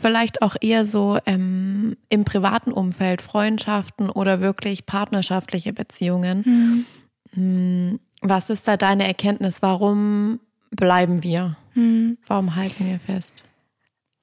vielleicht 0.00 0.40
auch 0.40 0.56
eher 0.60 0.86
so 0.86 1.18
ähm, 1.26 1.96
im 2.08 2.24
privaten 2.24 2.72
Umfeld, 2.72 3.20
Freundschaften 3.20 4.08
oder 4.08 4.40
wirklich 4.40 4.86
partnerschaftliche 4.86 5.72
Beziehungen. 5.72 6.86
Mhm. 7.34 8.00
Was 8.22 8.48
ist 8.48 8.66
da 8.68 8.76
deine 8.76 9.06
Erkenntnis? 9.06 9.60
Warum 9.60 10.40
bleiben 10.70 11.22
wir? 11.22 11.56
Mhm. 11.74 12.18
Warum 12.26 12.54
halten 12.54 12.86
wir 12.86 13.00
fest? 13.00 13.44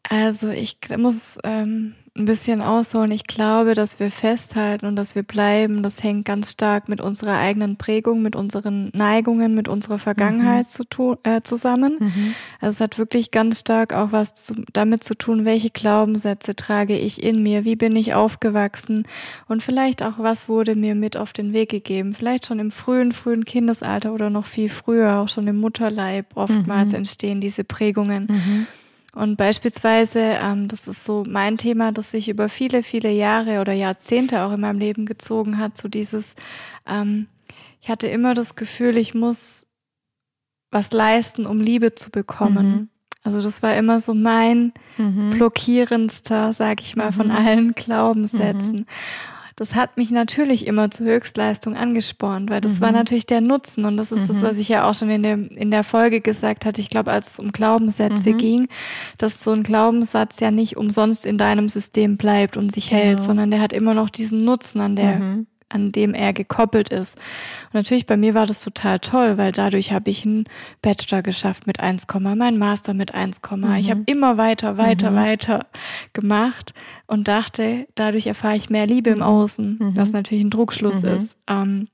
Also 0.09 0.49
ich 0.49 0.77
muss 0.97 1.37
ähm, 1.43 1.95
ein 2.13 2.25
bisschen 2.25 2.61
ausholen. 2.61 3.11
Ich 3.11 3.23
glaube, 3.23 3.73
dass 3.73 3.99
wir 4.01 4.11
festhalten 4.11 4.85
und 4.85 4.97
dass 4.97 5.15
wir 5.15 5.23
bleiben, 5.23 5.81
das 5.81 6.03
hängt 6.03 6.25
ganz 6.25 6.51
stark 6.51 6.89
mit 6.89 6.99
unserer 6.99 7.37
eigenen 7.37 7.77
Prägung, 7.77 8.21
mit 8.21 8.35
unseren 8.35 8.89
Neigungen, 8.93 9.55
mit 9.55 9.69
unserer 9.69 9.97
Vergangenheit 9.97 10.65
mhm. 10.65 10.69
zu 10.69 10.83
tun, 10.83 11.17
äh, 11.23 11.39
zusammen. 11.41 11.95
Mhm. 11.99 12.33
Also 12.59 12.75
es 12.75 12.81
hat 12.81 12.97
wirklich 12.97 13.31
ganz 13.31 13.61
stark 13.61 13.93
auch 13.93 14.11
was 14.11 14.33
zu, 14.33 14.55
damit 14.73 15.05
zu 15.05 15.15
tun, 15.15 15.45
welche 15.45 15.69
Glaubenssätze 15.69 16.53
trage 16.53 16.97
ich 16.97 17.23
in 17.23 17.43
mir, 17.43 17.63
wie 17.63 17.77
bin 17.77 17.95
ich 17.95 18.13
aufgewachsen 18.13 19.07
und 19.47 19.63
vielleicht 19.63 20.03
auch, 20.03 20.19
was 20.19 20.49
wurde 20.49 20.75
mir 20.75 20.95
mit 20.95 21.15
auf 21.15 21.31
den 21.31 21.53
Weg 21.53 21.69
gegeben. 21.69 22.13
Vielleicht 22.13 22.45
schon 22.45 22.59
im 22.59 22.71
frühen, 22.71 23.13
frühen 23.13 23.45
Kindesalter 23.45 24.13
oder 24.13 24.29
noch 24.29 24.45
viel 24.45 24.67
früher, 24.67 25.19
auch 25.19 25.29
schon 25.29 25.47
im 25.47 25.57
Mutterleib 25.61 26.25
oftmals 26.35 26.91
mhm. 26.91 26.97
entstehen 26.97 27.39
diese 27.39 27.63
Prägungen. 27.63 28.67
Und 29.13 29.35
beispielsweise, 29.35 30.19
ähm, 30.19 30.67
das 30.67 30.87
ist 30.87 31.03
so 31.03 31.23
mein 31.27 31.57
Thema, 31.57 31.91
das 31.91 32.11
sich 32.11 32.29
über 32.29 32.47
viele, 32.47 32.81
viele 32.81 33.11
Jahre 33.11 33.59
oder 33.59 33.73
Jahrzehnte 33.73 34.43
auch 34.43 34.53
in 34.53 34.61
meinem 34.61 34.79
Leben 34.79 35.05
gezogen 35.05 35.57
hat, 35.57 35.77
so 35.77 35.89
dieses, 35.89 36.35
ähm, 36.87 37.27
ich 37.81 37.89
hatte 37.89 38.07
immer 38.07 38.33
das 38.33 38.55
Gefühl, 38.55 38.95
ich 38.95 39.13
muss 39.13 39.67
was 40.69 40.93
leisten, 40.93 41.45
um 41.45 41.59
Liebe 41.59 41.95
zu 41.95 42.09
bekommen. 42.09 42.67
Mhm. 42.67 42.89
Also 43.23 43.41
das 43.41 43.61
war 43.61 43.75
immer 43.75 43.99
so 43.99 44.13
mein 44.13 44.71
mhm. 44.97 45.31
blockierendster, 45.31 46.53
sag 46.53 46.79
ich 46.79 46.95
mal, 46.95 47.11
mhm. 47.11 47.15
von 47.15 47.31
allen 47.31 47.71
Glaubenssätzen. 47.73 48.77
Mhm 48.77 48.85
das 49.55 49.75
hat 49.75 49.97
mich 49.97 50.11
natürlich 50.11 50.67
immer 50.67 50.91
zur 50.91 51.07
Höchstleistung 51.07 51.75
angespornt, 51.75 52.49
weil 52.49 52.61
das 52.61 52.75
mhm. 52.75 52.81
war 52.81 52.91
natürlich 52.91 53.25
der 53.25 53.41
Nutzen 53.41 53.85
und 53.85 53.97
das 53.97 54.11
ist 54.11 54.23
mhm. 54.23 54.27
das, 54.27 54.41
was 54.41 54.57
ich 54.57 54.69
ja 54.69 54.89
auch 54.89 54.95
schon 54.95 55.09
in, 55.09 55.23
dem, 55.23 55.49
in 55.49 55.71
der 55.71 55.83
Folge 55.83 56.21
gesagt 56.21 56.65
hatte. 56.65 56.81
Ich 56.81 56.89
glaube, 56.89 57.11
als 57.11 57.33
es 57.33 57.39
um 57.39 57.51
Glaubenssätze 57.51 58.31
mhm. 58.31 58.37
ging, 58.37 58.67
dass 59.17 59.43
so 59.43 59.51
ein 59.51 59.63
Glaubenssatz 59.63 60.39
ja 60.39 60.51
nicht 60.51 60.77
umsonst 60.77 61.25
in 61.25 61.37
deinem 61.37 61.69
System 61.69 62.17
bleibt 62.17 62.57
und 62.57 62.71
sich 62.71 62.89
genau. 62.89 63.01
hält, 63.01 63.21
sondern 63.21 63.51
der 63.51 63.61
hat 63.61 63.73
immer 63.73 63.93
noch 63.93 64.09
diesen 64.09 64.43
Nutzen 64.43 64.81
an 64.81 64.95
der 64.95 65.19
mhm 65.19 65.47
an 65.71 65.91
dem 65.91 66.13
er 66.13 66.33
gekoppelt 66.33 66.89
ist. 66.89 67.17
Und 67.67 67.75
natürlich 67.75 68.05
bei 68.05 68.17
mir 68.17 68.33
war 68.33 68.45
das 68.45 68.63
total 68.63 68.99
toll, 68.99 69.37
weil 69.37 69.51
dadurch 69.51 69.91
habe 69.91 70.09
ich 70.09 70.25
einen 70.25 70.43
Bachelor 70.81 71.21
geschafft 71.21 71.67
mit 71.67 71.79
1, 71.79 72.05
meinen 72.19 72.57
Master 72.57 72.93
mit 72.93 73.13
1, 73.13 73.41
mhm. 73.49 73.75
ich 73.75 73.89
habe 73.89 74.03
immer 74.05 74.37
weiter, 74.37 74.77
weiter, 74.77 75.11
mhm. 75.11 75.15
weiter 75.15 75.65
gemacht 76.13 76.73
und 77.07 77.27
dachte, 77.27 77.87
dadurch 77.95 78.27
erfahre 78.27 78.55
ich 78.55 78.69
mehr 78.69 78.87
Liebe 78.87 79.09
im. 79.09 79.21
Außen, 79.21 79.77
mhm. 79.79 79.95
was 79.95 80.11
natürlich 80.11 80.43
ein 80.43 80.49
Druckschluss 80.49 81.03
mhm. 81.03 81.09
ist. 81.09 81.37
Ähm, 81.47 81.87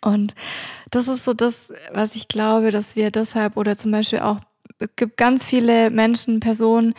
und 0.00 0.34
das 0.90 1.08
ist 1.08 1.24
so 1.24 1.32
das, 1.32 1.72
was 1.92 2.14
ich 2.14 2.28
glaube, 2.28 2.70
dass 2.70 2.96
wir 2.96 3.10
deshalb 3.10 3.56
oder 3.56 3.76
zum 3.76 3.90
Beispiel 3.90 4.20
auch, 4.20 4.40
es 4.78 4.88
gibt 4.96 5.16
ganz 5.16 5.44
viele 5.44 5.90
Menschen, 5.90 6.40
Personen, 6.40 6.94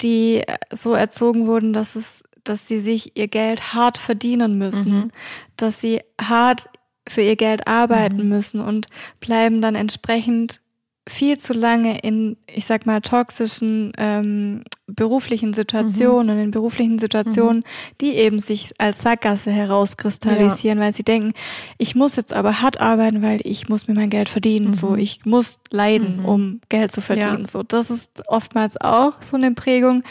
die 0.00 0.42
so 0.70 0.94
erzogen 0.94 1.46
wurden, 1.46 1.72
dass 1.72 1.96
es 1.96 2.22
dass 2.48 2.66
sie 2.66 2.78
sich 2.78 3.16
ihr 3.16 3.28
Geld 3.28 3.74
hart 3.74 3.98
verdienen 3.98 4.58
müssen, 4.58 4.92
mhm. 4.92 5.10
dass 5.56 5.80
sie 5.80 6.00
hart 6.20 6.68
für 7.08 7.22
ihr 7.22 7.36
Geld 7.36 7.66
arbeiten 7.66 8.22
mhm. 8.22 8.28
müssen 8.28 8.60
und 8.60 8.86
bleiben 9.20 9.60
dann 9.60 9.74
entsprechend 9.74 10.60
viel 11.08 11.38
zu 11.38 11.52
lange 11.52 11.98
in, 12.00 12.36
ich 12.46 12.66
sag 12.66 12.86
mal, 12.86 13.00
toxischen 13.00 13.92
ähm, 13.96 14.62
beruflichen 14.86 15.52
Situationen 15.52 16.36
mhm. 16.36 16.42
in 16.44 16.50
beruflichen 16.50 16.98
Situationen, 16.98 17.58
mhm. 17.58 17.96
die 18.00 18.14
eben 18.14 18.38
sich 18.38 18.72
als 18.78 19.02
Sackgasse 19.02 19.50
herauskristallisieren, 19.50 20.78
ja. 20.78 20.84
weil 20.84 20.92
sie 20.92 21.02
denken, 21.02 21.32
ich 21.78 21.94
muss 21.94 22.16
jetzt 22.16 22.32
aber 22.32 22.60
hart 22.60 22.80
arbeiten, 22.80 23.22
weil 23.22 23.40
ich 23.44 23.68
muss 23.68 23.88
mir 23.88 23.94
mein 23.94 24.10
Geld 24.10 24.28
verdienen, 24.28 24.68
mhm. 24.68 24.74
so 24.74 24.96
ich 24.96 25.24
muss 25.24 25.58
leiden, 25.70 26.18
mhm. 26.18 26.24
um 26.24 26.60
Geld 26.68 26.92
zu 26.92 27.00
verdienen. 27.00 27.44
Ja. 27.44 27.50
So, 27.50 27.62
das 27.62 27.90
ist 27.90 28.22
oftmals 28.28 28.80
auch 28.80 29.22
so 29.22 29.36
eine 29.36 29.52
Prägung. 29.52 30.02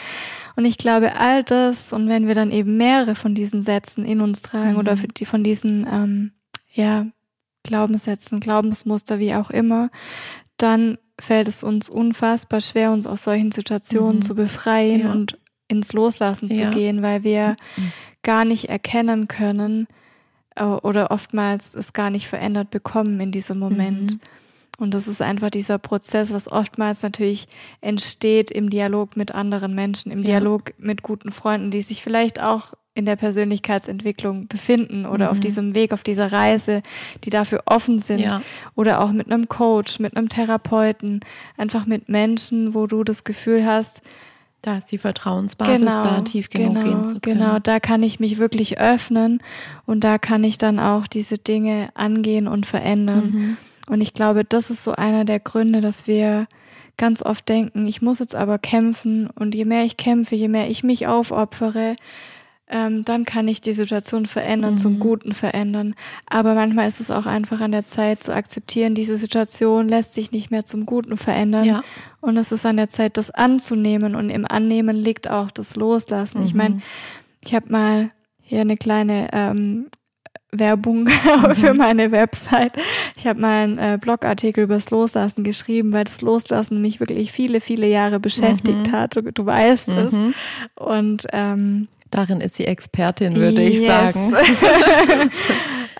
Und 0.58 0.64
ich 0.64 0.76
glaube, 0.76 1.14
all 1.14 1.44
das, 1.44 1.92
und 1.92 2.08
wenn 2.08 2.26
wir 2.26 2.34
dann 2.34 2.50
eben 2.50 2.78
mehrere 2.78 3.14
von 3.14 3.32
diesen 3.32 3.62
Sätzen 3.62 4.04
in 4.04 4.20
uns 4.20 4.42
tragen 4.42 4.72
mhm. 4.72 4.78
oder 4.78 4.96
von 4.96 5.44
diesen, 5.44 5.86
ähm, 5.88 6.32
ja, 6.72 7.06
Glaubenssätzen, 7.62 8.40
Glaubensmuster, 8.40 9.20
wie 9.20 9.36
auch 9.36 9.50
immer, 9.50 9.88
dann 10.56 10.98
fällt 11.20 11.46
es 11.46 11.62
uns 11.62 11.88
unfassbar 11.88 12.60
schwer, 12.60 12.90
uns 12.90 13.06
aus 13.06 13.22
solchen 13.22 13.52
Situationen 13.52 14.16
mhm. 14.16 14.22
zu 14.22 14.34
befreien 14.34 15.02
ja. 15.02 15.12
und 15.12 15.38
ins 15.68 15.92
Loslassen 15.92 16.48
ja. 16.50 16.56
zu 16.56 16.76
gehen, 16.76 17.02
weil 17.02 17.22
wir 17.22 17.54
mhm. 17.76 17.92
gar 18.24 18.44
nicht 18.44 18.68
erkennen 18.68 19.28
können 19.28 19.86
äh, 20.56 20.64
oder 20.64 21.12
oftmals 21.12 21.72
es 21.76 21.92
gar 21.92 22.10
nicht 22.10 22.26
verändert 22.26 22.70
bekommen 22.70 23.20
in 23.20 23.30
diesem 23.30 23.60
Moment. 23.60 24.14
Mhm. 24.14 24.20
Und 24.78 24.94
das 24.94 25.08
ist 25.08 25.20
einfach 25.20 25.50
dieser 25.50 25.78
Prozess, 25.78 26.32
was 26.32 26.50
oftmals 26.50 27.02
natürlich 27.02 27.48
entsteht 27.80 28.50
im 28.50 28.70
Dialog 28.70 29.16
mit 29.16 29.34
anderen 29.34 29.74
Menschen, 29.74 30.12
im 30.12 30.20
ja. 30.20 30.38
Dialog 30.38 30.72
mit 30.78 31.02
guten 31.02 31.32
Freunden, 31.32 31.70
die 31.70 31.82
sich 31.82 32.02
vielleicht 32.02 32.40
auch 32.40 32.74
in 32.94 33.04
der 33.04 33.16
Persönlichkeitsentwicklung 33.16 34.48
befinden 34.48 35.04
oder 35.06 35.26
mhm. 35.26 35.30
auf 35.32 35.40
diesem 35.40 35.74
Weg, 35.74 35.92
auf 35.92 36.02
dieser 36.02 36.32
Reise, 36.32 36.82
die 37.24 37.30
dafür 37.30 37.62
offen 37.66 37.98
sind 37.98 38.20
ja. 38.20 38.42
oder 38.74 39.00
auch 39.00 39.12
mit 39.12 39.30
einem 39.30 39.48
Coach, 39.48 40.00
mit 40.00 40.16
einem 40.16 40.28
Therapeuten, 40.28 41.20
einfach 41.56 41.86
mit 41.86 42.08
Menschen, 42.08 42.74
wo 42.74 42.86
du 42.86 43.04
das 43.04 43.24
Gefühl 43.24 43.66
hast, 43.66 44.02
da 44.62 44.78
ist 44.78 44.90
die 44.90 44.98
Vertrauensbasis 44.98 45.80
genau, 45.80 46.02
da, 46.02 46.20
tief 46.22 46.50
genug 46.50 46.74
genau, 46.74 46.86
gehen 46.86 47.04
zu 47.04 47.20
können. 47.20 47.38
Genau, 47.38 47.58
da 47.60 47.78
kann 47.78 48.02
ich 48.02 48.18
mich 48.18 48.38
wirklich 48.38 48.80
öffnen 48.80 49.40
und 49.86 50.02
da 50.02 50.18
kann 50.18 50.42
ich 50.42 50.58
dann 50.58 50.80
auch 50.80 51.06
diese 51.06 51.38
Dinge 51.38 51.90
angehen 51.94 52.48
und 52.48 52.66
verändern. 52.66 53.30
Mhm. 53.30 53.56
Und 53.88 54.00
ich 54.00 54.14
glaube, 54.14 54.44
das 54.44 54.70
ist 54.70 54.84
so 54.84 54.92
einer 54.92 55.24
der 55.24 55.40
Gründe, 55.40 55.80
dass 55.80 56.06
wir 56.06 56.46
ganz 56.96 57.22
oft 57.22 57.48
denken, 57.48 57.86
ich 57.86 58.02
muss 58.02 58.18
jetzt 58.18 58.34
aber 58.34 58.58
kämpfen 58.58 59.28
und 59.30 59.54
je 59.54 59.64
mehr 59.64 59.84
ich 59.84 59.96
kämpfe, 59.96 60.34
je 60.34 60.48
mehr 60.48 60.68
ich 60.68 60.82
mich 60.82 61.06
aufopfere, 61.06 61.96
ähm, 62.70 63.04
dann 63.04 63.24
kann 63.24 63.48
ich 63.48 63.60
die 63.60 63.72
Situation 63.72 64.26
verändern, 64.26 64.72
mhm. 64.72 64.78
zum 64.78 64.98
Guten 64.98 65.32
verändern. 65.32 65.94
Aber 66.26 66.54
manchmal 66.54 66.86
ist 66.86 67.00
es 67.00 67.10
auch 67.10 67.24
einfach 67.24 67.60
an 67.60 67.72
der 67.72 67.86
Zeit 67.86 68.22
zu 68.22 68.34
akzeptieren, 68.34 68.94
diese 68.94 69.16
Situation 69.16 69.88
lässt 69.88 70.12
sich 70.12 70.32
nicht 70.32 70.50
mehr 70.50 70.66
zum 70.66 70.84
Guten 70.84 71.16
verändern. 71.16 71.64
Ja. 71.64 71.82
Und 72.20 72.36
es 72.36 72.52
ist 72.52 72.66
an 72.66 72.76
der 72.76 72.90
Zeit, 72.90 73.16
das 73.16 73.30
anzunehmen. 73.30 74.14
Und 74.14 74.28
im 74.28 74.44
Annehmen 74.44 74.96
liegt 74.96 75.30
auch 75.30 75.50
das 75.50 75.76
Loslassen. 75.76 76.40
Mhm. 76.40 76.46
Ich 76.46 76.54
meine, 76.54 76.82
ich 77.42 77.54
habe 77.54 77.72
mal 77.72 78.10
hier 78.42 78.60
eine 78.60 78.76
kleine 78.76 79.28
ähm, 79.32 79.86
Werbung 80.50 81.04
mhm. 81.04 81.54
für 81.54 81.74
meine 81.74 82.10
Website. 82.10 82.72
Ich 83.16 83.26
habe 83.26 83.40
mal 83.40 83.64
einen 83.64 83.78
äh, 83.78 83.98
Blogartikel 84.00 84.64
über 84.64 84.74
das 84.74 84.90
Loslassen 84.90 85.44
geschrieben, 85.44 85.92
weil 85.92 86.04
das 86.04 86.20
Loslassen 86.22 86.80
mich 86.80 87.00
wirklich 87.00 87.32
viele, 87.32 87.60
viele 87.60 87.86
Jahre 87.86 88.20
beschäftigt 88.20 88.88
mhm. 88.88 88.92
hat. 88.92 89.16
Du, 89.16 89.22
du 89.22 89.46
weißt 89.46 89.92
es. 89.92 90.12
Mhm. 90.14 90.34
Und 90.76 91.26
ähm, 91.32 91.88
Darin 92.10 92.40
ist 92.40 92.54
sie 92.54 92.64
Expertin, 92.64 93.36
würde 93.36 93.62
yes. 93.62 93.80
ich 93.80 93.86
sagen. 93.86 94.34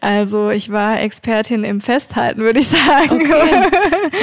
also 0.01 0.49
ich 0.49 0.73
war 0.73 1.01
Expertin 1.01 1.65
im 1.65 1.83
Festhalten, 1.83 2.41
würde 2.41 2.61
ich 2.61 2.69
sagen. 2.69 3.23
Okay. 3.23 3.69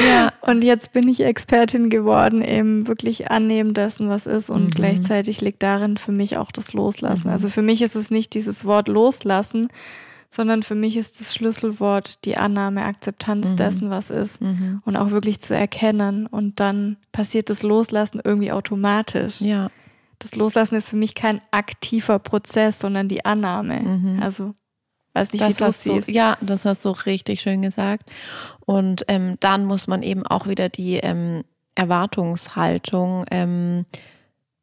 Ja. 0.10 0.34
Und 0.42 0.64
jetzt 0.64 0.94
bin 0.94 1.08
ich 1.08 1.22
Expertin 1.22 1.90
geworden 1.90 2.42
im 2.42 2.88
wirklich 2.88 3.32
Annehmen 3.32 3.74
dessen, 3.74 4.10
was 4.10 4.26
ist. 4.26 4.50
Und 4.50 4.66
mhm. 4.66 4.72
gleichzeitig 4.72 5.42
liegt 5.42 5.64
darin 5.64 5.98
für 5.98 6.12
mich 6.12 6.38
auch 6.38 6.52
das 6.52 6.74
Loslassen. 6.74 7.28
Mhm. 7.28 7.34
Also 7.34 7.50
für 7.50 7.62
mich 7.62 7.82
ist 7.82 7.96
es 7.96 8.12
nicht 8.12 8.34
dieses 8.34 8.66
Wort 8.66 8.88
Loslassen, 8.88 9.68
sondern 10.30 10.64
für 10.64 10.76
mich 10.76 10.98
ist 10.98 11.20
das 11.20 11.34
Schlüsselwort 11.34 12.26
die 12.26 12.38
Annahme, 12.38 12.84
Akzeptanz 12.84 13.52
mhm. 13.52 13.56
dessen, 13.58 13.90
was 13.90 14.10
ist. 14.10 14.42
Mhm. 14.42 14.82
Und 14.86 14.98
auch 14.98 15.12
wirklich 15.12 15.40
zu 15.40 15.56
erkennen. 15.56 16.28
Und 16.28 16.60
dann 16.60 16.98
passiert 17.12 17.50
das 17.50 17.64
Loslassen 17.64 18.22
irgendwie 18.24 18.52
automatisch. 18.52 19.42
Ja 19.42 19.70
das 20.20 20.36
Loslassen 20.36 20.76
ist 20.76 20.90
für 20.90 20.96
mich 20.96 21.16
kein 21.16 21.42
aktiver 21.52 22.20
Prozess, 22.20 22.80
sondern 22.80 23.08
die 23.08 23.26
Annahme. 23.26 23.80
Mhm. 23.80 24.20
Also 24.22 24.54
weiß 25.14 25.32
nicht, 25.34 25.44
das 25.44 25.86
wie 25.86 25.90
du 25.90 25.96
siehst. 25.96 26.10
Du, 26.10 26.14
ja, 26.14 26.38
das 26.42 26.66
hast 26.66 26.86
du 26.86 26.90
richtig 26.90 27.42
schön 27.42 27.62
gesagt. 27.62 28.10
Und 28.66 29.06
ähm, 29.08 29.38
dann 29.40 29.66
muss 29.66 29.88
man 29.88 30.04
eben 30.04 30.26
auch 30.26 30.48
wieder 30.48 30.70
die 30.70 30.96
ähm, 30.96 31.44
Erwartungshaltung 31.76 33.26
ähm, 33.32 33.86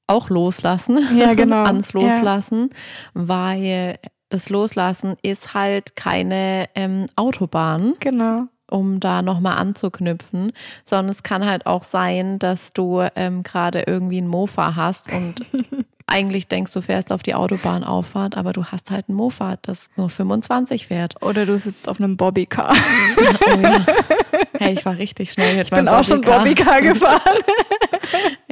auch 0.06 0.30
loslassen, 0.30 0.98
ja, 1.16 1.34
genau. 1.34 1.62
ans 1.64 1.92
Loslassen, 1.92 2.70
ja. 2.70 2.78
weil 3.14 3.98
das 4.32 4.48
Loslassen 4.48 5.16
ist 5.22 5.52
halt 5.52 5.94
keine 5.94 6.66
ähm, 6.74 7.06
Autobahn. 7.16 7.94
Genau 8.00 8.48
um 8.70 9.00
da 9.00 9.20
nochmal 9.20 9.58
anzuknüpfen, 9.58 10.52
sondern 10.86 11.10
es 11.10 11.22
kann 11.22 11.44
halt 11.44 11.66
auch 11.66 11.84
sein, 11.84 12.38
dass 12.38 12.72
du 12.72 13.06
ähm, 13.16 13.42
gerade 13.42 13.82
irgendwie 13.86 14.18
ein 14.18 14.26
Mofa 14.26 14.76
hast 14.76 15.12
und 15.12 15.44
eigentlich 16.06 16.48
denkst, 16.48 16.72
du 16.72 16.80
fährst 16.80 17.12
auf 17.12 17.22
die 17.22 17.34
Autobahnauffahrt, 17.34 18.34
aber 18.34 18.54
du 18.54 18.64
hast 18.64 18.90
halt 18.90 19.10
ein 19.10 19.14
Mofa, 19.14 19.56
das 19.60 19.90
nur 19.96 20.08
25 20.08 20.86
fährt. 20.86 21.22
Oder 21.22 21.44
du 21.44 21.58
sitzt 21.58 21.86
auf 21.86 22.00
einem 22.00 22.16
Bobbycar. 22.16 22.74
oh 23.54 23.58
ja. 23.60 23.84
Hey, 24.58 24.72
ich 24.72 24.86
war 24.86 24.96
richtig 24.96 25.32
schnell 25.32 25.56
mit 25.56 25.66
ich 25.66 25.70
meinem 25.70 25.84
Bobbycar. 25.84 26.00
Ich 26.00 26.08
bin 26.08 26.32
auch 26.32 26.38
schon 26.38 26.44
Bobbycar 26.44 26.80
gefahren. 26.80 27.38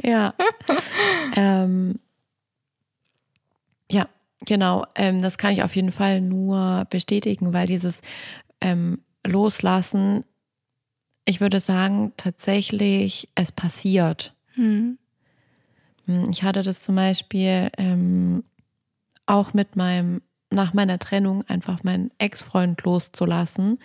ja. 0.03 0.33
Ähm, 1.35 1.99
ja, 1.99 2.10
genau. 4.45 4.85
Ähm, 4.95 5.21
das 5.21 5.37
kann 5.37 5.53
ich 5.53 5.63
auf 5.63 5.75
jeden 5.75 5.91
Fall 5.91 6.21
nur 6.21 6.85
bestätigen, 6.89 7.53
weil 7.53 7.67
dieses 7.67 8.01
ähm, 8.61 8.99
Loslassen, 9.25 10.23
ich 11.25 11.41
würde 11.41 11.59
sagen, 11.59 12.13
tatsächlich, 12.17 13.29
es 13.35 13.51
passiert. 13.51 14.33
Hm. 14.53 14.97
hm. 16.05 16.29
Ich 16.29 16.43
hatte 16.43 16.63
das 16.63 16.81
zum 16.81 16.95
Beispiel 16.95 17.69
ähm, 17.77 18.43
auch 19.25 19.53
mit 19.53 19.75
meinem, 19.75 20.21
nach 20.49 20.73
meiner 20.73 20.99
Trennung 20.99 21.43
einfach 21.47 21.83
meinen 21.83 22.11
Ex-Freund 22.17 22.83
loszulassen. 22.83 23.79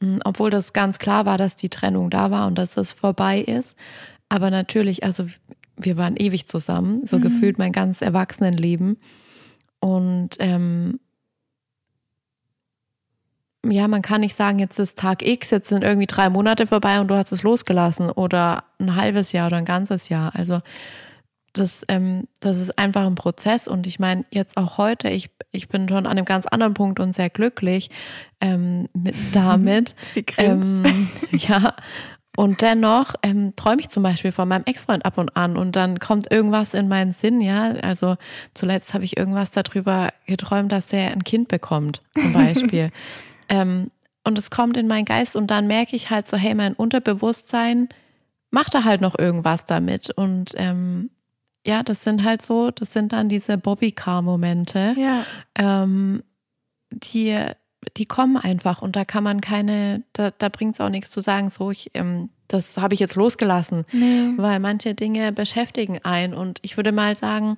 Hm, 0.00 0.20
obwohl 0.24 0.50
das 0.50 0.72
ganz 0.72 0.98
klar 0.98 1.26
war, 1.26 1.38
dass 1.38 1.56
die 1.56 1.68
Trennung 1.68 2.10
da 2.10 2.30
war 2.30 2.46
und 2.46 2.56
dass 2.56 2.76
es 2.76 2.92
vorbei 2.92 3.40
ist. 3.40 3.76
Aber 4.28 4.50
natürlich, 4.50 5.04
also 5.04 5.26
wir 5.76 5.96
waren 5.96 6.16
ewig 6.16 6.48
zusammen, 6.48 7.06
so 7.06 7.18
mhm. 7.18 7.22
gefühlt 7.22 7.58
mein 7.58 7.72
ganzes 7.72 8.02
Erwachsenenleben. 8.02 8.96
Und 9.82 10.36
ähm, 10.38 11.00
ja, 13.68 13.88
man 13.88 14.00
kann 14.00 14.20
nicht 14.20 14.36
sagen, 14.36 14.60
jetzt 14.60 14.78
ist 14.78 14.96
Tag 14.96 15.26
X, 15.26 15.50
jetzt 15.50 15.70
sind 15.70 15.82
irgendwie 15.82 16.06
drei 16.06 16.30
Monate 16.30 16.68
vorbei 16.68 17.00
und 17.00 17.08
du 17.08 17.16
hast 17.16 17.32
es 17.32 17.42
losgelassen 17.42 18.08
oder 18.10 18.62
ein 18.78 18.94
halbes 18.94 19.32
Jahr 19.32 19.48
oder 19.48 19.56
ein 19.56 19.64
ganzes 19.64 20.08
Jahr. 20.08 20.36
Also 20.36 20.60
das, 21.52 21.84
ähm, 21.88 22.28
das 22.38 22.58
ist 22.60 22.78
einfach 22.78 23.04
ein 23.06 23.16
Prozess 23.16 23.66
und 23.66 23.88
ich 23.88 23.98
meine, 23.98 24.24
jetzt 24.30 24.56
auch 24.56 24.78
heute, 24.78 25.08
ich, 25.08 25.30
ich 25.50 25.68
bin 25.68 25.88
schon 25.88 25.98
an 25.98 26.06
einem 26.06 26.24
ganz 26.24 26.46
anderen 26.46 26.74
Punkt 26.74 27.00
und 27.00 27.12
sehr 27.12 27.28
glücklich 27.28 27.90
ähm, 28.40 28.88
mit, 28.94 29.16
damit. 29.32 29.96
Sie 30.06 30.24
ähm, 30.38 31.08
Ja. 31.32 31.74
Und 32.36 32.62
dennoch 32.62 33.14
ähm, 33.22 33.54
träume 33.56 33.80
ich 33.80 33.90
zum 33.90 34.02
Beispiel 34.02 34.32
von 34.32 34.48
meinem 34.48 34.64
Ex-Freund 34.64 35.04
ab 35.04 35.18
und 35.18 35.36
an 35.36 35.58
und 35.58 35.76
dann 35.76 35.98
kommt 35.98 36.30
irgendwas 36.30 36.72
in 36.72 36.88
meinen 36.88 37.12
Sinn, 37.12 37.42
ja. 37.42 37.72
Also 37.82 38.16
zuletzt 38.54 38.94
habe 38.94 39.04
ich 39.04 39.18
irgendwas 39.18 39.50
darüber 39.50 40.12
geträumt, 40.26 40.72
dass 40.72 40.92
er 40.92 41.10
ein 41.10 41.24
Kind 41.24 41.48
bekommt, 41.48 42.00
zum 42.16 42.32
Beispiel. 42.32 42.90
Ähm, 43.50 43.90
und 44.24 44.38
es 44.38 44.50
kommt 44.50 44.76
in 44.76 44.86
meinen 44.86 45.04
Geist 45.04 45.36
und 45.36 45.50
dann 45.50 45.66
merke 45.66 45.94
ich 45.94 46.10
halt 46.10 46.26
so, 46.26 46.36
hey, 46.36 46.54
mein 46.54 46.74
Unterbewusstsein 46.74 47.88
macht 48.50 48.74
da 48.74 48.84
halt 48.84 49.00
noch 49.00 49.18
irgendwas 49.18 49.66
damit. 49.66 50.10
Und 50.10 50.52
ähm, 50.56 51.10
ja, 51.66 51.82
das 51.82 52.02
sind 52.02 52.24
halt 52.24 52.40
so, 52.40 52.70
das 52.70 52.92
sind 52.92 53.12
dann 53.12 53.28
diese 53.28 53.58
Bobbycar-Momente, 53.58 54.94
ja. 54.96 55.24
ähm, 55.56 56.22
die, 56.90 57.38
die 57.96 58.06
kommen 58.06 58.36
einfach 58.36 58.82
und 58.82 58.96
da 58.96 59.04
kann 59.04 59.24
man 59.24 59.40
keine, 59.40 60.02
da, 60.12 60.30
da 60.36 60.48
bringt 60.48 60.74
es 60.74 60.80
auch 60.80 60.88
nichts 60.88 61.10
zu 61.10 61.20
sagen, 61.20 61.50
so 61.50 61.70
ich, 61.70 61.90
ähm, 61.94 62.30
das 62.48 62.78
habe 62.78 62.94
ich 62.94 63.00
jetzt 63.00 63.16
losgelassen, 63.16 63.84
nee. 63.92 64.30
weil 64.36 64.60
manche 64.60 64.94
Dinge 64.94 65.32
beschäftigen 65.32 65.98
ein 66.02 66.34
und 66.34 66.58
ich 66.62 66.76
würde 66.76 66.92
mal 66.92 67.16
sagen, 67.16 67.56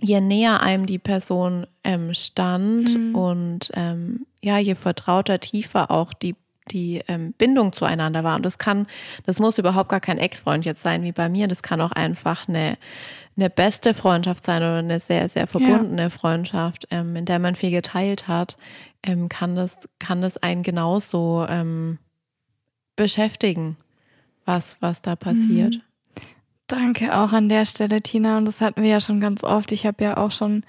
je 0.00 0.20
näher 0.20 0.62
einem 0.62 0.86
die 0.86 0.98
Person 0.98 1.66
ähm, 1.84 2.14
stand 2.14 2.96
mhm. 2.96 3.14
und 3.14 3.70
ähm, 3.74 4.26
ja, 4.42 4.58
je 4.58 4.74
vertrauter, 4.74 5.40
tiefer 5.40 5.90
auch 5.90 6.12
die 6.12 6.36
die 6.68 7.02
ähm, 7.08 7.32
Bindung 7.32 7.72
zueinander 7.72 8.24
war. 8.24 8.36
Und 8.36 8.44
das 8.44 8.58
kann, 8.58 8.86
das 9.26 9.40
muss 9.40 9.58
überhaupt 9.58 9.88
gar 9.88 10.00
kein 10.00 10.18
Ex-Freund 10.18 10.64
jetzt 10.64 10.82
sein 10.82 11.02
wie 11.02 11.12
bei 11.12 11.28
mir. 11.28 11.48
Das 11.48 11.62
kann 11.62 11.80
auch 11.80 11.92
einfach 11.92 12.48
eine, 12.48 12.76
eine 13.36 13.50
beste 13.50 13.94
Freundschaft 13.94 14.44
sein 14.44 14.58
oder 14.58 14.76
eine 14.76 15.00
sehr, 15.00 15.28
sehr 15.28 15.46
verbundene 15.46 16.02
ja. 16.02 16.10
Freundschaft, 16.10 16.86
ähm, 16.90 17.16
in 17.16 17.24
der 17.24 17.38
man 17.38 17.54
viel 17.54 17.70
geteilt 17.70 18.28
hat. 18.28 18.56
Ähm, 19.02 19.28
kann 19.28 19.54
das, 19.54 19.88
kann 19.98 20.20
das 20.20 20.36
einen 20.38 20.62
genauso 20.62 21.46
ähm, 21.48 21.98
beschäftigen, 22.96 23.76
was, 24.44 24.76
was 24.80 25.02
da 25.02 25.16
passiert. 25.16 25.76
Mhm. 25.76 25.82
Danke 26.66 27.16
auch 27.16 27.32
an 27.32 27.48
der 27.48 27.64
Stelle, 27.64 28.02
Tina. 28.02 28.36
Und 28.38 28.44
das 28.44 28.60
hatten 28.60 28.82
wir 28.82 28.90
ja 28.90 29.00
schon 29.00 29.20
ganz 29.20 29.44
oft. 29.44 29.72
Ich 29.72 29.86
habe 29.86 30.04
ja 30.04 30.16
auch 30.16 30.32
schon 30.32 30.64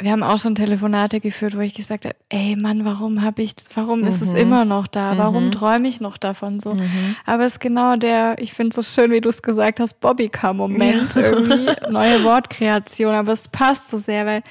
wir 0.00 0.10
haben 0.10 0.24
auch 0.24 0.38
schon 0.38 0.56
Telefonate 0.56 1.20
geführt, 1.20 1.56
wo 1.56 1.60
ich 1.60 1.74
gesagt 1.74 2.04
habe, 2.04 2.16
ey 2.28 2.56
Mann, 2.56 2.84
warum 2.84 3.22
habe 3.22 3.42
ich, 3.42 3.54
warum 3.74 4.00
mhm. 4.00 4.08
ist 4.08 4.22
es 4.22 4.32
mhm. 4.32 4.38
immer 4.38 4.64
noch 4.64 4.88
da? 4.88 5.16
Warum 5.16 5.46
mhm. 5.46 5.52
träume 5.52 5.86
ich 5.86 6.00
noch 6.00 6.18
davon 6.18 6.58
so? 6.58 6.74
Mhm. 6.74 7.16
Aber 7.24 7.44
es 7.44 7.54
ist 7.54 7.60
genau 7.60 7.94
der, 7.96 8.36
ich 8.38 8.52
finde 8.52 8.70
es 8.70 8.74
so 8.76 8.82
schön, 8.82 9.12
wie 9.12 9.20
du 9.20 9.28
es 9.28 9.42
gesagt 9.42 9.78
hast, 9.78 10.00
Bobbycar-Moment 10.00 11.14
ja. 11.14 11.20
irgendwie, 11.22 11.70
neue 11.90 12.24
Wortkreation, 12.24 13.14
aber 13.14 13.32
es 13.32 13.48
passt 13.48 13.88
so 13.88 13.98
sehr, 13.98 14.26
weil 14.26 14.42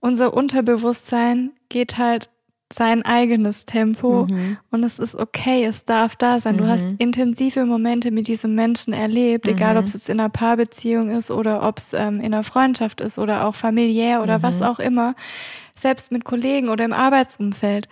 unser 0.00 0.34
Unterbewusstsein 0.34 1.52
geht 1.70 1.96
halt 1.96 2.28
sein 2.72 3.02
eigenes 3.04 3.64
Tempo 3.64 4.26
mhm. 4.30 4.56
und 4.70 4.84
es 4.84 5.00
ist 5.00 5.16
okay, 5.16 5.64
es 5.64 5.84
darf 5.84 6.14
da 6.14 6.38
sein. 6.38 6.56
Du 6.56 6.68
hast 6.68 6.94
intensive 6.98 7.64
Momente 7.64 8.12
mit 8.12 8.28
diesem 8.28 8.54
Menschen 8.54 8.92
erlebt, 8.92 9.46
egal 9.46 9.76
ob 9.76 9.86
es 9.86 9.94
jetzt 9.94 10.08
in 10.08 10.20
einer 10.20 10.28
Paarbeziehung 10.28 11.10
ist 11.10 11.32
oder 11.32 11.66
ob 11.66 11.78
es 11.78 11.94
ähm, 11.94 12.20
in 12.20 12.32
einer 12.32 12.44
Freundschaft 12.44 13.00
ist 13.00 13.18
oder 13.18 13.44
auch 13.44 13.56
familiär 13.56 14.22
oder 14.22 14.42
was 14.42 14.62
auch 14.62 14.78
immer, 14.78 15.16
selbst 15.74 16.12
mit 16.12 16.24
Kollegen 16.24 16.68
oder 16.68 16.84
im 16.84 16.92
Arbeitsumfeld. 16.92 17.88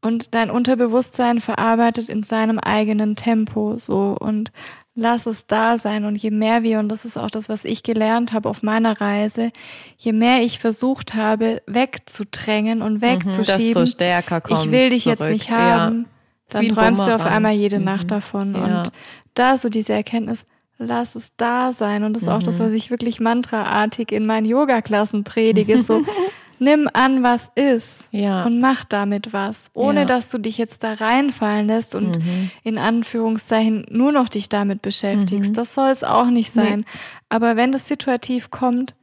Und 0.00 0.34
dein 0.34 0.50
Unterbewusstsein 0.50 1.40
verarbeitet 1.40 2.08
in 2.08 2.22
seinem 2.22 2.58
eigenen 2.58 3.14
Tempo 3.14 3.78
so 3.78 4.16
und 4.18 4.52
lass 4.98 5.26
es 5.26 5.46
da 5.46 5.78
sein. 5.78 6.04
Und 6.04 6.16
je 6.16 6.30
mehr 6.30 6.62
wir, 6.62 6.80
und 6.80 6.88
das 6.88 7.04
ist 7.04 7.16
auch 7.16 7.30
das, 7.30 7.48
was 7.48 7.64
ich 7.64 7.82
gelernt 7.82 8.32
habe 8.32 8.48
auf 8.48 8.62
meiner 8.62 9.00
Reise, 9.00 9.50
je 9.96 10.12
mehr 10.12 10.42
ich 10.42 10.58
versucht 10.58 11.14
habe, 11.14 11.62
wegzudrängen 11.66 12.82
und 12.82 13.00
wegzuschieben, 13.00 13.82
mhm, 13.82 13.86
so 13.86 13.92
stärker 13.92 14.40
kommt 14.40 14.64
ich 14.64 14.70
will 14.70 14.90
dich 14.90 15.04
zurück. 15.04 15.20
jetzt 15.20 15.28
nicht 15.30 15.50
haben, 15.50 16.06
ja. 16.52 16.60
dann 16.60 16.68
träumst 16.68 17.06
du 17.06 17.14
auf 17.14 17.24
einmal 17.24 17.52
jede 17.52 17.78
mhm. 17.78 17.84
Nacht 17.84 18.10
davon. 18.10 18.54
Ja. 18.54 18.80
Und 18.80 18.92
da 19.34 19.56
so 19.56 19.68
diese 19.68 19.92
Erkenntnis, 19.92 20.46
lass 20.78 21.14
es 21.14 21.36
da 21.36 21.72
sein. 21.72 22.02
Und 22.02 22.14
das 22.14 22.24
ist 22.24 22.28
mhm. 22.28 22.34
auch 22.34 22.42
das, 22.42 22.58
mhm. 22.58 22.64
was 22.64 22.72
ich 22.72 22.90
wirklich 22.90 23.20
mantraartig 23.20 24.10
in 24.10 24.26
meinen 24.26 24.46
Yoga-Klassen 24.46 25.22
predige. 25.22 25.80
So, 25.80 26.02
nimm 26.60 26.88
an, 26.92 27.22
was 27.22 27.50
ist 27.54 28.08
ja. 28.10 28.44
und 28.44 28.60
mach 28.60 28.84
damit 28.84 29.32
was, 29.32 29.70
ohne 29.74 30.00
ja. 30.00 30.06
dass 30.06 30.30
du 30.30 30.38
dich 30.38 30.58
jetzt 30.58 30.82
da 30.82 30.94
reinfallen 30.94 31.66
lässt 31.66 31.94
und 31.94 32.18
mhm. 32.18 32.50
in 32.64 32.78
Anführungszeichen 32.78 33.86
nur 33.90 34.12
noch 34.12 34.28
dich 34.28 34.48
damit 34.48 34.82
beschäftigst. 34.82 35.50
Mhm. 35.50 35.54
Das 35.54 35.74
soll 35.74 35.90
es 35.90 36.04
auch 36.04 36.30
nicht 36.30 36.50
sein. 36.52 36.78
Nee. 36.78 36.84
Aber 37.28 37.56
wenn 37.56 37.72
das 37.72 37.88
situativ 37.88 38.50
kommt, 38.50 38.94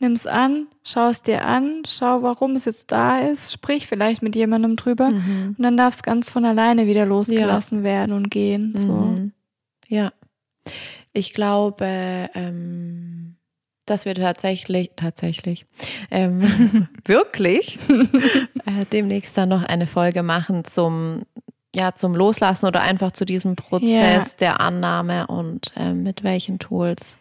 nimm 0.00 0.12
es 0.12 0.26
an, 0.26 0.66
schau 0.82 1.08
es 1.08 1.22
dir 1.22 1.44
an, 1.44 1.82
schau, 1.86 2.22
warum 2.22 2.56
es 2.56 2.64
jetzt 2.64 2.92
da 2.92 3.18
ist, 3.18 3.52
sprich 3.52 3.86
vielleicht 3.86 4.22
mit 4.22 4.36
jemandem 4.36 4.76
drüber 4.76 5.10
mhm. 5.10 5.54
und 5.56 5.62
dann 5.62 5.76
darf 5.76 5.94
es 5.94 6.02
ganz 6.02 6.30
von 6.30 6.44
alleine 6.44 6.86
wieder 6.86 7.06
losgelassen 7.06 7.78
ja. 7.78 7.84
werden 7.84 8.12
und 8.12 8.30
gehen. 8.30 8.72
So. 8.76 8.92
Mhm. 8.92 9.32
Ja. 9.88 10.12
Ich 11.12 11.32
glaube, 11.34 12.30
ähm 12.34 13.03
dass 13.86 14.04
wir 14.04 14.14
tatsächlich, 14.14 14.90
tatsächlich, 14.96 15.66
ähm, 16.10 16.88
wirklich 17.04 17.78
äh, 17.88 18.84
demnächst 18.92 19.36
dann 19.36 19.48
noch 19.48 19.62
eine 19.62 19.86
Folge 19.86 20.22
machen 20.22 20.64
zum, 20.64 21.22
ja, 21.74 21.94
zum 21.94 22.14
Loslassen 22.14 22.66
oder 22.66 22.80
einfach 22.80 23.12
zu 23.12 23.24
diesem 23.24 23.56
Prozess 23.56 23.90
yeah. 23.90 24.36
der 24.40 24.60
Annahme 24.60 25.26
und 25.26 25.72
äh, 25.76 25.92
mit 25.92 26.24
welchen 26.24 26.58
Tools 26.58 27.16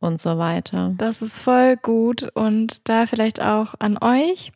und 0.00 0.20
so 0.20 0.38
weiter. 0.38 0.94
Das 0.98 1.22
ist 1.22 1.40
voll 1.40 1.76
gut 1.76 2.28
und 2.34 2.88
da 2.88 3.06
vielleicht 3.06 3.40
auch 3.40 3.74
an 3.78 3.98
euch. 4.00 4.52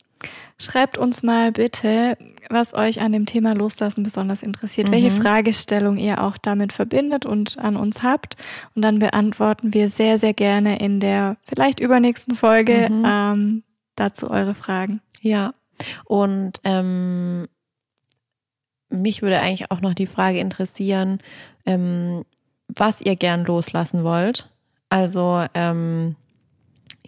Schreibt 0.58 0.98
uns 0.98 1.22
mal 1.22 1.52
bitte, 1.52 2.18
was 2.50 2.74
euch 2.74 3.00
an 3.00 3.12
dem 3.12 3.24
Thema 3.24 3.54
Loslassen 3.54 4.02
besonders 4.02 4.42
interessiert, 4.42 4.88
mhm. 4.88 4.92
welche 4.92 5.10
Fragestellung 5.10 5.96
ihr 5.96 6.22
auch 6.22 6.36
damit 6.36 6.72
verbindet 6.72 7.24
und 7.24 7.58
an 7.58 7.76
uns 7.76 8.02
habt. 8.02 8.36
Und 8.74 8.82
dann 8.82 8.98
beantworten 8.98 9.72
wir 9.72 9.88
sehr, 9.88 10.18
sehr 10.18 10.34
gerne 10.34 10.78
in 10.78 11.00
der 11.00 11.36
vielleicht 11.46 11.80
übernächsten 11.80 12.34
Folge 12.34 12.88
mhm. 12.90 13.04
ähm, 13.06 13.62
dazu 13.96 14.30
eure 14.30 14.54
Fragen. 14.54 15.00
Ja, 15.22 15.54
und 16.04 16.60
ähm, 16.64 17.48
mich 18.90 19.22
würde 19.22 19.40
eigentlich 19.40 19.70
auch 19.70 19.80
noch 19.80 19.94
die 19.94 20.06
Frage 20.06 20.40
interessieren, 20.40 21.20
ähm, 21.64 22.24
was 22.68 23.00
ihr 23.00 23.16
gern 23.16 23.44
loslassen 23.44 24.04
wollt. 24.04 24.50
Also, 24.88 25.44
ähm, 25.54 26.16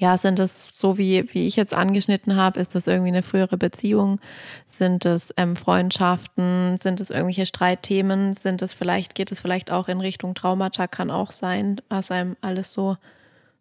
ja, 0.03 0.18
sind 0.18 0.40
es 0.40 0.72
so 0.74 0.98
wie, 0.98 1.32
wie 1.32 1.46
ich 1.46 1.55
jetzt 1.55 1.72
angeschnitten 1.72 2.34
habe, 2.34 2.59
ist 2.59 2.74
das 2.74 2.88
irgendwie 2.88 3.11
eine 3.11 3.22
frühere 3.22 3.57
Beziehung? 3.57 4.18
Sind 4.66 5.07
es 5.07 5.32
ähm, 5.36 5.55
Freundschaften? 5.55 6.76
Sind 6.82 7.00
es 7.00 7.11
irgendwelche 7.11 7.46
Streitthemen? 7.46 8.34
Sind 8.34 8.62
es 8.62 8.74
vielleicht, 8.74 9.14
geht 9.14 9.30
es 9.30 9.40
vielleicht 9.40 9.70
auch 9.70 9.86
in 9.86 10.00
Richtung 10.00 10.34
Traumata, 10.34 10.88
kann 10.88 11.12
auch 11.12 11.30
sein, 11.30 11.80
was 11.88 12.11
einem 12.11 12.36
alles 12.40 12.72
so 12.72 12.96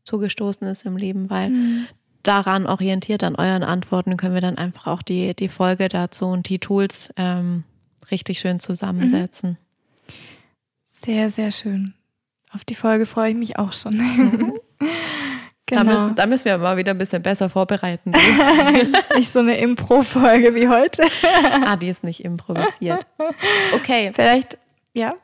zugestoßen 0.03 0.65
ist 0.65 0.83
im 0.83 0.97
Leben, 0.97 1.29
weil 1.29 1.51
mhm. 1.51 1.87
daran 2.23 2.65
orientiert 2.65 3.23
an 3.23 3.35
euren 3.35 3.63
Antworten 3.63 4.17
können 4.17 4.33
wir 4.33 4.41
dann 4.41 4.57
einfach 4.57 4.87
auch 4.87 5.03
die, 5.03 5.35
die 5.35 5.47
Folge 5.47 5.89
dazu 5.89 6.25
und 6.25 6.49
die 6.49 6.57
Tools 6.57 7.13
ähm, 7.17 7.65
richtig 8.09 8.39
schön 8.39 8.59
zusammensetzen. 8.59 9.51
Mhm. 9.51 10.13
Sehr, 10.89 11.29
sehr 11.29 11.51
schön. 11.51 11.93
Auf 12.51 12.65
die 12.65 12.73
Folge 12.73 13.05
freue 13.05 13.29
ich 13.29 13.37
mich 13.37 13.59
auch 13.59 13.73
schon. 13.73 13.95
Mhm. 13.95 14.53
Genau. 15.71 15.83
Da, 15.83 15.93
müssen, 15.93 16.15
da 16.15 16.25
müssen 16.25 16.45
wir 16.45 16.57
mal 16.57 16.75
wieder 16.75 16.91
ein 16.91 16.97
bisschen 16.97 17.21
besser 17.21 17.49
vorbereiten. 17.49 18.11
nicht 19.15 19.31
so 19.31 19.39
eine 19.39 19.57
Impro-Folge 19.57 20.53
wie 20.53 20.67
heute. 20.67 21.03
ah, 21.65 21.77
die 21.77 21.87
ist 21.87 22.03
nicht 22.03 22.25
improvisiert. 22.25 23.05
Okay. 23.73 24.11
Vielleicht, 24.13 24.57
ja. 24.93 25.15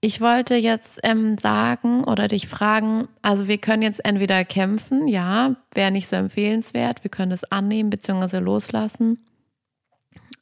Ich 0.00 0.22
wollte 0.22 0.54
jetzt 0.54 1.00
ähm, 1.02 1.36
sagen 1.36 2.04
oder 2.04 2.28
dich 2.28 2.48
fragen, 2.48 3.08
also 3.20 3.46
wir 3.46 3.58
können 3.58 3.82
jetzt 3.82 4.04
entweder 4.04 4.44
kämpfen, 4.44 5.06
ja, 5.06 5.56
wäre 5.74 5.90
nicht 5.90 6.08
so 6.08 6.16
empfehlenswert, 6.16 7.04
wir 7.04 7.10
können 7.10 7.32
es 7.32 7.44
annehmen 7.44 7.90
bzw. 7.90 8.38
loslassen. 8.38 9.26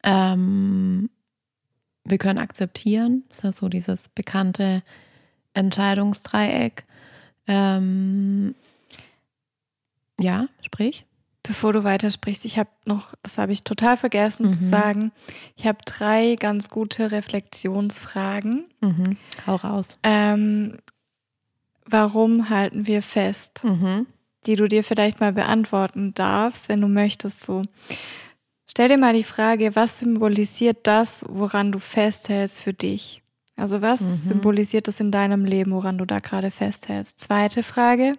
Ähm, 0.05 1.11
wir 2.05 2.18
können 2.18 2.38
akzeptieren, 2.38 3.24
das 3.28 3.38
ist 3.38 3.45
ja 3.45 3.53
so 3.53 3.68
dieses 3.68 4.09
bekannte 4.09 4.82
Entscheidungsdreieck. 5.55 6.84
Ähm, 7.47 8.55
ja, 10.22 10.46
sprich. 10.62 11.06
Bevor 11.42 11.72
du 11.72 11.82
weitersprichst, 11.82 12.44
ich 12.44 12.56
habe 12.56 12.70
noch, 12.84 13.14
das 13.22 13.36
habe 13.36 13.50
ich 13.50 13.64
total 13.64 13.96
vergessen 13.96 14.44
mhm. 14.44 14.48
zu 14.48 14.64
sagen, 14.64 15.12
ich 15.56 15.66
habe 15.66 15.78
drei 15.84 16.36
ganz 16.38 16.68
gute 16.68 17.10
Reflexionsfragen. 17.10 18.66
Mhm. 18.80 19.16
Hau 19.46 19.56
raus. 19.56 19.98
Ähm, 20.04 20.78
warum 21.84 22.48
halten 22.48 22.86
wir 22.86 23.02
fest? 23.02 23.64
Mhm. 23.64 24.06
Die 24.46 24.54
du 24.54 24.68
dir 24.68 24.84
vielleicht 24.84 25.20
mal 25.20 25.32
beantworten 25.32 26.14
darfst, 26.14 26.68
wenn 26.68 26.80
du 26.80 26.88
möchtest. 26.88 27.42
So, 27.42 27.62
stell 28.66 28.88
dir 28.88 28.98
mal 28.98 29.14
die 29.14 29.24
Frage, 29.24 29.74
was 29.74 29.98
symbolisiert 29.98 30.78
das, 30.84 31.24
woran 31.28 31.72
du 31.72 31.80
festhältst 31.80 32.62
für 32.62 32.72
dich? 32.72 33.22
Also 33.56 33.82
was 33.82 34.00
mhm. 34.00 34.14
symbolisiert 34.14 34.88
das 34.88 35.00
in 35.00 35.10
deinem 35.10 35.44
Leben, 35.44 35.72
woran 35.72 35.98
du 35.98 36.04
da 36.04 36.20
gerade 36.20 36.50
festhältst? 36.50 37.18
Zweite 37.18 37.62
Frage, 37.62 38.14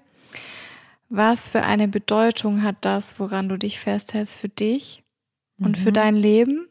was 1.15 1.47
für 1.47 1.61
eine 1.61 1.87
Bedeutung 1.87 2.63
hat 2.63 2.77
das, 2.81 3.19
woran 3.19 3.47
du 3.47 3.57
dich 3.57 3.79
festhältst 3.79 4.39
für 4.39 4.49
dich 4.49 5.03
mhm. 5.57 5.65
und 5.67 5.77
für 5.77 5.89
mhm. 5.89 5.93
dein 5.93 6.15
Leben? 6.15 6.67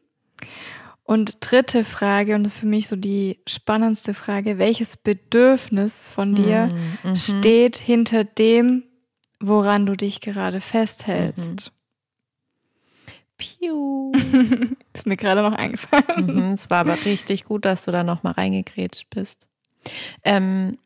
Und 1.04 1.38
dritte 1.40 1.84
Frage, 1.84 2.34
und 2.34 2.44
das 2.44 2.54
ist 2.54 2.58
für 2.60 2.66
mich 2.66 2.88
so 2.88 2.96
die 2.96 3.38
spannendste 3.46 4.14
Frage, 4.14 4.58
welches 4.58 4.96
Bedürfnis 4.96 6.10
von 6.10 6.34
dir 6.34 6.68
mhm. 7.04 7.10
mhm. 7.10 7.16
steht 7.16 7.76
hinter 7.76 8.24
dem, 8.24 8.84
woran 9.38 9.86
du 9.86 9.94
dich 9.94 10.20
gerade 10.20 10.60
festhältst? 10.60 11.70
Mhm. 11.70 11.82
Piu. 13.36 14.12
ist 14.92 15.06
mir 15.06 15.16
gerade 15.16 15.42
noch 15.42 15.54
eingefallen. 15.54 16.26
Mhm, 16.26 16.52
es 16.54 16.68
war 16.68 16.78
aber 16.78 17.04
richtig 17.04 17.44
gut, 17.44 17.64
dass 17.64 17.84
du 17.84 17.92
da 17.92 18.02
nochmal 18.02 18.34
reingekrätscht 18.34 19.08
bist. 19.10 19.48
Ähm, 20.24 20.78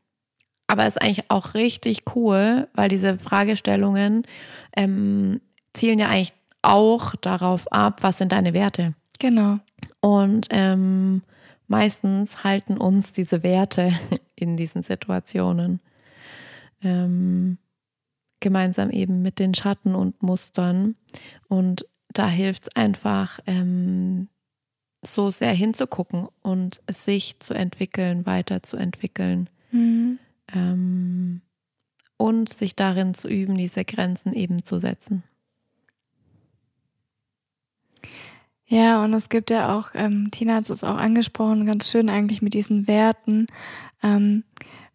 aber 0.66 0.86
ist 0.86 1.00
eigentlich 1.00 1.30
auch 1.30 1.54
richtig 1.54 2.02
cool, 2.14 2.68
weil 2.74 2.88
diese 2.88 3.18
Fragestellungen 3.18 4.24
ähm, 4.76 5.40
zielen 5.74 5.98
ja 5.98 6.08
eigentlich 6.08 6.34
auch 6.62 7.14
darauf 7.16 7.70
ab, 7.72 8.02
was 8.02 8.18
sind 8.18 8.32
deine 8.32 8.54
Werte. 8.54 8.94
Genau. 9.18 9.58
Und 10.00 10.48
ähm, 10.50 11.22
meistens 11.68 12.42
halten 12.44 12.76
uns 12.76 13.12
diese 13.12 13.42
Werte 13.42 13.92
in 14.36 14.56
diesen 14.56 14.82
Situationen 14.82 15.80
ähm, 16.82 17.58
gemeinsam 18.40 18.90
eben 18.90 19.22
mit 19.22 19.38
den 19.38 19.54
Schatten 19.54 19.94
und 19.94 20.22
Mustern. 20.22 20.96
Und 21.48 21.86
da 22.12 22.28
hilft 22.28 22.64
es 22.64 22.76
einfach, 22.76 23.38
ähm, 23.46 24.28
so 25.02 25.30
sehr 25.30 25.52
hinzugucken 25.52 26.26
und 26.42 26.80
sich 26.90 27.38
zu 27.38 27.54
entwickeln, 27.54 28.26
weiterzuentwickeln. 28.26 29.48
Mhm 29.70 30.18
ähm, 30.54 31.42
und 32.16 32.52
sich 32.52 32.76
darin 32.76 33.14
zu 33.14 33.28
üben, 33.28 33.56
diese 33.56 33.84
Grenzen 33.84 34.32
eben 34.32 34.62
zu 34.64 34.78
setzen. 34.78 35.22
Ja, 38.68 39.04
und 39.04 39.14
es 39.14 39.28
gibt 39.28 39.50
ja 39.50 39.76
auch, 39.76 39.90
ähm, 39.94 40.30
Tina 40.32 40.54
hat 40.56 40.68
es 40.68 40.82
auch 40.82 40.96
angesprochen, 40.96 41.66
ganz 41.66 41.88
schön 41.88 42.10
eigentlich 42.10 42.42
mit 42.42 42.52
diesen 42.52 42.88
Werten. 42.88 43.46
Ähm, 44.02 44.42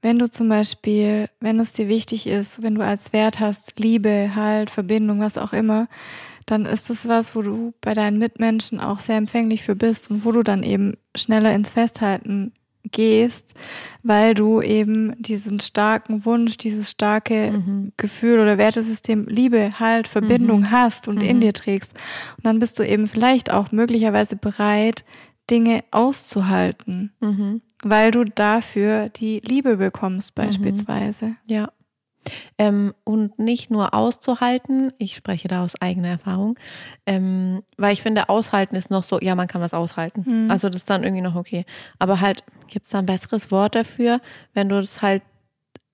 wenn 0.02 0.20
du 0.20 0.30
zum 0.30 0.50
Beispiel, 0.50 1.30
wenn 1.40 1.60
es 1.60 1.74
dir 1.74 1.88
wichtig 1.88 2.28
ist, 2.28 2.64
wenn 2.64 2.76
du 2.76 2.84
als 2.84 3.14
Wert 3.14 3.40
hast, 3.40 3.80
Liebe, 3.80 4.32
Halt, 4.36 4.72
Verbindung, 4.72 5.20
was 5.20 5.38
auch 5.38 5.54
immer, 5.54 5.88
dann 6.48 6.66
ist 6.66 6.90
es 6.90 7.08
was, 7.08 7.36
wo 7.36 7.44
du 7.44 7.74
bei 7.82 7.94
deinen 7.94 8.18
Mitmenschen 8.18 8.80
auch 8.82 9.00
sehr 9.00 9.16
empfänglich 9.16 9.64
für 9.64 9.76
bist 9.76 10.12
und 10.12 10.26
wo 10.26 10.32
du 10.32 10.44
dann 10.44 10.64
eben 10.64 10.98
schneller 11.16 11.54
ins 11.54 11.70
Festhalten 11.70 12.52
gehst, 12.84 13.54
weil 14.04 14.34
du 14.34 14.62
eben 14.62 15.22
diesen 15.22 15.60
starken 15.60 16.26
Wunsch, 16.26 16.58
dieses 16.58 16.92
starke 16.92 17.52
mhm. 17.52 17.94
Gefühl 17.98 18.40
oder 18.40 18.58
Wertesystem 18.58 19.28
Liebe, 19.28 19.72
Halt, 19.80 20.08
Verbindung 20.08 20.62
mhm. 20.62 20.72
hast 20.72 21.08
und 21.08 21.22
mhm. 21.22 21.30
in 21.30 21.42
dir 21.42 21.54
trägst. 21.54 21.94
Und 22.38 22.46
dann 22.46 22.60
bist 22.60 22.80
du 22.80 22.84
eben 22.84 23.08
vielleicht 23.08 23.52
auch 23.52 23.72
möglicherweise 23.72 24.36
bereit, 24.36 25.06
Dinge 25.50 25.84
auszuhalten, 25.92 27.12
mhm. 27.20 27.62
weil 27.84 28.12
du 28.12 28.24
dafür 28.24 29.10
die 29.10 29.42
Liebe 29.42 29.78
bekommst 29.78 30.38
mhm. 30.38 30.44
beispielsweise. 30.44 31.36
Ja. 31.46 31.72
Ähm, 32.58 32.94
und 33.04 33.40
nicht 33.40 33.72
nur 33.72 33.94
auszuhalten, 33.94 34.94
ich 34.98 35.16
spreche 35.16 35.48
da 35.48 35.64
aus 35.64 35.80
eigener 35.82 36.10
Erfahrung, 36.10 36.58
ähm, 37.06 37.64
weil 37.78 37.94
ich 37.94 38.02
finde, 38.02 38.30
aushalten 38.30 38.76
ist 38.76 38.92
noch 38.92 39.04
so, 39.04 39.20
ja, 39.20 39.36
man 39.36 39.48
kann 39.48 39.62
was 39.62 39.74
aushalten. 39.74 40.24
Mhm. 40.26 40.52
Also 40.52 40.70
das 40.70 40.82
ist 40.82 40.90
dann 40.90 41.04
irgendwie 41.04 41.24
noch 41.24 41.36
okay. 41.36 41.66
Aber 42.00 42.22
halt, 42.22 42.44
gibt 42.68 42.86
es 42.86 42.92
da 42.92 43.00
ein 43.00 43.06
besseres 43.06 43.52
Wort 43.52 43.76
dafür, 43.76 44.22
wenn 44.54 44.70
du 44.70 44.80
das 44.80 45.02
halt 45.02 45.24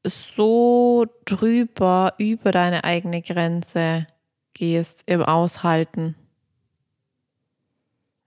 so 0.03 1.05
drüber, 1.25 2.13
über 2.17 2.51
deine 2.51 2.83
eigene 2.83 3.21
Grenze 3.21 4.07
gehst 4.53 5.03
im 5.05 5.21
Aushalten. 5.21 6.15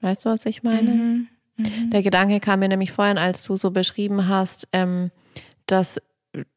Weißt 0.00 0.24
du, 0.24 0.30
was 0.30 0.46
ich 0.46 0.62
meine? 0.62 0.90
Mhm. 0.90 1.28
Mhm. 1.56 1.90
Der 1.90 2.02
Gedanke 2.02 2.40
kam 2.40 2.60
mir 2.60 2.68
nämlich 2.68 2.92
vorhin, 2.92 3.18
als 3.18 3.44
du 3.44 3.56
so 3.56 3.70
beschrieben 3.70 4.28
hast, 4.28 4.68
ähm, 4.72 5.10
dass 5.66 6.00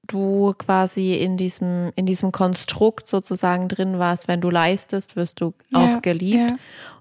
du 0.08 0.54
quasi 0.58 1.16
in 1.16 1.38
diesem, 1.38 1.92
in 1.96 2.06
diesem 2.06 2.32
Konstrukt 2.32 3.08
sozusagen 3.08 3.68
drin 3.68 4.00
warst, 4.00 4.28
wenn 4.28 4.42
du 4.42 4.50
leistest, 4.50 5.16
wirst 5.16 5.42
du 5.42 5.54
auch 5.74 6.02
geliebt. 6.02 6.52
Ja. 6.52 6.56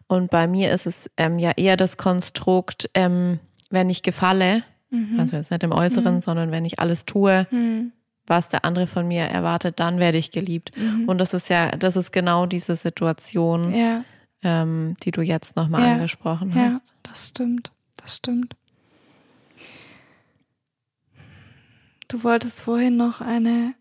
Und 0.06 0.30
bei 0.30 0.46
mir 0.46 0.72
ist 0.72 0.86
es 0.86 1.10
ähm, 1.16 1.38
ja 1.38 1.52
eher 1.52 1.76
das 1.76 1.96
Konstrukt, 1.96 2.90
ähm, 2.94 3.40
wenn 3.70 3.90
ich 3.90 4.02
gefalle, 4.02 4.62
mhm. 4.90 5.18
also 5.18 5.36
jetzt 5.36 5.50
nicht 5.50 5.62
im 5.62 5.72
Äußeren, 5.72 6.16
mhm. 6.16 6.20
sondern 6.20 6.50
wenn 6.50 6.64
ich 6.64 6.78
alles 6.78 7.06
tue, 7.06 7.46
mhm. 7.50 7.92
was 8.26 8.48
der 8.48 8.64
andere 8.64 8.86
von 8.86 9.08
mir 9.08 9.22
erwartet, 9.22 9.80
dann 9.80 9.98
werde 9.98 10.18
ich 10.18 10.30
geliebt. 10.30 10.76
Mhm. 10.76 11.08
Und 11.08 11.18
das 11.18 11.34
ist 11.34 11.48
ja, 11.48 11.70
das 11.70 11.96
ist 11.96 12.12
genau 12.12 12.46
diese 12.46 12.76
Situation, 12.76 13.74
ja. 13.74 14.04
ähm, 14.42 14.96
die 15.02 15.10
du 15.10 15.22
jetzt 15.22 15.56
nochmal 15.56 15.82
ja. 15.82 15.92
angesprochen 15.94 16.54
hast. 16.54 16.88
Ja, 16.88 16.94
das 17.04 17.28
stimmt. 17.28 17.72
Das 17.96 18.16
stimmt. 18.16 18.54
Du 22.12 22.24
wolltest 22.24 22.60
vorhin 22.60 22.98
noch 22.98 23.22
eine 23.22 23.74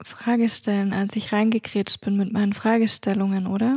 Frage 0.00 0.48
stellen, 0.48 0.92
als 0.92 1.16
ich 1.16 1.32
reingekretscht 1.32 2.00
bin 2.00 2.16
mit 2.16 2.32
meinen 2.32 2.52
Fragestellungen, 2.52 3.48
oder? 3.48 3.72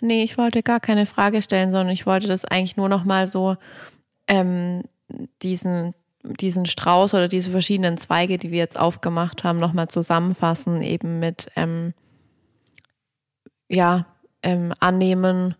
Nee, 0.00 0.24
ich 0.24 0.36
wollte 0.36 0.64
gar 0.64 0.80
keine 0.80 1.06
Frage 1.06 1.40
stellen, 1.40 1.70
sondern 1.70 1.90
ich 1.90 2.04
wollte 2.04 2.26
das 2.26 2.44
eigentlich 2.44 2.76
nur 2.76 2.88
noch 2.88 3.04
mal 3.04 3.28
so 3.28 3.56
ähm, 4.26 4.82
diesen 5.40 5.94
diesen 6.24 6.66
Strauß 6.66 7.14
oder 7.14 7.28
diese 7.28 7.52
verschiedenen 7.52 7.96
Zweige, 7.96 8.38
die 8.38 8.50
wir 8.50 8.58
jetzt 8.58 8.78
aufgemacht 8.78 9.44
haben, 9.44 9.60
nochmal 9.60 9.86
zusammenfassen, 9.88 10.82
eben 10.82 11.20
mit 11.20 11.52
ähm, 11.54 11.94
ja, 13.68 14.06
ähm, 14.42 14.72
annehmen, 14.80 15.54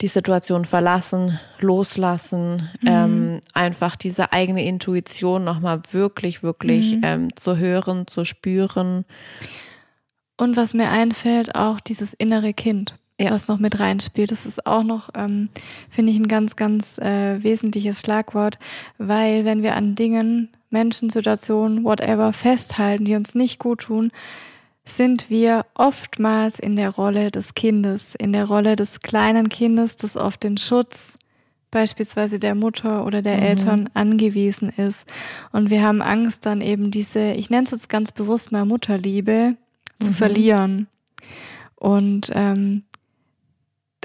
die 0.00 0.08
Situation 0.08 0.64
verlassen, 0.64 1.38
loslassen, 1.60 2.68
mhm. 2.80 2.88
ähm, 2.88 3.40
einfach 3.52 3.96
diese 3.96 4.32
eigene 4.32 4.64
Intuition 4.64 5.44
nochmal 5.44 5.82
wirklich, 5.90 6.42
wirklich 6.42 6.96
mhm. 6.96 7.00
ähm, 7.04 7.36
zu 7.36 7.56
hören, 7.56 8.06
zu 8.06 8.24
spüren. 8.24 9.04
Und 10.36 10.56
was 10.56 10.72
mir 10.72 10.90
einfällt, 10.90 11.54
auch 11.54 11.80
dieses 11.80 12.14
innere 12.14 12.54
Kind, 12.54 12.96
ja. 13.20 13.30
was 13.30 13.48
noch 13.48 13.58
mit 13.58 13.78
reinspielt. 13.78 14.30
Das 14.30 14.46
ist 14.46 14.66
auch 14.66 14.82
noch, 14.82 15.10
ähm, 15.14 15.50
finde 15.90 16.12
ich, 16.12 16.18
ein 16.18 16.28
ganz, 16.28 16.56
ganz 16.56 16.96
äh, 16.98 17.42
wesentliches 17.42 18.00
Schlagwort, 18.00 18.58
weil 18.96 19.44
wenn 19.44 19.62
wir 19.62 19.76
an 19.76 19.94
Dingen, 19.94 20.48
Menschen, 20.70 21.10
Situationen, 21.10 21.84
whatever 21.84 22.32
festhalten, 22.32 23.04
die 23.04 23.16
uns 23.16 23.34
nicht 23.34 23.58
gut 23.58 23.80
tun, 23.82 24.12
sind 24.84 25.30
wir 25.30 25.66
oftmals 25.74 26.58
in 26.58 26.76
der 26.76 26.90
Rolle 26.90 27.30
des 27.30 27.54
Kindes, 27.54 28.14
in 28.14 28.32
der 28.32 28.46
Rolle 28.46 28.76
des 28.76 29.00
kleinen 29.00 29.48
Kindes, 29.48 29.96
das 29.96 30.16
auf 30.16 30.36
den 30.36 30.56
Schutz 30.56 31.16
beispielsweise 31.70 32.40
der 32.40 32.54
Mutter 32.54 33.06
oder 33.06 33.22
der 33.22 33.36
mhm. 33.36 33.42
Eltern 33.42 33.90
angewiesen 33.94 34.70
ist. 34.70 35.08
Und 35.52 35.70
wir 35.70 35.82
haben 35.82 36.02
Angst, 36.02 36.46
dann 36.46 36.60
eben 36.60 36.90
diese, 36.90 37.32
ich 37.32 37.50
nenne 37.50 37.64
es 37.64 37.70
jetzt 37.70 37.88
ganz 37.88 38.10
bewusst 38.12 38.50
mal 38.50 38.64
Mutterliebe, 38.64 39.56
zu 40.00 40.10
mhm. 40.10 40.14
verlieren. 40.14 40.86
Und 41.76 42.30
ähm, 42.34 42.82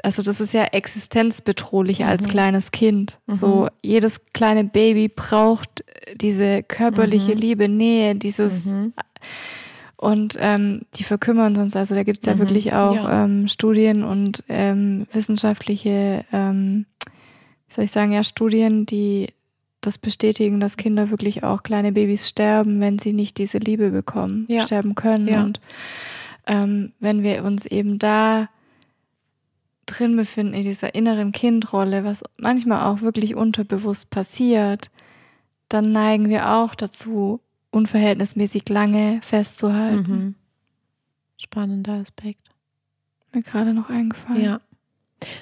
also 0.03 0.21
das 0.21 0.39
ist 0.39 0.53
ja 0.53 0.65
existenzbedrohlich 0.65 1.99
mhm. 1.99 2.05
als 2.05 2.27
kleines 2.27 2.71
Kind. 2.71 3.19
Mhm. 3.25 3.33
So 3.33 3.67
jedes 3.81 4.25
kleine 4.33 4.63
Baby 4.63 5.07
braucht 5.07 5.83
diese 6.15 6.63
körperliche 6.63 7.31
mhm. 7.31 7.41
Liebe, 7.41 7.69
Nähe, 7.69 8.15
dieses 8.15 8.65
mhm. 8.65 8.93
Und 9.97 10.37
ähm, 10.39 10.81
die 10.95 11.03
verkümmern 11.03 11.55
sonst. 11.55 11.75
Also 11.75 11.95
da 11.95 12.03
gibt 12.03 12.19
es 12.19 12.25
ja 12.25 12.35
mhm. 12.35 12.39
wirklich 12.39 12.73
auch 12.73 12.95
ja. 12.95 13.23
Ähm, 13.23 13.47
Studien 13.47 14.03
und 14.03 14.43
ähm, 14.49 15.07
wissenschaftliche, 15.13 16.25
ähm, 16.33 16.85
wie 17.67 17.73
soll 17.73 17.85
ich 17.85 17.91
sagen, 17.91 18.11
ja, 18.11 18.23
Studien, 18.23 18.85
die 18.85 19.27
das 19.81 19.97
bestätigen, 19.97 20.59
dass 20.59 20.77
Kinder 20.77 21.11
wirklich 21.11 21.43
auch 21.43 21.63
kleine 21.63 21.91
Babys 21.91 22.27
sterben, 22.27 22.81
wenn 22.81 22.99
sie 22.99 23.13
nicht 23.13 23.37
diese 23.37 23.59
Liebe 23.59 23.91
bekommen, 23.91 24.45
ja. 24.49 24.63
sterben 24.63 24.95
können. 24.95 25.27
Ja. 25.27 25.43
Und 25.43 25.61
ähm, 26.47 26.93
wenn 26.99 27.23
wir 27.23 27.43
uns 27.43 27.65
eben 27.65 27.99
da 27.99 28.49
drin 29.85 30.15
befinden, 30.15 30.53
in 30.53 30.63
dieser 30.63 30.95
inneren 30.95 31.31
Kindrolle, 31.31 32.03
was 32.03 32.23
manchmal 32.37 32.91
auch 32.91 33.01
wirklich 33.01 33.35
unterbewusst 33.35 34.09
passiert, 34.09 34.89
dann 35.69 35.91
neigen 35.91 36.29
wir 36.29 36.51
auch 36.51 36.75
dazu, 36.75 37.39
unverhältnismäßig 37.75 38.67
lange 38.69 39.19
festzuhalten. 39.21 40.11
Mhm. 40.11 40.35
Spannender 41.37 41.93
Aspekt. 41.93 42.49
Mir 43.33 43.43
gerade 43.43 43.73
noch 43.73 43.89
eingefallen. 43.89 44.41
Ja. 44.41 44.61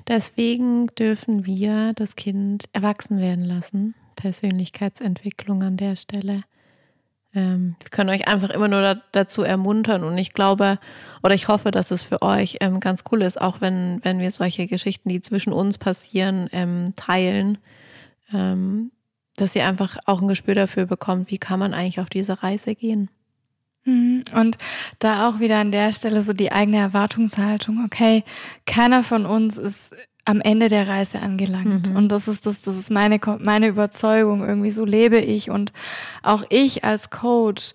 Deswegen 0.08 0.88
dürfen 0.88 1.46
wir 1.46 1.94
das 1.94 2.16
Kind 2.16 2.66
erwachsen 2.74 3.20
werden 3.20 3.46
lassen. 3.46 3.94
Persönlichkeitsentwicklung 4.16 5.62
an 5.64 5.78
der 5.78 5.96
Stelle. 5.96 6.44
Ähm, 7.36 7.76
wir 7.80 7.90
können 7.90 8.10
euch 8.10 8.28
einfach 8.28 8.50
immer 8.50 8.68
nur 8.68 8.82
da, 8.82 9.02
dazu 9.12 9.44
ermuntern 9.44 10.04
und 10.04 10.18
ich 10.18 10.34
glaube 10.34 10.80
oder 11.24 11.34
ich 11.34 11.48
hoffe, 11.48 11.72
dass 11.72 11.90
es 11.90 12.04
für 12.04 12.22
euch 12.22 12.58
ähm, 12.62 12.80
ganz 12.80 13.04
cool 13.12 13.24
ist, 13.24 13.42
auch 13.42 13.60
wenn, 13.60 14.00
wenn 14.04 14.20
wir 14.20 14.30
solche 14.32 14.68
Geschichten, 14.68 15.10
die 15.10 15.22
zwischen 15.22 15.52
uns 15.52 15.78
passieren, 15.78 16.48
ähm, 16.52 16.94
teilen, 16.96 17.58
dass 19.36 19.56
ihr 19.56 19.66
einfach 19.68 19.98
auch 20.06 20.22
ein 20.22 20.28
Gespür 20.28 20.56
dafür 20.56 20.86
bekommt, 20.86 21.32
wie 21.32 21.38
kann 21.38 21.60
man 21.60 21.74
eigentlich 21.74 22.00
auf 22.00 22.10
diese 22.10 22.44
Reise 22.44 22.76
gehen. 22.76 23.10
Mhm. 23.86 24.24
Und 24.36 24.58
da 25.00 25.28
auch 25.28 25.40
wieder 25.40 25.60
an 25.60 25.72
der 25.72 25.92
Stelle 25.92 26.22
so 26.22 26.34
die 26.34 26.52
eigene 26.52 26.78
Erwartungshaltung. 26.78 27.84
Okay, 27.86 28.24
keiner 28.66 29.04
von 29.04 29.26
uns 29.26 29.58
ist 29.58 29.96
am 30.26 30.40
Ende 30.40 30.70
der 30.70 30.88
Reise 30.88 31.20
angelangt. 31.20 31.90
Mhm. 31.90 31.96
Und 31.96 32.10
das 32.10 32.28
ist 32.28 32.46
das, 32.46 32.62
das 32.62 32.78
ist 32.78 32.92
meine, 32.92 33.20
meine 33.40 33.68
Überzeugung. 33.68 34.48
Irgendwie 34.48 34.72
so 34.72 34.86
lebe 34.86 35.20
ich. 35.20 35.50
Und 35.50 35.74
auch 36.22 36.44
ich 36.50 36.84
als 36.84 37.10
Coach 37.10 37.74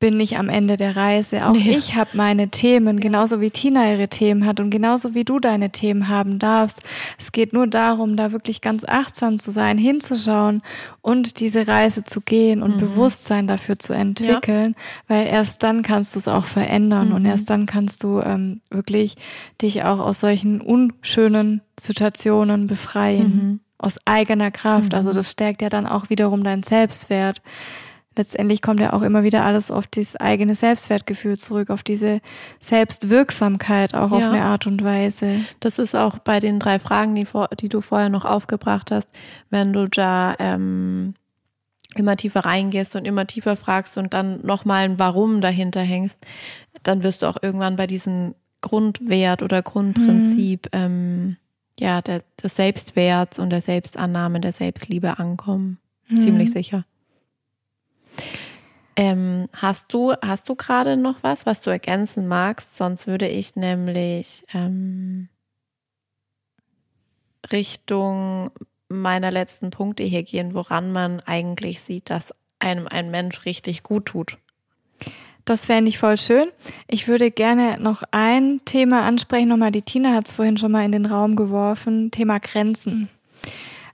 bin 0.00 0.16
nicht 0.16 0.38
am 0.38 0.48
Ende 0.48 0.76
der 0.76 0.96
Reise. 0.96 1.46
Auch 1.46 1.54
nee. 1.54 1.76
ich 1.76 1.96
habe 1.96 2.10
meine 2.12 2.48
Themen, 2.48 3.00
genauso 3.00 3.40
wie 3.40 3.50
Tina 3.50 3.90
ihre 3.92 4.08
Themen 4.08 4.46
hat 4.46 4.60
und 4.60 4.70
genauso 4.70 5.14
wie 5.14 5.24
du 5.24 5.40
deine 5.40 5.70
Themen 5.70 6.08
haben 6.08 6.38
darfst. 6.38 6.82
Es 7.18 7.32
geht 7.32 7.52
nur 7.52 7.66
darum, 7.66 8.16
da 8.16 8.30
wirklich 8.30 8.60
ganz 8.60 8.84
achtsam 8.84 9.40
zu 9.40 9.50
sein, 9.50 9.76
hinzuschauen 9.76 10.62
und 11.00 11.40
diese 11.40 11.66
Reise 11.66 12.04
zu 12.04 12.20
gehen 12.20 12.62
und 12.62 12.76
mhm. 12.76 12.80
Bewusstsein 12.80 13.48
dafür 13.48 13.78
zu 13.78 13.92
entwickeln, 13.92 14.76
ja. 14.76 15.16
weil 15.16 15.26
erst 15.26 15.62
dann 15.64 15.82
kannst 15.82 16.14
du 16.14 16.20
es 16.20 16.28
auch 16.28 16.46
verändern 16.46 17.08
mhm. 17.08 17.14
und 17.16 17.24
erst 17.24 17.50
dann 17.50 17.66
kannst 17.66 18.04
du 18.04 18.20
ähm, 18.20 18.60
wirklich 18.70 19.16
dich 19.60 19.82
auch 19.82 19.98
aus 19.98 20.20
solchen 20.20 20.60
unschönen 20.60 21.60
Situationen 21.78 22.66
befreien. 22.66 23.22
Mhm. 23.22 23.60
Aus 23.80 23.98
eigener 24.06 24.50
Kraft. 24.50 24.92
Also 24.92 25.10
mhm. 25.10 25.14
das 25.14 25.30
stärkt 25.30 25.62
ja 25.62 25.68
dann 25.68 25.86
auch 25.86 26.10
wiederum 26.10 26.42
dein 26.42 26.64
Selbstwert 26.64 27.42
letztendlich 28.18 28.60
kommt 28.60 28.80
ja 28.80 28.92
auch 28.92 29.02
immer 29.02 29.22
wieder 29.22 29.44
alles 29.44 29.70
auf 29.70 29.86
das 29.86 30.16
eigene 30.16 30.54
Selbstwertgefühl 30.54 31.38
zurück, 31.38 31.70
auf 31.70 31.82
diese 31.82 32.20
Selbstwirksamkeit 32.60 33.94
auch 33.94 34.10
ja. 34.10 34.16
auf 34.16 34.24
eine 34.24 34.42
Art 34.42 34.66
und 34.66 34.84
Weise. 34.84 35.40
Das 35.60 35.78
ist 35.78 35.94
auch 35.94 36.18
bei 36.18 36.40
den 36.40 36.58
drei 36.58 36.78
Fragen, 36.78 37.14
die, 37.14 37.24
vor, 37.24 37.48
die 37.58 37.70
du 37.70 37.80
vorher 37.80 38.10
noch 38.10 38.26
aufgebracht 38.26 38.90
hast, 38.90 39.08
wenn 39.48 39.72
du 39.72 39.88
da 39.88 40.34
ähm, 40.38 41.14
immer 41.94 42.16
tiefer 42.16 42.40
reingehst 42.40 42.96
und 42.96 43.06
immer 43.06 43.26
tiefer 43.26 43.56
fragst 43.56 43.96
und 43.96 44.12
dann 44.12 44.44
nochmal 44.44 44.84
ein 44.84 44.98
Warum 44.98 45.40
dahinter 45.40 45.80
hängst, 45.80 46.24
dann 46.82 47.02
wirst 47.02 47.22
du 47.22 47.26
auch 47.26 47.36
irgendwann 47.40 47.76
bei 47.76 47.86
diesem 47.86 48.34
Grundwert 48.60 49.42
oder 49.42 49.62
Grundprinzip 49.62 50.66
mhm. 50.74 50.80
ähm, 50.80 51.36
ja, 51.78 52.02
der, 52.02 52.22
des 52.42 52.56
Selbstwerts 52.56 53.38
und 53.38 53.50
der 53.50 53.60
Selbstannahme, 53.60 54.40
der 54.40 54.52
Selbstliebe 54.52 55.18
ankommen. 55.18 55.78
Mhm. 56.08 56.20
Ziemlich 56.20 56.50
sicher. 56.50 56.84
Ähm, 58.98 59.48
hast 59.54 59.94
du, 59.94 60.12
hast 60.22 60.48
du 60.48 60.56
gerade 60.56 60.96
noch 60.96 61.22
was, 61.22 61.46
was 61.46 61.62
du 61.62 61.70
ergänzen 61.70 62.26
magst? 62.26 62.76
Sonst 62.76 63.06
würde 63.06 63.28
ich 63.28 63.54
nämlich 63.54 64.42
ähm, 64.52 65.28
Richtung 67.52 68.50
meiner 68.88 69.30
letzten 69.30 69.70
Punkte 69.70 70.02
hier 70.02 70.24
gehen, 70.24 70.52
woran 70.52 70.90
man 70.90 71.20
eigentlich 71.20 71.80
sieht, 71.80 72.10
dass 72.10 72.34
einem 72.58 72.88
ein 72.88 73.12
Mensch 73.12 73.44
richtig 73.44 73.84
gut 73.84 74.06
tut. 74.06 74.36
Das 75.44 75.66
fände 75.66 75.90
ich 75.90 75.98
voll 75.98 76.18
schön. 76.18 76.46
Ich 76.88 77.06
würde 77.06 77.30
gerne 77.30 77.78
noch 77.78 78.02
ein 78.10 78.62
Thema 78.64 79.04
ansprechen. 79.04 79.48
Nochmal, 79.48 79.70
die 79.70 79.82
Tina 79.82 80.12
hat 80.12 80.26
es 80.26 80.32
vorhin 80.32 80.56
schon 80.56 80.72
mal 80.72 80.84
in 80.84 80.90
den 80.90 81.06
Raum 81.06 81.36
geworfen. 81.36 82.10
Thema 82.10 82.40
Grenzen. 82.40 83.08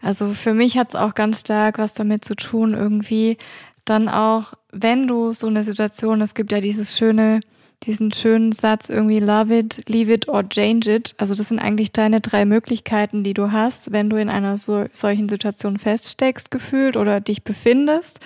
Also 0.00 0.32
für 0.32 0.54
mich 0.54 0.78
hat 0.78 0.90
es 0.90 0.96
auch 0.96 1.14
ganz 1.14 1.40
stark 1.40 1.76
was 1.76 1.92
damit 1.92 2.24
zu 2.24 2.34
tun, 2.36 2.72
irgendwie 2.72 3.36
dann 3.84 4.08
auch, 4.08 4.54
wenn 4.72 5.06
du 5.06 5.32
so 5.32 5.46
eine 5.46 5.64
Situation, 5.64 6.20
es 6.20 6.34
gibt 6.34 6.52
ja 6.52 6.60
dieses 6.60 6.96
schöne, 6.96 7.40
diesen 7.82 8.12
schönen 8.12 8.52
Satz 8.52 8.88
irgendwie 8.88 9.18
love 9.18 9.56
it, 9.56 9.82
leave 9.88 10.12
it 10.12 10.28
or 10.28 10.48
change 10.48 10.90
it. 10.90 11.14
Also 11.18 11.34
das 11.34 11.48
sind 11.48 11.58
eigentlich 11.58 11.92
deine 11.92 12.20
drei 12.20 12.44
Möglichkeiten, 12.44 13.22
die 13.22 13.34
du 13.34 13.52
hast, 13.52 13.92
wenn 13.92 14.08
du 14.08 14.16
in 14.16 14.28
einer 14.28 14.56
so, 14.56 14.86
solchen 14.92 15.28
Situation 15.28 15.78
feststeckst, 15.78 16.50
gefühlt 16.50 16.96
oder 16.96 17.20
dich 17.20 17.44
befindest. 17.44 18.20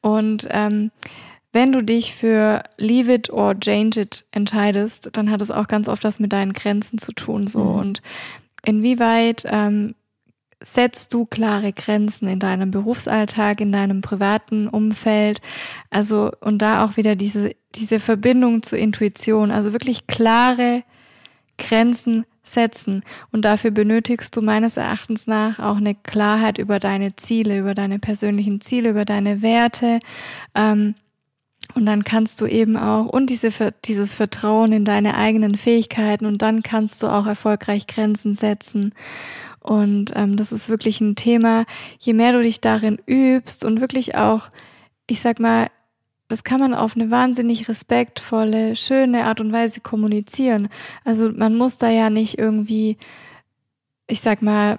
Und 0.00 0.48
ähm, 0.50 0.90
wenn 1.52 1.72
du 1.72 1.82
dich 1.82 2.14
für 2.14 2.62
leave 2.76 3.12
it 3.12 3.30
or 3.30 3.58
change 3.58 4.00
it 4.00 4.24
entscheidest, 4.32 5.10
dann 5.12 5.30
hat 5.30 5.42
es 5.42 5.50
auch 5.50 5.68
ganz 5.68 5.88
oft 5.88 6.04
was 6.04 6.20
mit 6.20 6.32
deinen 6.32 6.52
Grenzen 6.52 6.98
zu 6.98 7.12
tun. 7.12 7.46
So 7.46 7.64
mhm. 7.64 7.78
und 7.78 8.02
inwieweit 8.64 9.44
ähm, 9.46 9.94
setzt 10.60 11.14
du 11.14 11.24
klare 11.24 11.72
Grenzen 11.72 12.28
in 12.28 12.38
deinem 12.38 12.70
Berufsalltag, 12.70 13.60
in 13.60 13.72
deinem 13.72 14.00
privaten 14.00 14.68
Umfeld? 14.68 15.40
Also, 15.90 16.30
und 16.40 16.58
da 16.62 16.84
auch 16.84 16.96
wieder 16.96 17.16
diese, 17.16 17.54
diese 17.74 18.00
Verbindung 18.00 18.62
zur 18.62 18.78
Intuition, 18.78 19.50
also 19.50 19.72
wirklich 19.72 20.06
klare 20.06 20.82
Grenzen 21.58 22.24
setzen. 22.42 23.02
Und 23.30 23.44
dafür 23.44 23.70
benötigst 23.70 24.34
du 24.34 24.42
meines 24.42 24.76
Erachtens 24.76 25.26
nach 25.26 25.58
auch 25.58 25.76
eine 25.76 25.94
Klarheit 25.94 26.58
über 26.58 26.78
deine 26.78 27.14
Ziele, 27.16 27.58
über 27.58 27.74
deine 27.74 27.98
persönlichen 27.98 28.60
Ziele, 28.60 28.90
über 28.90 29.04
deine 29.04 29.42
Werte. 29.42 29.98
Ähm, 30.54 30.94
und 31.74 31.84
dann 31.84 32.02
kannst 32.02 32.40
du 32.40 32.46
eben 32.46 32.76
auch, 32.76 33.06
und 33.06 33.28
diese, 33.28 33.50
dieses 33.84 34.14
Vertrauen 34.14 34.72
in 34.72 34.84
deine 34.84 35.16
eigenen 35.16 35.54
Fähigkeiten, 35.56 36.24
und 36.24 36.40
dann 36.40 36.62
kannst 36.62 37.02
du 37.02 37.08
auch 37.08 37.26
erfolgreich 37.26 37.86
Grenzen 37.86 38.34
setzen. 38.34 38.94
Und 39.68 40.12
ähm, 40.14 40.36
das 40.36 40.50
ist 40.50 40.70
wirklich 40.70 41.02
ein 41.02 41.14
Thema, 41.14 41.66
je 41.98 42.14
mehr 42.14 42.32
du 42.32 42.40
dich 42.40 42.62
darin 42.62 42.98
übst 43.06 43.66
und 43.66 43.82
wirklich 43.82 44.14
auch, 44.14 44.48
ich 45.06 45.20
sag 45.20 45.40
mal, 45.40 45.66
das 46.28 46.42
kann 46.42 46.58
man 46.58 46.72
auf 46.72 46.96
eine 46.96 47.10
wahnsinnig 47.10 47.68
respektvolle, 47.68 48.76
schöne 48.76 49.26
Art 49.26 49.42
und 49.42 49.52
Weise 49.52 49.82
kommunizieren. 49.82 50.70
Also 51.04 51.30
man 51.30 51.54
muss 51.54 51.76
da 51.76 51.90
ja 51.90 52.08
nicht 52.08 52.38
irgendwie, 52.38 52.96
ich 54.06 54.22
sag 54.22 54.40
mal, 54.40 54.78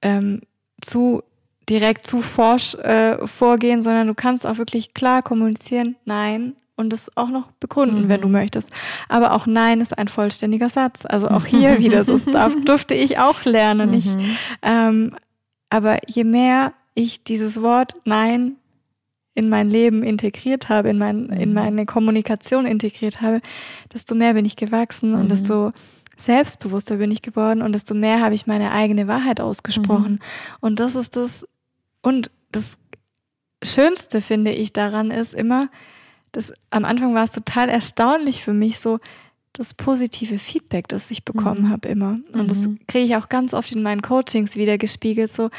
ähm, 0.00 0.40
zu 0.80 1.22
direkt 1.68 2.06
zu 2.06 2.22
forsch 2.22 2.76
äh, 2.76 3.26
vorgehen, 3.26 3.82
sondern 3.82 4.06
du 4.06 4.14
kannst 4.14 4.46
auch 4.46 4.56
wirklich 4.56 4.94
klar 4.94 5.20
kommunizieren, 5.22 5.96
nein, 6.06 6.56
und 6.78 6.92
es 6.92 7.14
auch 7.16 7.28
noch 7.28 7.50
begründen, 7.60 8.04
mhm. 8.04 8.08
wenn 8.08 8.20
du 8.20 8.28
mhm. 8.28 8.34
möchtest. 8.34 8.70
Aber 9.08 9.32
auch 9.32 9.46
Nein 9.46 9.80
ist 9.80 9.98
ein 9.98 10.08
vollständiger 10.08 10.68
Satz. 10.68 11.04
Also 11.04 11.28
auch 11.28 11.44
hier 11.46 11.78
wieder, 11.78 12.04
so 12.04 12.16
darf, 12.16 12.54
durfte 12.64 12.94
ich 12.94 13.18
auch 13.18 13.44
lernen. 13.44 13.90
Mhm. 13.90 13.96
Ich, 13.96 14.08
ähm, 14.62 15.14
aber 15.70 15.98
je 16.08 16.24
mehr 16.24 16.72
ich 16.94 17.24
dieses 17.24 17.60
Wort 17.60 17.96
Nein 18.04 18.56
in 19.34 19.48
mein 19.48 19.70
Leben 19.70 20.02
integriert 20.02 20.68
habe, 20.68 20.88
in, 20.88 20.98
mein, 20.98 21.28
in 21.28 21.50
mhm. 21.50 21.54
meine 21.54 21.86
Kommunikation 21.86 22.66
integriert 22.66 23.20
habe, 23.20 23.40
desto 23.92 24.14
mehr 24.14 24.34
bin 24.34 24.44
ich 24.44 24.56
gewachsen 24.56 25.14
und 25.14 25.24
mhm. 25.24 25.28
desto 25.28 25.72
selbstbewusster 26.16 26.96
bin 26.96 27.10
ich 27.10 27.22
geworden 27.22 27.62
und 27.62 27.72
desto 27.74 27.94
mehr 27.94 28.20
habe 28.20 28.34
ich 28.34 28.46
meine 28.46 28.72
eigene 28.72 29.06
Wahrheit 29.06 29.40
ausgesprochen. 29.40 30.12
Mhm. 30.12 30.20
Und 30.60 30.80
das 30.80 30.96
ist 30.96 31.16
das, 31.16 31.46
und 32.02 32.30
das 32.50 32.78
Schönste 33.62 34.20
finde 34.20 34.52
ich 34.52 34.72
daran 34.72 35.10
ist 35.10 35.34
immer, 35.34 35.68
das, 36.32 36.52
am 36.70 36.84
Anfang 36.84 37.14
war 37.14 37.24
es 37.24 37.32
total 37.32 37.68
erstaunlich 37.68 38.42
für 38.42 38.52
mich, 38.52 38.78
so 38.78 38.98
das 39.58 39.74
positive 39.74 40.38
Feedback, 40.38 40.86
das 40.88 41.10
ich 41.10 41.24
bekommen 41.24 41.62
mhm. 41.62 41.68
habe 41.70 41.88
immer. 41.88 42.16
Und 42.32 42.42
mhm. 42.42 42.48
das 42.48 42.68
kriege 42.86 43.04
ich 43.04 43.16
auch 43.16 43.28
ganz 43.28 43.54
oft 43.54 43.72
in 43.72 43.82
meinen 43.82 44.02
Coachings 44.02 44.54
wieder 44.56 44.78
gespiegelt. 44.78 45.30
So 45.30 45.50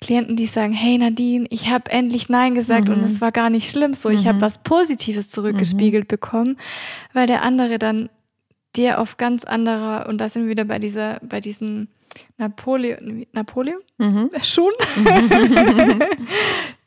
Klienten, 0.00 0.36
die 0.36 0.46
sagen, 0.46 0.72
hey 0.72 0.96
Nadine, 0.96 1.46
ich 1.50 1.68
habe 1.68 1.90
endlich 1.90 2.28
Nein 2.28 2.54
gesagt 2.54 2.88
mhm. 2.88 2.94
und 2.94 3.02
es 3.02 3.20
war 3.20 3.32
gar 3.32 3.50
nicht 3.50 3.68
schlimm. 3.68 3.92
So, 3.92 4.08
ich 4.08 4.26
habe 4.26 4.38
mhm. 4.38 4.42
was 4.42 4.62
Positives 4.62 5.30
zurückgespiegelt 5.30 6.04
mhm. 6.04 6.08
bekommen, 6.08 6.56
weil 7.12 7.26
der 7.26 7.42
andere 7.42 7.78
dann 7.78 8.08
dir 8.76 9.00
auf 9.00 9.16
ganz 9.16 9.44
anderer, 9.44 10.08
und 10.08 10.18
da 10.20 10.28
sind 10.28 10.42
wir 10.42 10.50
wieder 10.50 10.64
bei 10.64 10.78
dieser, 10.78 11.18
bei 11.20 11.40
diesen 11.40 11.88
Napoleon, 12.38 13.26
Napoleon? 13.32 13.80
Mhm. 13.98 14.30
Schon? 14.42 14.72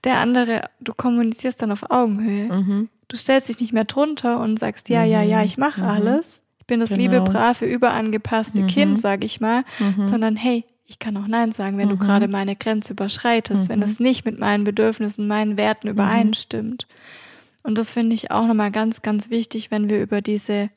der 0.04 0.18
andere, 0.18 0.70
du 0.80 0.94
kommunizierst 0.94 1.62
dann 1.62 1.72
auf 1.72 1.90
Augenhöhe. 1.90 2.52
Mhm. 2.52 2.90
Du 3.08 3.18
stellst 3.18 3.50
dich 3.50 3.60
nicht 3.60 3.74
mehr 3.74 3.86
drunter 3.86 4.40
und 4.40 4.58
sagst, 4.58 4.90
ja, 4.90 5.04
ja, 5.04 5.22
ja, 5.22 5.44
ich 5.44 5.58
mache 5.58 5.82
mhm. 5.82 5.88
alles. 5.88 6.44
Ich 6.60 6.66
bin 6.66 6.80
das 6.80 6.90
genau. 6.90 7.02
liebe, 7.02 7.22
brave, 7.22 7.66
überangepasste 7.66 8.62
mhm. 8.62 8.68
Kind, 8.68 9.00
sag 9.00 9.24
ich 9.24 9.42
mal. 9.42 9.64
Mhm. 9.80 10.04
Sondern 10.04 10.36
hey, 10.36 10.66
ich 10.86 11.00
kann 11.00 11.18
auch 11.18 11.28
Nein 11.28 11.52
sagen, 11.52 11.78
wenn 11.78 11.90
du 11.90 11.96
mhm. 11.96 12.00
gerade 12.00 12.28
meine 12.28 12.56
Grenze 12.56 12.94
überschreitest, 12.94 13.70
wenn 13.70 13.82
es 13.82 14.00
nicht 14.00 14.26
mit 14.26 14.40
meinen 14.40 14.64
Bedürfnissen, 14.64 15.28
meinen 15.28 15.58
Werten 15.58 15.88
übereinstimmt. 15.88 16.88
Und 17.64 17.78
das 17.78 17.92
finde 17.92 18.14
ich 18.14 18.32
auch 18.32 18.46
nochmal 18.46 18.72
ganz, 18.72 19.02
ganz 19.02 19.30
wichtig, 19.30 19.72
wenn 19.72 19.90
wir 19.90 20.02
über 20.02 20.22
diese 20.22 20.70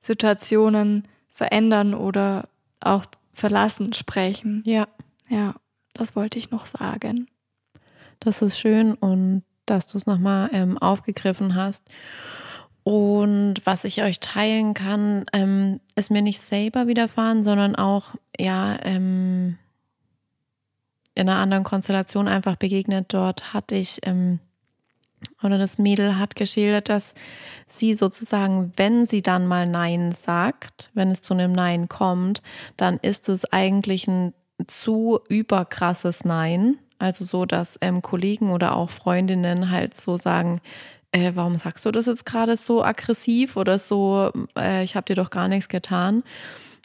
Situationen 0.00 1.08
verändern 1.32 1.94
oder 1.94 2.48
auch 2.80 3.04
verlassen 3.38 3.92
sprechen. 3.92 4.62
Ja. 4.66 4.88
Ja, 5.28 5.54
das 5.94 6.16
wollte 6.16 6.38
ich 6.38 6.50
noch 6.50 6.66
sagen. 6.66 7.28
Das 8.20 8.42
ist 8.42 8.58
schön 8.58 8.94
und 8.94 9.44
dass 9.66 9.86
du 9.86 9.98
es 9.98 10.06
nochmal 10.06 10.50
ähm, 10.52 10.78
aufgegriffen 10.78 11.54
hast. 11.54 11.84
Und 12.82 13.56
was 13.64 13.84
ich 13.84 14.02
euch 14.02 14.18
teilen 14.20 14.72
kann, 14.72 15.26
ähm, 15.34 15.80
ist 15.94 16.10
mir 16.10 16.22
nicht 16.22 16.40
selber 16.40 16.86
widerfahren, 16.86 17.44
sondern 17.44 17.76
auch, 17.76 18.14
ja, 18.38 18.78
ähm, 18.82 19.58
in 21.14 21.28
einer 21.28 21.38
anderen 21.38 21.64
Konstellation 21.64 22.28
einfach 22.28 22.56
begegnet. 22.56 23.12
Dort 23.12 23.52
hatte 23.52 23.74
ich, 23.74 23.98
ähm, 24.04 24.38
oder 25.42 25.58
das 25.58 25.78
Mädel 25.78 26.18
hat 26.18 26.36
geschildert, 26.36 26.88
dass 26.88 27.14
sie 27.66 27.94
sozusagen, 27.94 28.72
wenn 28.76 29.06
sie 29.06 29.22
dann 29.22 29.46
mal 29.46 29.66
Nein 29.66 30.12
sagt, 30.12 30.90
wenn 30.94 31.10
es 31.10 31.22
zu 31.22 31.34
einem 31.34 31.52
Nein 31.52 31.88
kommt, 31.88 32.42
dann 32.76 32.98
ist 32.98 33.28
es 33.28 33.44
eigentlich 33.52 34.06
ein 34.08 34.34
zu 34.66 35.20
überkrasses 35.28 36.24
Nein 36.24 36.78
also 36.98 37.24
so, 37.24 37.46
dass 37.46 37.78
ähm, 37.80 38.02
Kollegen 38.02 38.50
oder 38.50 38.76
auch 38.76 38.90
Freundinnen 38.90 39.70
halt 39.70 39.96
so 39.96 40.16
sagen, 40.16 40.60
äh, 41.12 41.32
warum 41.34 41.56
sagst 41.56 41.84
du 41.84 41.90
das 41.90 42.06
jetzt 42.06 42.26
gerade 42.26 42.56
so 42.56 42.82
aggressiv 42.82 43.56
oder 43.56 43.78
so, 43.78 44.30
äh, 44.56 44.82
ich 44.82 44.96
habe 44.96 45.06
dir 45.06 45.14
doch 45.14 45.30
gar 45.30 45.48
nichts 45.48 45.68
getan. 45.68 46.24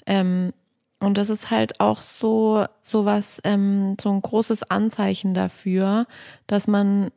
Ähm, 0.06 0.54
und 1.00 1.18
das 1.18 1.30
ist 1.30 1.52
halt 1.52 1.80
auch 1.82 2.00
so, 2.00 2.66
so 2.82 3.06
was, 3.06 3.42
ähm, 3.44 3.98
so 4.00 4.10
ein 4.12 4.22
großes 4.22 4.64
Anzeichen 4.70 5.34
dafür, 5.34 6.06
dass 6.48 6.68
man 6.68 7.10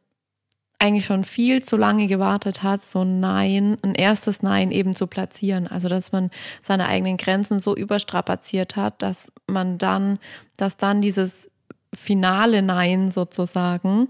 eigentlich 0.79 1.07
schon 1.07 1.25
viel 1.25 1.63
zu 1.63 1.77
lange 1.77 2.07
gewartet 2.07 2.63
hat, 2.63 2.83
so 2.83 3.03
ein 3.03 3.21
Nein, 3.21 3.79
ein 3.83 3.95
erstes 3.95 4.43
Nein 4.43 4.71
eben 4.71 4.95
zu 4.95 5.07
platzieren. 5.07 5.67
Also, 5.67 5.89
dass 5.89 6.13
man 6.13 6.31
seine 6.63 6.87
eigenen 6.87 7.17
Grenzen 7.17 7.59
so 7.59 7.75
überstrapaziert 7.75 8.77
hat, 8.77 9.03
dass 9.03 9.33
man 9.47 9.79
dann, 9.79 10.19
dass 10.57 10.77
dann 10.77 11.01
dieses 11.01 11.51
finale 11.95 12.63
Nein 12.63 13.11
sozusagen 13.11 14.09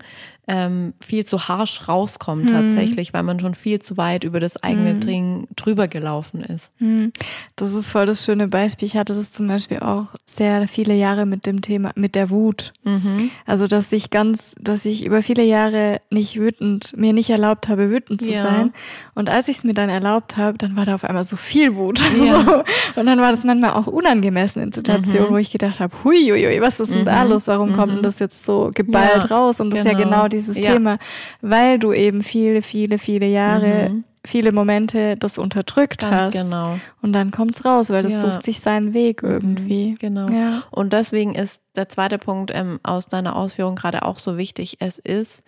ähm, 0.49 0.95
viel 1.01 1.27
zu 1.27 1.49
harsch 1.49 1.89
rauskommt 1.89 2.51
hm. 2.51 2.57
tatsächlich, 2.57 3.13
weil 3.13 3.25
man 3.25 3.41
schon 3.41 3.55
viel 3.55 3.81
zu 3.81 3.97
weit 3.97 4.23
über 4.23 4.39
das 4.39 4.63
eigene 4.63 4.91
hm. 4.91 5.01
Ding 5.01 5.49
drüber 5.57 5.89
gelaufen 5.89 6.41
ist. 6.41 6.71
Hm. 6.79 7.13
Das 7.57 7.73
ist 7.73 7.89
voll 7.89 8.07
das 8.07 8.25
schöne 8.25 8.47
Beispiel. 8.49 8.87
Ich 8.87 8.97
hatte 8.97 9.15
das 9.15 9.33
zum 9.33 9.49
Beispiel 9.49 9.81
auch 9.81 10.07
sehr 10.25 10.69
viele 10.69 10.95
Jahre 10.95 11.27
mit 11.27 11.47
dem 11.47 11.63
Thema, 11.63 11.91
mit 11.97 12.15
der 12.15 12.31
Wut. 12.31 12.73
Mhm. 12.85 13.31
Also, 13.45 13.67
dass 13.67 13.91
ich 13.93 14.11
ganz, 14.11 14.55
dass 14.61 14.85
ich 14.85 15.05
über 15.05 15.23
viele 15.23 15.43
Jahre 15.43 16.01
nicht 16.11 16.39
wütend, 16.39 16.97
mir 16.97 17.13
nicht 17.13 17.31
erlaubt 17.31 17.69
habe, 17.69 17.91
wütend 17.91 18.21
zu 18.21 18.33
ja. 18.33 18.43
sein. 18.43 18.73
Und 19.15 19.29
als 19.29 19.49
ich 19.49 19.59
es 19.59 19.65
mir 19.65 19.75
dann 19.75 19.89
erlaubt 19.89 20.37
habe, 20.37 20.59
dann 20.59 20.77
war 20.77 20.85
da 20.85 20.95
auf 20.95 21.05
einmal 21.05 21.25
so 21.25 21.37
viel 21.37 21.75
Wut. 21.75 22.01
Ja. 22.25 22.65
Und 22.97 23.07
dann 23.07 23.19
war 23.19 23.33
das 23.33 23.45
manchmal 23.45 23.73
auch 23.73 23.87
unangemessen 23.87 24.63
in 24.63 24.73
Situationen, 24.73 25.29
mhm. 25.29 25.33
wo 25.33 25.37
ich 25.39 25.51
gedacht 25.51 25.81
habe, 25.81 25.93
hui, 26.05 26.31
hui, 26.31 26.43
hui, 26.43 26.61
was 26.61 26.79
ist 26.81 26.95
denn 26.95 27.05
da 27.05 27.25
mhm. 27.25 27.31
los? 27.33 27.47
Warum 27.47 27.73
kommt 27.75 27.93
denn 27.93 27.99
mhm. 27.99 28.03
das 28.03 28.19
jetzt 28.19 28.45
so 28.45 28.71
geballt 28.75 29.29
ja, 29.29 29.37
raus? 29.37 29.61
Und 29.61 29.71
das 29.71 29.83
genau. 29.83 29.93
ist 29.93 29.99
ja 29.99 30.05
genau, 30.05 30.17
genau 30.23 30.29
dieses 30.37 30.57
ja. 30.57 30.72
Thema, 30.72 30.99
weil 31.41 31.78
du 31.78 31.93
eben 31.93 32.22
viele, 32.22 32.62
viele, 32.62 32.99
viele 32.99 33.26
Jahre, 33.26 33.91
mhm. 33.91 34.05
viele 34.24 34.53
Momente 34.53 35.16
das 35.16 35.39
unterdrückt 35.39 36.03
Ganz 36.03 36.14
hast. 36.14 36.32
Genau. 36.32 36.78
Und 37.03 37.12
dann 37.12 37.30
kommt's 37.30 37.64
raus, 37.64 37.91
weil 37.91 38.03
das 38.03 38.14
ja. 38.14 38.20
sucht 38.20 38.43
sich 38.43 38.61
seinen 38.61 38.95
Weg 38.95 39.22
mhm. 39.22 39.30
irgendwie. 39.30 39.95
Genau. 39.99 40.28
Ja. 40.28 40.62
Und 40.70 40.93
deswegen 40.93 41.34
ist 41.34 41.62
der 41.74 41.89
zweite 41.89 42.18
Punkt 42.18 42.51
ähm, 42.55 42.80
aus 42.82 43.09
deiner 43.09 43.37
Ausführung 43.37 43.74
gerade 43.74 44.05
auch 44.05 44.18
so 44.18 44.37
wichtig. 44.37 44.76
Es 44.80 44.99
ist 44.99 45.43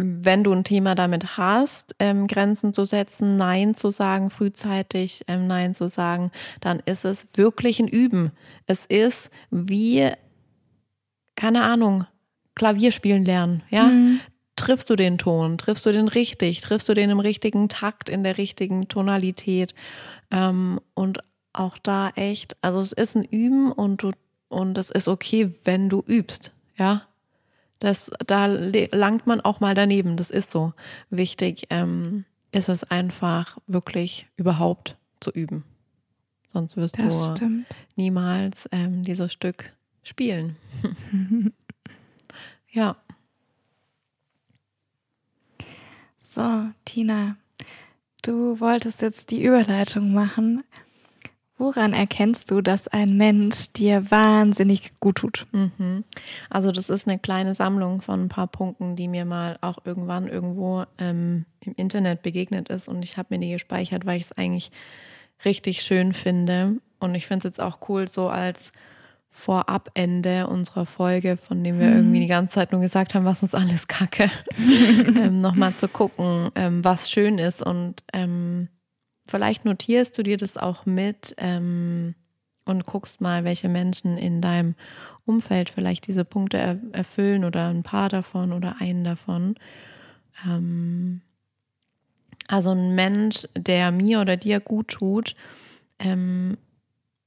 wenn 0.00 0.44
du 0.44 0.52
ein 0.52 0.62
Thema 0.62 0.94
damit 0.94 1.36
hast, 1.36 1.96
ähm, 1.98 2.28
Grenzen 2.28 2.72
zu 2.72 2.84
setzen, 2.84 3.36
Nein 3.36 3.74
zu 3.74 3.90
sagen, 3.90 4.30
frühzeitig 4.30 5.24
ähm, 5.26 5.48
Nein 5.48 5.74
zu 5.74 5.90
sagen, 5.90 6.30
dann 6.60 6.80
ist 6.84 7.04
es 7.04 7.26
wirklich 7.34 7.80
ein 7.80 7.88
Üben. 7.88 8.30
Es 8.66 8.86
ist 8.86 9.32
wie, 9.50 10.08
keine 11.34 11.62
Ahnung, 11.62 12.06
Klavier 12.58 12.92
spielen 12.92 13.24
lernen, 13.24 13.62
ja? 13.70 13.84
Mhm. 13.84 14.20
Triffst 14.56 14.90
du 14.90 14.96
den 14.96 15.18
Ton, 15.18 15.56
triffst 15.56 15.86
du 15.86 15.92
den 15.92 16.08
richtig, 16.08 16.60
triffst 16.60 16.88
du 16.88 16.94
den 16.94 17.10
im 17.10 17.20
richtigen 17.20 17.68
Takt, 17.68 18.08
in 18.08 18.24
der 18.24 18.38
richtigen 18.38 18.88
Tonalität 18.88 19.74
ähm, 20.30 20.80
und 20.94 21.20
auch 21.52 21.78
da 21.78 22.10
echt, 22.10 22.56
also 22.60 22.80
es 22.80 22.92
ist 22.92 23.16
ein 23.16 23.24
Üben 23.24 23.72
und 23.72 24.02
du, 24.02 24.10
und 24.48 24.76
es 24.76 24.90
ist 24.90 25.08
okay, 25.08 25.54
wenn 25.64 25.88
du 25.88 26.02
übst, 26.06 26.52
ja? 26.76 27.02
Das, 27.80 28.10
da 28.26 28.46
langt 28.46 29.28
man 29.28 29.40
auch 29.40 29.60
mal 29.60 29.74
daneben. 29.74 30.16
Das 30.16 30.30
ist 30.30 30.50
so 30.50 30.72
wichtig. 31.10 31.68
Ähm, 31.70 32.24
ist 32.50 32.68
es 32.68 32.84
einfach 32.84 33.58
wirklich 33.66 34.26
überhaupt 34.36 34.96
zu 35.20 35.30
üben. 35.30 35.64
Sonst 36.52 36.76
wirst 36.76 36.98
das 36.98 37.26
du 37.26 37.36
stimmt. 37.36 37.66
niemals 37.96 38.68
ähm, 38.72 39.02
dieses 39.04 39.32
Stück 39.32 39.72
spielen. 40.02 40.56
ja. 42.78 42.96
So, 46.16 46.70
Tina, 46.84 47.36
du 48.22 48.60
wolltest 48.60 49.02
jetzt 49.02 49.30
die 49.30 49.42
Überleitung 49.42 50.12
machen 50.12 50.62
Woran 51.58 51.92
erkennst 51.92 52.52
du, 52.52 52.60
dass 52.60 52.86
ein 52.86 53.16
Mensch 53.16 53.72
dir 53.72 54.12
wahnsinnig 54.12 54.92
gut 55.00 55.16
tut? 55.16 55.46
Mhm. 55.50 56.04
Also 56.48 56.70
das 56.70 56.88
ist 56.88 57.08
eine 57.08 57.18
kleine 57.18 57.56
Sammlung 57.56 58.00
von 58.00 58.24
ein 58.24 58.28
paar 58.28 58.46
Punkten, 58.46 58.94
die 58.94 59.08
mir 59.08 59.24
mal 59.24 59.58
auch 59.60 59.78
irgendwann 59.84 60.28
irgendwo 60.28 60.84
ähm, 60.98 61.46
im 61.64 61.74
Internet 61.76 62.22
begegnet 62.22 62.68
ist 62.68 62.86
und 62.86 63.02
ich 63.02 63.16
habe 63.16 63.34
mir 63.34 63.40
die 63.40 63.50
gespeichert, 63.50 64.06
weil 64.06 64.18
ich 64.18 64.26
es 64.26 64.32
eigentlich 64.32 64.70
richtig 65.44 65.82
schön 65.82 66.12
finde 66.12 66.76
und 67.00 67.16
ich 67.16 67.26
finde 67.26 67.48
es 67.48 67.56
jetzt 67.56 67.62
auch 67.62 67.88
cool, 67.88 68.06
so 68.08 68.28
als 68.28 68.70
Vorabende 69.38 70.48
unserer 70.48 70.84
Folge, 70.84 71.36
von 71.36 71.62
dem 71.62 71.78
wir 71.78 71.86
mhm. 71.86 71.96
irgendwie 71.96 72.20
die 72.20 72.26
ganze 72.26 72.56
Zeit 72.56 72.72
nur 72.72 72.80
gesagt 72.80 73.14
haben, 73.14 73.24
was 73.24 73.44
uns 73.44 73.54
alles 73.54 73.86
kacke, 73.86 74.30
ähm, 74.58 75.38
nochmal 75.38 75.72
zu 75.74 75.86
gucken, 75.86 76.50
ähm, 76.56 76.84
was 76.84 77.08
schön 77.08 77.38
ist 77.38 77.62
und 77.62 78.02
ähm, 78.12 78.68
vielleicht 79.28 79.64
notierst 79.64 80.18
du 80.18 80.24
dir 80.24 80.38
das 80.38 80.56
auch 80.56 80.86
mit 80.86 81.36
ähm, 81.38 82.16
und 82.64 82.84
guckst 82.84 83.20
mal, 83.20 83.44
welche 83.44 83.68
Menschen 83.68 84.18
in 84.18 84.40
deinem 84.40 84.74
Umfeld 85.24 85.70
vielleicht 85.70 86.08
diese 86.08 86.24
Punkte 86.24 86.58
er 86.58 86.80
erfüllen 86.90 87.44
oder 87.44 87.68
ein 87.68 87.84
paar 87.84 88.08
davon 88.08 88.52
oder 88.52 88.80
einen 88.80 89.04
davon. 89.04 89.54
Ähm, 90.44 91.20
also 92.48 92.72
ein 92.72 92.96
Mensch, 92.96 93.46
der 93.56 93.92
mir 93.92 94.20
oder 94.20 94.36
dir 94.36 94.58
gut 94.58 94.88
tut, 94.88 95.36
ähm, 96.00 96.58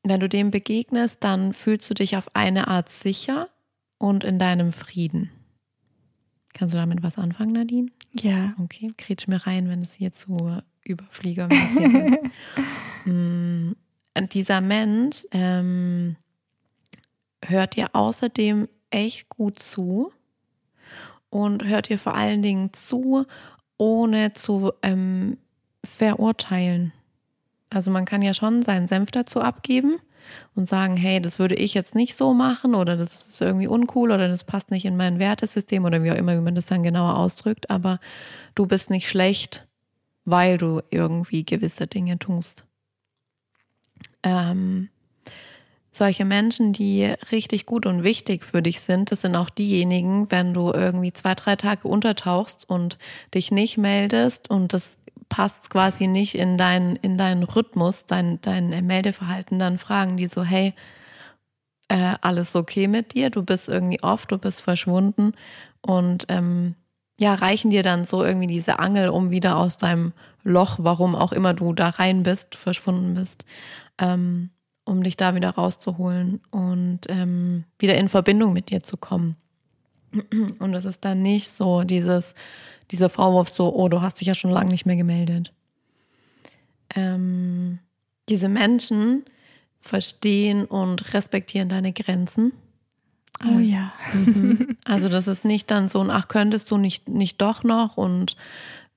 wenn 0.03 0.19
du 0.19 0.27
dem 0.27 0.51
begegnest, 0.51 1.23
dann 1.23 1.53
fühlst 1.53 1.89
du 1.89 1.93
dich 1.93 2.17
auf 2.17 2.35
eine 2.35 2.67
Art 2.67 2.89
sicher 2.89 3.49
und 3.97 4.23
in 4.23 4.39
deinem 4.39 4.71
Frieden. 4.71 5.31
Kannst 6.53 6.73
du 6.73 6.77
damit 6.77 7.03
was 7.03 7.17
anfangen, 7.17 7.53
Nadine? 7.53 7.91
Ja. 8.13 8.53
Okay, 8.61 8.93
kretsch 8.97 9.27
mir 9.27 9.45
rein, 9.45 9.69
wenn 9.69 9.81
es 9.81 9.93
hier 9.93 10.11
zu 10.11 10.61
überfliegermäßig 10.83 11.93
ist. 11.93 12.17
mm, 13.05 13.71
dieser 14.31 14.61
Mensch 14.61 15.25
ähm, 15.31 16.17
hört 17.45 17.75
dir 17.75 17.89
außerdem 17.93 18.67
echt 18.89 19.29
gut 19.29 19.59
zu 19.59 20.11
und 21.29 21.63
hört 21.63 21.89
dir 21.89 21.97
vor 21.97 22.15
allen 22.15 22.41
Dingen 22.41 22.73
zu, 22.73 23.25
ohne 23.77 24.33
zu 24.33 24.73
ähm, 24.81 25.37
verurteilen. 25.83 26.91
Also 27.71 27.89
man 27.89 28.05
kann 28.05 28.21
ja 28.21 28.35
schon 28.35 28.61
seinen 28.61 28.85
Senf 28.85 29.09
dazu 29.09 29.41
abgeben 29.41 29.97
und 30.53 30.67
sagen, 30.67 30.95
hey, 30.95 31.19
das 31.19 31.39
würde 31.39 31.55
ich 31.55 31.73
jetzt 31.73 31.95
nicht 31.95 32.15
so 32.15 32.35
machen 32.35 32.75
oder 32.75 32.95
das 32.95 33.27
ist 33.27 33.41
irgendwie 33.41 33.67
uncool 33.67 34.11
oder 34.11 34.27
das 34.27 34.43
passt 34.43 34.69
nicht 34.69 34.85
in 34.85 34.95
mein 34.95 35.17
Wertesystem 35.17 35.83
oder 35.85 36.03
wie 36.03 36.11
auch 36.11 36.15
immer, 36.15 36.35
wie 36.37 36.41
man 36.41 36.53
das 36.53 36.67
dann 36.67 36.83
genauer 36.83 37.17
ausdrückt, 37.17 37.71
aber 37.71 37.99
du 38.53 38.67
bist 38.67 38.91
nicht 38.91 39.09
schlecht 39.09 39.65
weil 40.25 40.57
du 40.57 40.81
irgendwie 40.89 41.43
gewisse 41.43 41.87
Dinge 41.87 42.19
tust. 42.19 42.65
Ähm, 44.23 44.89
solche 45.91 46.25
Menschen, 46.25 46.73
die 46.73 47.05
richtig 47.31 47.65
gut 47.65 47.85
und 47.85 48.03
wichtig 48.03 48.45
für 48.45 48.61
dich 48.61 48.81
sind, 48.81 49.11
das 49.11 49.21
sind 49.21 49.35
auch 49.35 49.49
diejenigen, 49.49 50.31
wenn 50.31 50.53
du 50.53 50.71
irgendwie 50.71 51.11
zwei, 51.11 51.35
drei 51.35 51.55
Tage 51.55 51.87
untertauchst 51.87 52.69
und 52.69 52.97
dich 53.33 53.51
nicht 53.51 53.77
meldest 53.77 54.49
und 54.49 54.73
das 54.73 54.97
passt 55.31 55.69
quasi 55.69 56.07
nicht 56.07 56.35
in 56.35 56.57
deinen, 56.57 56.97
in 56.97 57.17
deinen 57.17 57.43
Rhythmus, 57.43 58.05
dein, 58.05 58.41
dein 58.41 58.85
Meldeverhalten, 58.85 59.59
dann 59.59 59.77
fragen 59.77 60.17
die 60.17 60.27
so, 60.27 60.43
hey, 60.43 60.73
äh, 61.87 62.15
alles 62.19 62.53
okay 62.55 62.87
mit 62.87 63.13
dir? 63.13 63.29
Du 63.29 63.41
bist 63.41 63.69
irgendwie 63.69 64.03
off, 64.03 64.25
du 64.25 64.37
bist 64.37 64.61
verschwunden 64.61 65.31
und 65.81 66.25
ähm, 66.27 66.75
ja, 67.17 67.33
reichen 67.33 67.71
dir 67.71 67.81
dann 67.81 68.03
so 68.03 68.25
irgendwie 68.25 68.47
diese 68.47 68.79
Angel, 68.79 69.07
um 69.07 69.31
wieder 69.31 69.55
aus 69.57 69.77
deinem 69.77 70.11
Loch, 70.43 70.79
warum 70.79 71.15
auch 71.15 71.31
immer 71.31 71.53
du 71.53 71.71
da 71.71 71.89
rein 71.89 72.23
bist, 72.23 72.55
verschwunden 72.55 73.13
bist, 73.13 73.45
ähm, 73.99 74.49
um 74.83 75.01
dich 75.01 75.15
da 75.15 75.33
wieder 75.33 75.51
rauszuholen 75.51 76.41
und 76.51 77.01
ähm, 77.07 77.63
wieder 77.79 77.95
in 77.95 78.09
Verbindung 78.09 78.51
mit 78.51 78.69
dir 78.69 78.83
zu 78.83 78.97
kommen. 78.97 79.37
Und 80.59 80.73
es 80.73 80.83
ist 80.83 81.05
dann 81.05 81.21
nicht 81.21 81.47
so 81.47 81.83
dieses, 81.83 82.35
dieser 82.91 83.09
Vorwurf 83.09 83.49
so, 83.49 83.73
oh, 83.73 83.87
du 83.87 84.01
hast 84.01 84.19
dich 84.19 84.27
ja 84.27 84.35
schon 84.35 84.51
lange 84.51 84.71
nicht 84.71 84.85
mehr 84.85 84.97
gemeldet. 84.97 85.53
Ähm, 86.95 87.79
diese 88.29 88.49
Menschen 88.49 89.23
verstehen 89.79 90.65
und 90.65 91.13
respektieren 91.13 91.69
deine 91.69 91.93
Grenzen 91.93 92.53
Oh 93.49 93.59
ja. 93.59 93.91
Mhm. 94.13 94.77
Also 94.85 95.09
das 95.09 95.27
ist 95.27 95.45
nicht 95.45 95.71
dann 95.71 95.87
so 95.87 96.01
ein, 96.01 96.09
ach, 96.09 96.27
könntest 96.27 96.69
du 96.71 96.77
nicht, 96.77 97.07
nicht 97.07 97.41
doch 97.41 97.63
noch 97.63 97.97
und 97.97 98.35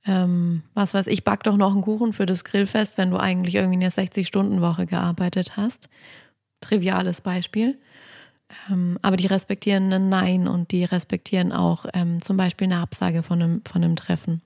ähm, 0.07 0.63
was 0.75 0.93
weiß 0.93 1.07
ich, 1.07 1.25
back 1.25 1.45
doch 1.45 1.57
noch 1.57 1.73
einen 1.73 1.83
Kuchen 1.83 2.13
für 2.13 2.27
das 2.27 2.45
Grillfest, 2.45 2.99
wenn 2.99 3.11
du 3.11 3.17
eigentlich 3.17 3.55
irgendwie 3.55 3.77
eine 3.77 3.89
60-Stunden-Woche 3.89 4.87
gearbeitet 4.87 5.57
hast. 5.57 5.89
Triviales 6.61 7.23
Beispiel. 7.23 7.79
Ähm, 8.71 8.99
aber 9.03 9.17
die 9.17 9.27
respektieren 9.27 9.93
ein 9.93 10.09
Nein 10.09 10.49
und 10.49 10.73
die 10.73 10.85
respektieren 10.85 11.53
auch 11.53 11.87
ähm, 11.95 12.23
zum 12.23 12.37
Beispiel 12.37 12.67
eine 12.67 12.79
Absage 12.79 13.23
von 13.23 13.43
einem, 13.43 13.63
von 13.65 13.85
einem 13.85 13.97
Treffen. 13.97 14.43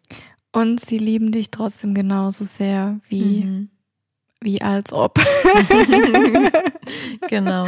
Und 0.53 0.81
sie 0.81 0.99
lieben 0.99 1.33
dich 1.33 1.51
trotzdem 1.51 1.95
genauso 1.95 2.45
sehr 2.45 3.01
wie, 3.09 3.45
mhm. 3.45 3.69
wie 4.41 4.63
als 4.63 4.93
ob. 4.93 5.19
genau. 7.29 7.67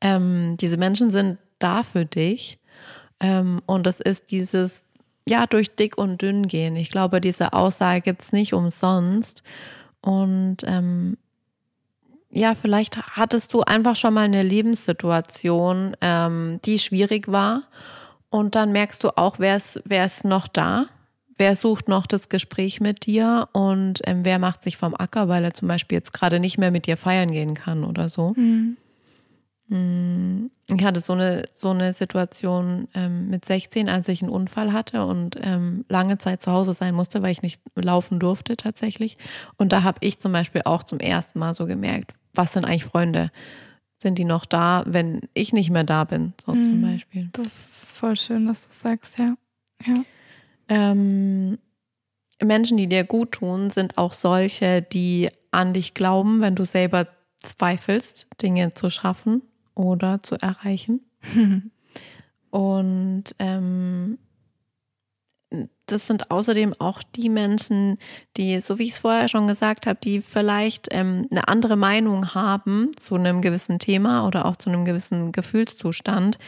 Ähm, 0.00 0.56
diese 0.60 0.76
Menschen 0.76 1.10
sind 1.10 1.38
da 1.58 1.82
für 1.82 2.04
dich. 2.04 2.58
Ähm, 3.20 3.62
und 3.66 3.86
das 3.86 4.00
ist 4.00 4.30
dieses, 4.30 4.84
ja, 5.28 5.46
durch 5.46 5.76
dick 5.76 5.96
und 5.96 6.22
dünn 6.22 6.48
gehen. 6.48 6.76
Ich 6.76 6.90
glaube, 6.90 7.20
diese 7.20 7.52
Aussage 7.52 8.00
gibt 8.00 8.22
es 8.22 8.32
nicht 8.32 8.52
umsonst. 8.52 9.42
Und 10.00 10.58
ähm, 10.64 11.16
ja, 12.32 12.54
vielleicht 12.54 13.16
hattest 13.16 13.52
du 13.52 13.60
einfach 13.60 13.94
schon 13.94 14.14
mal 14.14 14.24
eine 14.24 14.42
Lebenssituation, 14.42 15.94
ähm, 16.00 16.60
die 16.64 16.78
schwierig 16.78 17.28
war. 17.30 17.64
Und 18.30 18.54
dann 18.54 18.72
merkst 18.72 19.04
du 19.04 19.10
auch, 19.18 19.38
wer 19.38 19.56
ist, 19.56 19.82
wer 19.84 20.06
ist 20.06 20.24
noch 20.24 20.48
da? 20.48 20.86
Wer 21.36 21.54
sucht 21.56 21.88
noch 21.88 22.06
das 22.06 22.30
Gespräch 22.30 22.80
mit 22.80 23.04
dir? 23.04 23.48
Und 23.52 24.00
ähm, 24.04 24.24
wer 24.24 24.38
macht 24.38 24.62
sich 24.62 24.78
vom 24.78 24.94
Acker, 24.94 25.28
weil 25.28 25.44
er 25.44 25.52
zum 25.52 25.68
Beispiel 25.68 25.96
jetzt 25.96 26.12
gerade 26.12 26.40
nicht 26.40 26.56
mehr 26.56 26.70
mit 26.70 26.86
dir 26.86 26.96
feiern 26.96 27.30
gehen 27.30 27.54
kann 27.54 27.84
oder 27.84 28.08
so? 28.08 28.32
Mhm. 28.34 28.78
Ich 29.72 30.84
hatte 30.84 31.00
so 31.00 31.14
eine, 31.14 31.48
so 31.54 31.70
eine 31.70 31.94
Situation 31.94 32.88
ähm, 32.94 33.30
mit 33.30 33.44
16, 33.44 33.88
als 33.88 34.08
ich 34.08 34.22
einen 34.22 34.30
Unfall 34.30 34.72
hatte 34.72 35.06
und 35.06 35.38
ähm, 35.40 35.86
lange 35.88 36.18
Zeit 36.18 36.42
zu 36.42 36.52
Hause 36.52 36.74
sein 36.74 36.94
musste, 36.94 37.22
weil 37.22 37.30
ich 37.30 37.40
nicht 37.40 37.62
laufen 37.74 38.18
durfte 38.18 38.56
tatsächlich. 38.56 39.16
Und 39.56 39.72
da 39.72 39.82
habe 39.82 39.98
ich 40.00 40.18
zum 40.18 40.32
Beispiel 40.32 40.62
auch 40.66 40.82
zum 40.82 40.98
ersten 40.98 41.38
Mal 41.38 41.54
so 41.54 41.66
gemerkt, 41.66 42.12
was 42.34 42.52
sind 42.52 42.66
eigentlich 42.66 42.84
Freunde? 42.84 43.30
Sind 43.98 44.18
die 44.18 44.24
noch 44.24 44.44
da, 44.44 44.84
wenn 44.86 45.22
ich 45.32 45.54
nicht 45.54 45.70
mehr 45.70 45.84
da 45.84 46.04
bin, 46.04 46.34
so 46.44 46.52
mhm. 46.52 46.64
zum 46.64 46.82
Beispiel? 46.82 47.28
Das 47.32 47.46
ist 47.46 47.96
voll 47.96 48.16
schön, 48.16 48.46
dass 48.46 48.66
du 48.66 48.74
sagst, 48.74 49.18
ja. 49.18 49.36
ja. 49.86 49.94
Ähm, 50.68 51.58
Menschen, 52.42 52.76
die 52.76 52.88
dir 52.88 53.04
gut 53.04 53.32
tun, 53.32 53.70
sind 53.70 53.96
auch 53.96 54.12
solche, 54.12 54.82
die 54.82 55.30
an 55.50 55.72
dich 55.72 55.94
glauben, 55.94 56.42
wenn 56.42 56.56
du 56.56 56.66
selber 56.66 57.08
zweifelst, 57.38 58.26
Dinge 58.42 58.74
zu 58.74 58.90
schaffen 58.90 59.42
oder 59.74 60.22
zu 60.22 60.36
erreichen. 60.36 61.00
Und 62.50 63.34
ähm, 63.38 64.18
das 65.86 66.06
sind 66.06 66.30
außerdem 66.30 66.74
auch 66.78 67.02
die 67.02 67.28
Menschen, 67.28 67.98
die, 68.36 68.60
so 68.60 68.78
wie 68.78 68.84
ich 68.84 68.90
es 68.90 68.98
vorher 68.98 69.28
schon 69.28 69.46
gesagt 69.46 69.86
habe, 69.86 69.98
die 70.02 70.20
vielleicht 70.20 70.88
ähm, 70.90 71.26
eine 71.30 71.48
andere 71.48 71.76
Meinung 71.76 72.34
haben 72.34 72.90
zu 72.98 73.14
einem 73.16 73.42
gewissen 73.42 73.78
Thema 73.78 74.26
oder 74.26 74.46
auch 74.46 74.56
zu 74.56 74.70
einem 74.70 74.84
gewissen 74.84 75.32
Gefühlszustand, 75.32 76.38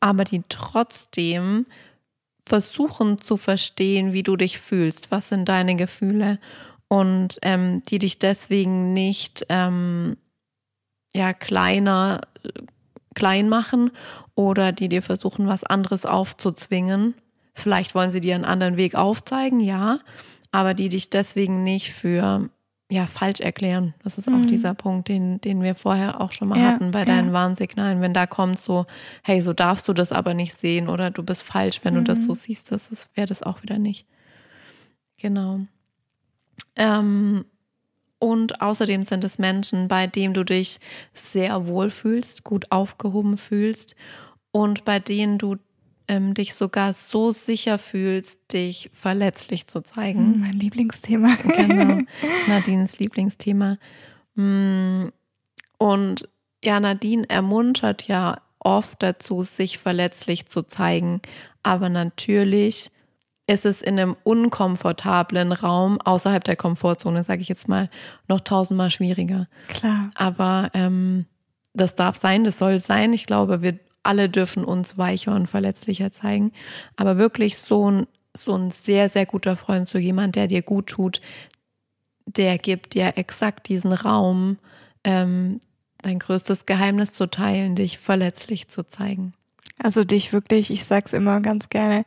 aber 0.00 0.24
die 0.24 0.42
trotzdem 0.48 1.66
versuchen 2.44 3.18
zu 3.18 3.36
verstehen, 3.36 4.12
wie 4.12 4.22
du 4.22 4.36
dich 4.36 4.58
fühlst, 4.58 5.10
was 5.10 5.28
sind 5.28 5.48
deine 5.48 5.76
Gefühle 5.76 6.38
und 6.88 7.38
ähm, 7.42 7.82
die 7.88 7.98
dich 7.98 8.18
deswegen 8.18 8.92
nicht 8.92 9.46
ähm, 9.48 10.16
ja 11.14 11.32
kleiner 11.32 12.20
klein 13.14 13.48
machen 13.48 13.90
oder 14.34 14.72
die 14.72 14.88
dir 14.88 15.02
versuchen, 15.02 15.46
was 15.46 15.64
anderes 15.64 16.06
aufzuzwingen. 16.06 17.14
Vielleicht 17.54 17.94
wollen 17.94 18.10
sie 18.10 18.20
dir 18.20 18.34
einen 18.34 18.44
anderen 18.44 18.76
Weg 18.76 18.94
aufzeigen, 18.94 19.60
ja, 19.60 20.00
aber 20.52 20.74
die 20.74 20.88
dich 20.88 21.10
deswegen 21.10 21.62
nicht 21.64 21.92
für 21.92 22.48
ja 22.90 23.06
falsch 23.06 23.40
erklären. 23.40 23.94
Das 24.02 24.18
ist 24.18 24.28
auch 24.28 24.32
mhm. 24.32 24.48
dieser 24.48 24.74
Punkt, 24.74 25.08
den, 25.08 25.40
den 25.40 25.62
wir 25.62 25.74
vorher 25.74 26.20
auch 26.20 26.32
schon 26.32 26.48
mal 26.48 26.58
ja, 26.58 26.72
hatten 26.72 26.90
bei 26.90 27.04
deinen 27.04 27.28
ja. 27.28 27.32
Warnsignalen. 27.32 28.00
Wenn 28.00 28.12
da 28.12 28.26
kommt 28.26 28.58
so, 28.58 28.86
hey, 29.22 29.40
so 29.40 29.52
darfst 29.52 29.88
du 29.88 29.92
das 29.92 30.10
aber 30.10 30.34
nicht 30.34 30.58
sehen 30.58 30.88
oder 30.88 31.10
du 31.10 31.22
bist 31.22 31.44
falsch, 31.44 31.80
wenn 31.84 31.94
mhm. 31.94 31.98
du 31.98 32.14
das 32.14 32.24
so 32.24 32.32
mhm. 32.32 32.36
siehst, 32.36 32.72
das, 32.72 32.88
das 32.88 33.08
wäre 33.14 33.28
das 33.28 33.42
auch 33.42 33.62
wieder 33.62 33.78
nicht. 33.78 34.06
Genau. 35.18 35.60
Ähm, 36.74 37.44
und 38.20 38.60
außerdem 38.60 39.02
sind 39.02 39.24
es 39.24 39.38
Menschen, 39.38 39.88
bei 39.88 40.06
denen 40.06 40.34
du 40.34 40.44
dich 40.44 40.78
sehr 41.12 41.66
wohl 41.66 41.90
fühlst, 41.90 42.44
gut 42.44 42.70
aufgehoben 42.70 43.36
fühlst 43.36 43.96
und 44.52 44.84
bei 44.84 45.00
denen 45.00 45.38
du 45.38 45.56
ähm, 46.06 46.34
dich 46.34 46.54
sogar 46.54 46.92
so 46.92 47.32
sicher 47.32 47.78
fühlst, 47.78 48.52
dich 48.52 48.90
verletzlich 48.92 49.66
zu 49.66 49.80
zeigen. 49.80 50.34
Hm, 50.34 50.40
mein 50.40 50.52
Lieblingsthema. 50.52 51.34
genau. 51.56 51.98
Nadines 52.48 52.98
Lieblingsthema. 52.98 53.78
Hm, 54.36 55.12
und 55.78 56.28
ja, 56.62 56.78
Nadine 56.78 57.28
ermuntert 57.30 58.06
ja 58.06 58.42
oft 58.58 59.02
dazu, 59.02 59.44
sich 59.44 59.78
verletzlich 59.78 60.46
zu 60.46 60.62
zeigen. 60.62 61.22
Aber 61.62 61.88
natürlich 61.88 62.90
ist 63.50 63.66
es 63.66 63.82
in 63.82 63.98
einem 63.98 64.16
unkomfortablen 64.22 65.52
Raum 65.52 66.00
außerhalb 66.00 66.44
der 66.44 66.54
Komfortzone, 66.54 67.24
sage 67.24 67.42
ich 67.42 67.48
jetzt 67.48 67.68
mal, 67.68 67.90
noch 68.28 68.40
tausendmal 68.40 68.90
schwieriger. 68.90 69.48
Klar. 69.68 70.08
Aber 70.14 70.70
ähm, 70.72 71.26
das 71.74 71.96
darf 71.96 72.16
sein, 72.16 72.44
das 72.44 72.58
soll 72.58 72.78
sein. 72.78 73.12
Ich 73.12 73.26
glaube, 73.26 73.60
wir 73.60 73.78
alle 74.04 74.28
dürfen 74.28 74.64
uns 74.64 74.98
weicher 74.98 75.34
und 75.34 75.48
verletzlicher 75.48 76.12
zeigen. 76.12 76.52
Aber 76.94 77.18
wirklich 77.18 77.58
so 77.58 77.90
ein, 77.90 78.06
so 78.36 78.54
ein 78.54 78.70
sehr, 78.70 79.08
sehr 79.08 79.26
guter 79.26 79.56
Freund, 79.56 79.88
so 79.88 79.98
jemand, 79.98 80.36
der 80.36 80.46
dir 80.46 80.62
gut 80.62 80.86
tut, 80.86 81.20
der 82.26 82.56
gibt 82.56 82.94
dir 82.94 83.14
exakt 83.16 83.68
diesen 83.68 83.92
Raum, 83.92 84.58
ähm, 85.02 85.58
dein 86.02 86.20
größtes 86.20 86.66
Geheimnis 86.66 87.12
zu 87.14 87.26
teilen, 87.26 87.74
dich 87.74 87.98
verletzlich 87.98 88.68
zu 88.68 88.84
zeigen. 88.84 89.34
Also 89.82 90.04
dich 90.04 90.32
wirklich, 90.32 90.70
ich 90.70 90.84
sag's 90.84 91.12
immer 91.12 91.40
ganz 91.40 91.68
gerne, 91.68 92.04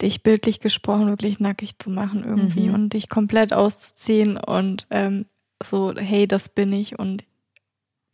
dich 0.00 0.22
bildlich 0.22 0.60
gesprochen 0.60 1.06
wirklich 1.06 1.40
nackig 1.40 1.78
zu 1.78 1.90
machen 1.90 2.24
irgendwie 2.24 2.68
mhm. 2.68 2.74
und 2.74 2.92
dich 2.92 3.08
komplett 3.08 3.52
auszuziehen 3.52 4.36
und 4.36 4.86
ähm, 4.90 5.26
so, 5.62 5.94
hey, 5.96 6.28
das 6.28 6.48
bin 6.48 6.72
ich 6.72 6.98
und 6.98 7.24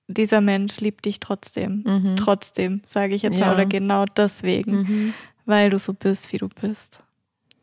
dieser 0.07 0.41
Mensch 0.41 0.80
liebt 0.80 1.05
dich 1.05 1.20
trotzdem. 1.20 1.82
Mhm. 1.87 2.16
Trotzdem, 2.16 2.82
sage 2.85 3.14
ich 3.14 3.22
jetzt 3.22 3.39
ja. 3.39 3.47
mal, 3.47 3.55
oder 3.55 3.66
genau 3.66 4.05
deswegen, 4.05 4.72
mhm. 4.72 5.14
weil 5.45 5.70
du 5.70 5.78
so 5.78 5.95
bist, 5.95 6.32
wie 6.32 6.39
du 6.39 6.49
bist. 6.49 7.03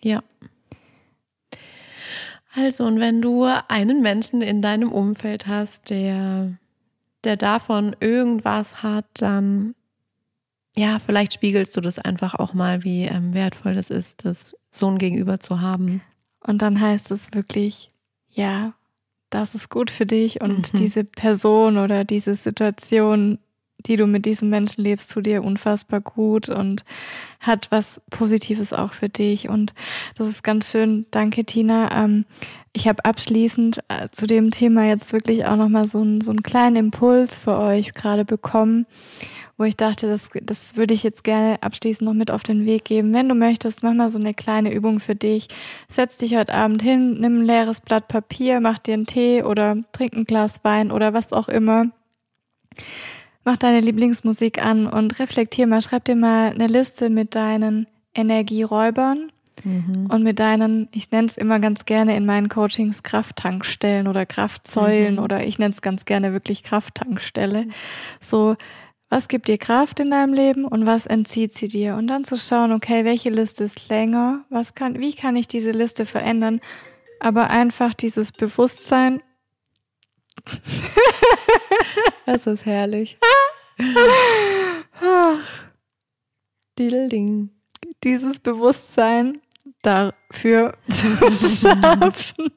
Ja. 0.04 0.24
Also, 2.54 2.86
und 2.86 3.00
wenn 3.00 3.22
du 3.22 3.46
einen 3.68 4.02
Menschen 4.02 4.42
in 4.42 4.62
deinem 4.62 4.92
Umfeld 4.92 5.48
hast, 5.48 5.90
der, 5.90 6.58
der 7.24 7.38
davon 7.38 7.96
irgendwas 8.00 8.84
hat, 8.84 9.06
dann 9.14 9.74
ja, 10.76 11.00
vielleicht 11.00 11.34
spiegelst 11.34 11.76
du 11.76 11.82
das 11.82 12.00
einfach 12.00 12.36
auch 12.36 12.54
mal, 12.54 12.84
wie 12.84 13.04
ähm, 13.04 13.34
wertvoll 13.34 13.74
das 13.74 13.90
ist, 13.90 14.26
das 14.26 14.56
Sohn 14.70 14.98
gegenüber 14.98 15.40
zu 15.40 15.62
haben. 15.62 16.02
Und 16.40 16.62
dann 16.62 16.80
heißt 16.80 17.12
es 17.12 17.34
wirklich, 17.34 17.92
ja, 18.30 18.74
das 19.30 19.54
ist 19.54 19.70
gut 19.70 19.92
für 19.92 20.06
dich 20.06 20.42
und 20.42 20.74
mhm. 20.74 20.78
diese 20.78 21.04
Person 21.04 21.78
oder 21.78 22.04
diese 22.04 22.36
Situation, 22.36 23.40
die 23.86 23.96
du 23.96 24.06
mit 24.08 24.26
diesem 24.26 24.50
Menschen 24.50 24.84
lebst, 24.84 25.12
tut 25.12 25.26
dir 25.26 25.44
unfassbar 25.44 26.02
gut 26.02 26.50
und 26.50 26.84
hat 27.40 27.70
was 27.72 28.02
Positives 28.10 28.74
auch 28.74 28.94
für 28.94 29.10
dich. 29.10 29.50
Und 29.50 29.74
das 30.16 30.28
ist 30.28 30.44
ganz 30.44 30.72
schön. 30.72 31.06
Danke, 31.12 31.46
Tina. 31.46 31.90
Ähm, 31.92 32.26
ich 32.74 32.88
habe 32.88 33.04
abschließend 33.04 33.80
äh, 33.90 34.08
zu 34.12 34.28
dem 34.28 34.52
Thema 34.52 34.86
jetzt 34.86 35.12
wirklich 35.14 35.46
auch 35.46 35.56
nochmal 35.56 35.86
so, 35.86 36.02
ein, 36.02 36.22
so 36.22 36.32
einen 36.32 36.44
kleinen 36.44 36.76
Impuls 36.76 37.40
für 37.40 37.58
euch 37.58 37.94
gerade 37.94 38.24
bekommen 38.24 38.86
wo 39.62 39.66
ich 39.66 39.78
dachte, 39.78 40.08
das, 40.10 40.30
das 40.42 40.76
würde 40.76 40.96
ich 40.96 41.04
jetzt 41.04 41.24
gerne 41.24 41.62
abschließend 41.62 42.08
noch 42.08 42.16
mit 42.16 42.32
auf 42.32 42.42
den 42.42 42.66
Weg 42.66 42.86
geben. 42.86 43.14
Wenn 43.14 43.30
du 43.30 43.36
möchtest, 43.36 43.84
mach 43.84 43.94
mal 43.94 44.10
so 44.10 44.18
eine 44.18 44.34
kleine 44.34 44.74
Übung 44.74 45.00
für 45.00 45.14
dich. 45.14 45.50
Setz 45.88 46.18
dich 46.18 46.36
heute 46.36 46.54
Abend 46.54 46.82
hin, 46.82 47.20
nimm 47.20 47.42
ein 47.42 47.46
leeres 47.46 47.80
Blatt 47.80 48.08
Papier, 48.08 48.60
mach 48.60 48.80
dir 48.80 48.96
einen 48.96 49.06
Tee 49.06 49.44
oder 49.44 49.78
trink 49.92 50.14
ein 50.14 50.26
Glas 50.26 50.64
Wein 50.64 50.92
oder 50.92 51.14
was 51.14 51.32
auch 51.32 51.48
immer. 51.48 51.86
Mach 53.46 53.58
deine 53.58 53.82
Lieblingsmusik 53.82 54.66
an 54.66 54.88
und 54.88 55.20
reflektier 55.20 55.68
mal, 55.68 55.84
schreib 55.84 56.06
dir 56.06 56.16
mal 56.16 56.50
eine 56.50 56.66
Liste 56.66 57.12
mit 57.12 57.36
deinen 57.36 57.86
Energieräubern 58.16 59.32
mhm. 59.64 60.08
und 60.10 60.24
mit 60.24 60.40
deinen, 60.40 60.90
ich 60.92 61.12
nenne 61.12 61.28
es 61.28 61.38
immer 61.38 61.60
ganz 61.60 61.86
gerne 61.86 62.16
in 62.16 62.26
meinen 62.26 62.50
Coachings 62.50 63.04
Krafttankstellen 63.04 64.08
oder 64.08 64.26
Kraftsäulen 64.26 65.16
mhm. 65.16 65.22
oder 65.22 65.46
ich 65.46 65.60
nenne 65.60 65.72
es 65.72 65.84
ganz 65.84 66.06
gerne 66.06 66.34
wirklich 66.34 66.64
Krafttankstelle. 66.64 67.68
So 68.20 68.56
was 69.12 69.28
gibt 69.28 69.50
dir 69.50 69.58
Kraft 69.58 70.00
in 70.00 70.10
deinem 70.10 70.34
Leben 70.34 70.64
und 70.64 70.88
was 70.88 71.06
entzieht 71.06 71.52
sie 71.52 71.68
dir? 71.68 71.96
Und 71.96 72.08
dann 72.08 72.24
zu 72.24 72.38
schauen, 72.38 72.72
okay, 72.72 73.04
welche 73.04 73.30
Liste 73.30 73.66
ist 73.66 73.90
länger? 73.90 74.46
Was 74.50 74.74
kann, 74.74 75.00
wie 75.00 75.14
kann 75.14 75.36
ich 75.36 75.50
diese 75.50 75.72
Liste 75.72 76.06
verändern? 76.06 76.62
Aber 77.20 77.50
einfach 77.50 77.94
dieses 77.94 78.32
Bewusstsein. 78.32 79.22
das 82.26 82.48
ist 82.48 82.66
herrlich. 82.66 83.18
Ding. 86.80 87.50
Dieses 88.06 88.40
Bewusstsein 88.40 89.42
dafür 89.82 90.78
zu 90.90 91.08
schaffen. 91.38 92.52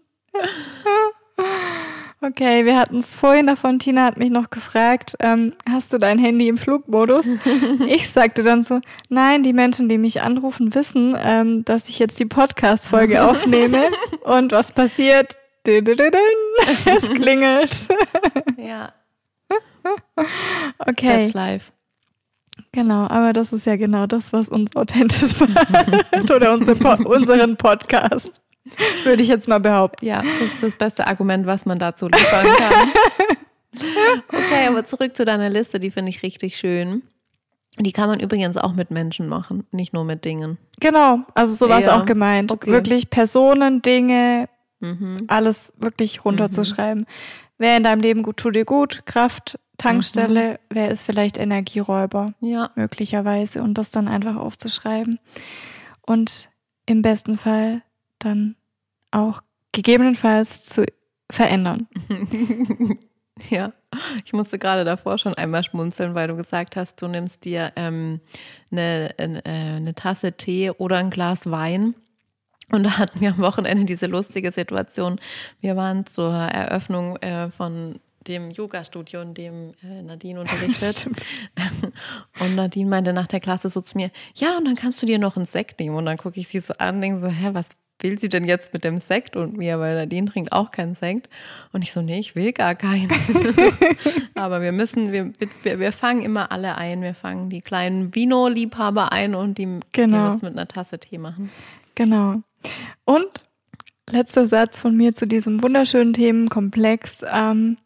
Okay, 2.26 2.64
wir 2.64 2.78
hatten 2.78 2.98
es 2.98 3.16
vorhin 3.16 3.48
davon. 3.48 3.78
Tina 3.78 4.04
hat 4.04 4.16
mich 4.16 4.30
noch 4.30 4.48
gefragt, 4.48 5.14
ähm, 5.20 5.52
hast 5.68 5.92
du 5.92 5.98
dein 5.98 6.18
Handy 6.18 6.48
im 6.48 6.56
Flugmodus? 6.56 7.26
ich 7.86 8.08
sagte 8.08 8.42
dann 8.42 8.62
so, 8.62 8.80
nein, 9.10 9.42
die 9.42 9.52
Menschen, 9.52 9.90
die 9.90 9.98
mich 9.98 10.22
anrufen, 10.22 10.74
wissen, 10.74 11.14
ähm, 11.22 11.66
dass 11.66 11.90
ich 11.90 11.98
jetzt 11.98 12.18
die 12.18 12.24
Podcast-Folge 12.24 13.22
aufnehme. 13.28 13.90
Und 14.22 14.52
was 14.52 14.72
passiert? 14.72 15.34
Es 16.86 17.08
klingelt. 17.08 17.88
ja. 18.58 18.92
Okay. 20.78 21.06
That's 21.06 21.32
live. 21.32 21.72
Genau, 22.72 23.06
aber 23.08 23.32
das 23.32 23.52
ist 23.52 23.66
ja 23.66 23.76
genau 23.76 24.06
das, 24.06 24.32
was 24.32 24.48
uns 24.48 24.76
authentisch 24.76 25.38
macht 25.40 26.30
oder 26.30 26.52
unsere, 26.52 26.96
unseren 27.08 27.56
Podcast. 27.56 28.42
Würde 29.04 29.22
ich 29.22 29.28
jetzt 29.28 29.48
mal 29.48 29.60
behaupten. 29.60 30.04
Ja, 30.04 30.22
das 30.22 30.54
ist 30.54 30.62
das 30.62 30.76
beste 30.76 31.06
Argument, 31.06 31.46
was 31.46 31.66
man 31.66 31.78
dazu 31.78 32.08
liefern 32.08 32.46
kann. 32.56 32.88
Okay, 34.28 34.68
aber 34.68 34.84
zurück 34.84 35.16
zu 35.16 35.24
deiner 35.24 35.50
Liste, 35.50 35.80
die 35.80 35.90
finde 35.90 36.10
ich 36.10 36.22
richtig 36.22 36.56
schön. 36.56 37.02
Die 37.78 37.90
kann 37.90 38.08
man 38.08 38.20
übrigens 38.20 38.56
auch 38.56 38.72
mit 38.72 38.92
Menschen 38.92 39.28
machen, 39.28 39.66
nicht 39.72 39.92
nur 39.92 40.04
mit 40.04 40.24
Dingen. 40.24 40.58
Genau, 40.78 41.20
also 41.34 41.54
so 41.54 41.68
war 41.68 41.80
es 41.80 41.86
ja. 41.86 41.98
auch 41.98 42.04
gemeint. 42.04 42.52
Okay. 42.52 42.70
Wirklich 42.70 43.10
Personen, 43.10 43.82
Dinge, 43.82 44.48
mhm. 44.78 45.24
alles 45.26 45.72
wirklich 45.78 46.24
runterzuschreiben. 46.24 47.00
Mhm. 47.00 47.06
Wer 47.58 47.76
in 47.76 47.82
deinem 47.82 48.00
Leben 48.00 48.22
gut 48.22 48.36
tut 48.36 48.54
dir 48.54 48.64
gut, 48.64 49.04
Kraft, 49.06 49.58
Tankstelle, 49.76 50.52
mhm. 50.52 50.56
wer 50.70 50.90
ist 50.90 51.04
vielleicht 51.04 51.36
Energieräuber? 51.36 52.34
Ja. 52.40 52.70
Möglicherweise. 52.76 53.62
Und 53.62 53.74
das 53.74 53.90
dann 53.90 54.06
einfach 54.06 54.36
aufzuschreiben. 54.36 55.18
Und 56.02 56.50
im 56.86 57.02
besten 57.02 57.36
Fall 57.36 57.82
dann 58.24 58.56
auch 59.10 59.42
gegebenenfalls 59.72 60.64
zu 60.64 60.84
verändern. 61.30 61.88
ja, 63.50 63.72
ich 64.24 64.32
musste 64.32 64.58
gerade 64.58 64.84
davor 64.84 65.18
schon 65.18 65.34
einmal 65.34 65.62
schmunzeln, 65.62 66.14
weil 66.14 66.28
du 66.28 66.36
gesagt 66.36 66.76
hast, 66.76 67.00
du 67.02 67.08
nimmst 67.08 67.44
dir 67.44 67.72
ähm, 67.76 68.20
eine, 68.70 69.14
eine, 69.18 69.44
äh, 69.44 69.76
eine 69.76 69.94
Tasse 69.94 70.32
Tee 70.32 70.70
oder 70.70 70.98
ein 70.98 71.10
Glas 71.10 71.50
Wein. 71.50 71.94
Und 72.70 72.84
da 72.84 72.98
hatten 72.98 73.20
wir 73.20 73.30
am 73.30 73.38
Wochenende 73.38 73.84
diese 73.84 74.06
lustige 74.06 74.50
Situation. 74.50 75.20
Wir 75.60 75.76
waren 75.76 76.06
zur 76.06 76.32
Eröffnung 76.32 77.16
äh, 77.16 77.50
von 77.50 78.00
dem 78.26 78.50
Yoga-Studio, 78.50 79.20
in 79.20 79.34
dem 79.34 79.74
äh, 79.82 80.02
Nadine 80.02 80.40
unterrichtet. 80.40 81.06
und 82.40 82.54
Nadine 82.54 82.88
meinte 82.88 83.12
nach 83.12 83.26
der 83.26 83.40
Klasse 83.40 83.68
so 83.68 83.82
zu 83.82 83.98
mir, 83.98 84.10
ja, 84.34 84.56
und 84.56 84.64
dann 84.64 84.76
kannst 84.76 85.02
du 85.02 85.06
dir 85.06 85.18
noch 85.18 85.36
einen 85.36 85.46
Sekt 85.46 85.78
nehmen. 85.80 85.94
Und 85.94 86.06
dann 86.06 86.16
gucke 86.16 86.40
ich 86.40 86.48
sie 86.48 86.60
so 86.60 86.72
an 86.78 86.96
und 86.96 87.00
denke 87.02 87.20
so, 87.20 87.28
hä, 87.28 87.50
was 87.52 87.68
will 88.00 88.18
sie 88.18 88.28
denn 88.28 88.44
jetzt 88.44 88.72
mit 88.72 88.84
dem 88.84 88.98
Sekt 88.98 89.36
und 89.36 89.56
mir, 89.56 89.78
weil 89.78 89.94
Nadine 89.94 90.30
trinkt 90.30 90.52
auch 90.52 90.70
keinen 90.70 90.94
Sekt. 90.94 91.28
Und 91.72 91.82
ich 91.82 91.92
so, 91.92 92.02
nee, 92.02 92.18
ich 92.18 92.34
will 92.34 92.52
gar 92.52 92.74
keinen. 92.74 93.10
Aber 94.34 94.60
wir 94.60 94.72
müssen, 94.72 95.12
wir, 95.12 95.32
wir, 95.62 95.78
wir 95.78 95.92
fangen 95.92 96.22
immer 96.22 96.52
alle 96.52 96.76
ein. 96.76 97.02
Wir 97.02 97.14
fangen 97.14 97.48
die 97.48 97.60
kleinen 97.60 98.14
Vino-Liebhaber 98.14 99.12
ein 99.12 99.34
und 99.34 99.58
die, 99.58 99.80
Genau. 99.92 100.32
uns 100.32 100.42
mit 100.42 100.52
einer 100.52 100.68
Tasse 100.68 100.98
Tee 100.98 101.18
machen. 101.18 101.50
Genau. 101.94 102.42
Und 103.04 103.46
letzter 104.10 104.46
Satz 104.46 104.80
von 104.80 104.96
mir 104.96 105.14
zu 105.14 105.26
diesem 105.26 105.62
wunderschönen 105.62 106.12
Themenkomplex. 106.12 107.24
Ähm, 107.32 107.78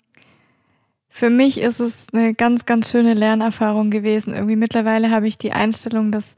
für 1.08 1.30
mich 1.30 1.60
ist 1.60 1.80
es 1.80 2.08
eine 2.12 2.34
ganz, 2.34 2.66
ganz 2.66 2.90
schöne 2.90 3.14
Lernerfahrung 3.14 3.90
gewesen. 3.90 4.34
Irgendwie 4.34 4.56
mittlerweile 4.56 5.10
habe 5.10 5.26
ich 5.26 5.38
die 5.38 5.52
Einstellung, 5.52 6.12
dass 6.12 6.36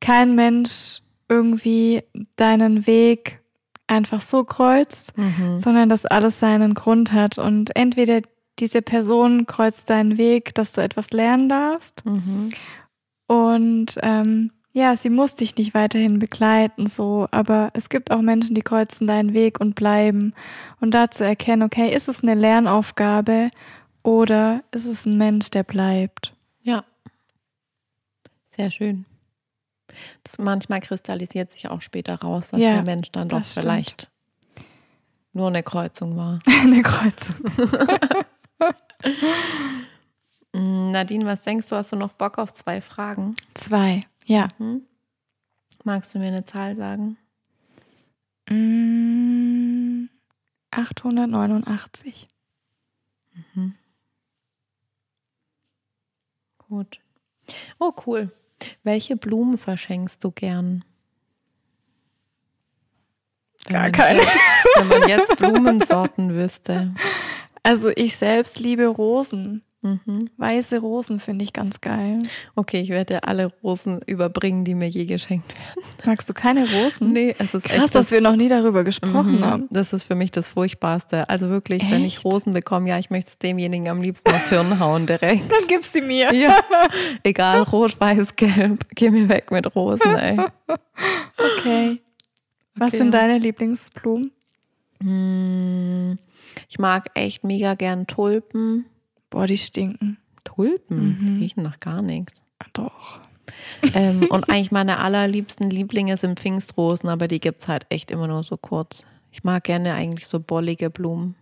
kein 0.00 0.34
Mensch 0.34 0.99
irgendwie 1.30 2.02
deinen 2.36 2.86
Weg 2.86 3.40
einfach 3.86 4.20
so 4.20 4.44
kreuzt, 4.44 5.12
sondern 5.56 5.88
dass 5.88 6.04
alles 6.04 6.38
seinen 6.38 6.74
Grund 6.74 7.12
hat. 7.12 7.38
Und 7.38 7.74
entweder 7.74 8.20
diese 8.58 8.82
Person 8.82 9.46
kreuzt 9.46 9.88
deinen 9.88 10.18
Weg, 10.18 10.54
dass 10.54 10.72
du 10.72 10.82
etwas 10.82 11.10
lernen 11.12 11.48
darfst. 11.48 12.02
Und 13.26 13.96
ähm, 14.02 14.50
ja, 14.72 14.96
sie 14.96 15.10
muss 15.10 15.34
dich 15.34 15.56
nicht 15.56 15.74
weiterhin 15.74 16.18
begleiten, 16.20 16.86
so, 16.86 17.26
aber 17.32 17.70
es 17.74 17.88
gibt 17.88 18.12
auch 18.12 18.20
Menschen, 18.20 18.54
die 18.54 18.62
kreuzen 18.62 19.06
deinen 19.06 19.34
Weg 19.34 19.60
und 19.60 19.74
bleiben. 19.74 20.34
Und 20.80 20.92
da 20.92 21.10
zu 21.10 21.24
erkennen, 21.24 21.62
okay, 21.62 21.92
ist 21.92 22.08
es 22.08 22.22
eine 22.22 22.34
Lernaufgabe 22.34 23.50
oder 24.04 24.62
ist 24.70 24.86
es 24.86 25.06
ein 25.06 25.18
Mensch, 25.18 25.50
der 25.50 25.64
bleibt? 25.64 26.34
Ja. 26.62 26.84
Sehr 28.50 28.70
schön. 28.70 29.06
Das 30.24 30.38
manchmal 30.38 30.80
kristallisiert 30.80 31.50
sich 31.50 31.68
auch 31.68 31.80
später 31.82 32.16
raus, 32.16 32.48
dass 32.50 32.60
Ja, 32.60 32.74
der 32.74 32.82
Mensch 32.82 33.10
dann 33.12 33.28
doch 33.28 33.44
stimmt. 33.44 33.64
vielleicht 33.64 34.10
nur 35.32 35.48
eine 35.48 35.62
Kreuzung 35.62 36.16
war. 36.16 36.38
eine 36.62 36.82
Kreuzung. 36.82 37.36
Nadine, 40.52 41.24
was 41.26 41.42
denkst 41.42 41.68
du? 41.68 41.76
Hast 41.76 41.92
du 41.92 41.96
noch 41.96 42.12
Bock 42.12 42.38
auf 42.38 42.52
zwei 42.52 42.80
Fragen? 42.80 43.34
Zwei, 43.54 44.02
ja. 44.24 44.48
Magst 45.84 46.14
du 46.14 46.18
mir 46.18 46.26
eine 46.28 46.44
Zahl 46.44 46.74
sagen? 46.74 47.16
Mm, 48.48 50.08
889. 50.72 52.26
Gut. 56.58 57.00
Oh, 57.78 57.92
cool. 58.06 58.30
Welche 58.82 59.16
Blumen 59.16 59.58
verschenkst 59.58 60.22
du 60.24 60.30
gern? 60.30 60.84
Wenn 63.66 63.74
Gar 63.74 63.90
keine. 63.90 64.20
Jetzt, 64.20 64.36
wenn 64.76 64.88
man 64.88 65.08
jetzt 65.08 65.36
Blumensorten 65.36 66.34
wüsste. 66.34 66.94
Also 67.62 67.90
ich 67.94 68.16
selbst 68.16 68.58
liebe 68.58 68.86
Rosen. 68.86 69.62
Weiße 70.36 70.78
Rosen 70.80 71.20
finde 71.20 71.42
ich 71.42 71.54
ganz 71.54 71.80
geil. 71.80 72.18
Okay, 72.54 72.80
ich 72.82 72.90
werde 72.90 73.14
dir 73.14 73.24
alle 73.28 73.46
Rosen 73.62 74.00
überbringen, 74.06 74.64
die 74.66 74.74
mir 74.74 74.88
je 74.88 75.06
geschenkt 75.06 75.54
werden. 75.54 75.82
Magst 76.04 76.28
du 76.28 76.34
keine 76.34 76.70
Rosen? 76.70 77.12
Nee, 77.14 77.34
es 77.38 77.54
ist 77.54 77.64
Krass, 77.64 77.84
echt 77.86 77.94
dass 77.94 78.12
wir 78.12 78.20
noch 78.20 78.36
nie 78.36 78.48
darüber 78.50 78.84
gesprochen 78.84 79.38
Mhm. 79.38 79.44
haben. 79.44 79.68
Das 79.70 79.94
ist 79.94 80.02
für 80.02 80.14
mich 80.14 80.30
das 80.32 80.50
Furchtbarste. 80.50 81.30
Also 81.30 81.48
wirklich, 81.48 81.90
wenn 81.90 82.04
ich 82.04 82.16
Echt? 82.16 82.24
Rosen 82.26 82.52
bekomme, 82.52 82.90
ja, 82.90 82.98
ich 82.98 83.08
möchte 83.08 83.28
es 83.30 83.38
demjenigen 83.38 83.88
am 83.88 84.02
liebsten 84.02 84.28
aufs 84.30 84.50
Hirn 84.50 84.78
hauen 84.80 85.06
direkt. 85.06 85.50
Dann 85.50 85.66
gib 85.66 85.82
sie 85.82 86.02
mir. 86.02 86.30
Ja, 86.34 86.58
egal, 87.22 87.62
rot, 87.62 87.98
weiß, 87.98 88.36
gelb. 88.36 88.84
Geh 88.94 89.08
mir 89.10 89.30
weg 89.30 89.50
mit 89.50 89.74
Rosen, 89.74 90.14
ey. 90.16 90.38
Okay. 91.38 92.00
Was 92.74 92.88
Okay. 92.88 92.98
sind 92.98 93.14
deine 93.14 93.38
Lieblingsblumen? 93.38 94.30
Hm, 95.02 96.18
Ich 96.68 96.78
mag 96.78 97.06
echt 97.14 97.44
mega 97.44 97.72
gern 97.74 98.06
Tulpen. 98.06 98.84
Boah, 99.30 99.46
die 99.46 99.56
stinken. 99.56 100.18
Tulpen? 100.44 101.18
Mhm. 101.20 101.26
Die 101.26 101.42
riechen 101.42 101.62
nach 101.62 101.80
gar 101.80 102.02
nichts. 102.02 102.42
Doch. 102.72 103.20
Ähm, 103.94 104.26
und 104.30 104.50
eigentlich 104.50 104.70
meine 104.70 104.98
allerliebsten 104.98 105.70
Lieblinge 105.70 106.16
sind 106.16 106.38
Pfingstrosen, 106.38 107.08
aber 107.08 107.28
die 107.28 107.40
gibt's 107.40 107.68
halt 107.68 107.86
echt 107.88 108.10
immer 108.10 108.26
nur 108.26 108.42
so 108.42 108.56
kurz. 108.56 109.04
Ich 109.32 109.44
mag 109.44 109.64
gerne 109.64 109.94
eigentlich 109.94 110.26
so 110.26 110.40
bollige 110.40 110.90
Blumen. 110.90 111.36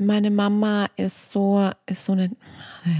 Meine 0.00 0.30
Mama 0.30 0.88
ist 0.96 1.30
so, 1.30 1.70
ist 1.86 2.04
so 2.04 2.12
eine, 2.12 2.30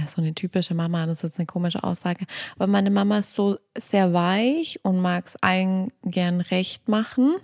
so 0.05 0.21
eine 0.21 0.35
typische 0.35 0.75
Mama, 0.75 1.05
das 1.05 1.17
ist 1.17 1.23
jetzt 1.23 1.39
eine 1.39 1.47
komische 1.47 1.83
Aussage, 1.83 2.25
aber 2.55 2.67
meine 2.67 2.91
Mama 2.91 3.19
ist 3.19 3.35
so 3.35 3.57
sehr 3.77 4.13
weich 4.13 4.79
und 4.83 5.01
mag 5.01 5.25
es 5.25 5.35
allen 5.37 5.91
gern 6.03 6.41
recht 6.41 6.87
machen. 6.87 7.37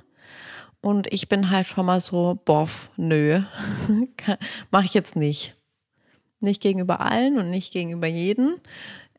Und 0.82 1.12
ich 1.12 1.28
bin 1.28 1.50
halt 1.50 1.66
schon 1.66 1.88
mal 1.88 2.00
so, 2.00 2.40
boff, 2.46 2.92
nö, 2.98 3.42
mache 4.72 4.86
ich 4.86 4.94
jetzt 4.94 5.16
nicht. 5.16 5.56
Nicht 6.40 6.62
gegenüber 6.62 7.00
allen 7.02 7.40
und 7.40 7.50
nicht 7.50 7.74
gegenüber 7.74 8.08
jeden. 8.08 8.62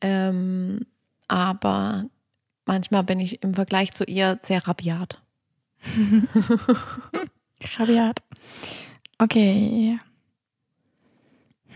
Ähm, 0.01 0.87
aber 1.27 2.07
manchmal 2.65 3.03
bin 3.03 3.19
ich 3.19 3.43
im 3.43 3.55
Vergleich 3.55 3.91
zu 3.91 4.05
ihr 4.05 4.39
sehr 4.43 4.67
rabiat. 4.69 5.21
Rabiat. 7.77 8.23
Okay. 9.19 9.99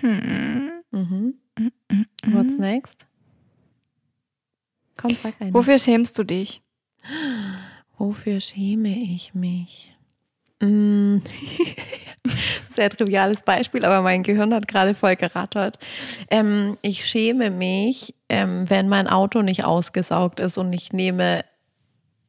Mhm. 0.03 1.35
What's 2.27 2.57
next? 2.59 3.07
Komm, 4.97 5.17
sag 5.21 5.35
eine. 5.41 5.55
Wofür 5.55 5.79
schämst 5.79 6.19
du 6.19 6.25
dich? 6.25 6.63
Wofür 7.99 8.41
schäme 8.41 8.89
ich 8.89 9.35
mich? 9.35 9.97
Mm. 10.61 11.19
Sehr 12.71 12.89
triviales 12.89 13.43
Beispiel, 13.43 13.85
aber 13.85 14.01
mein 14.01 14.23
Gehirn 14.23 14.55
hat 14.55 14.67
gerade 14.67 14.95
voll 14.95 15.17
gerattert. 15.17 15.79
Ähm, 16.31 16.79
ich 16.81 17.05
schäme 17.05 17.51
mich, 17.51 18.15
ähm, 18.29 18.69
wenn 18.71 18.89
mein 18.89 19.09
Auto 19.09 19.43
nicht 19.43 19.65
ausgesaugt 19.65 20.41
ist 20.41 20.57
und 20.57 20.73
ich 20.73 20.93
nehme 20.93 21.45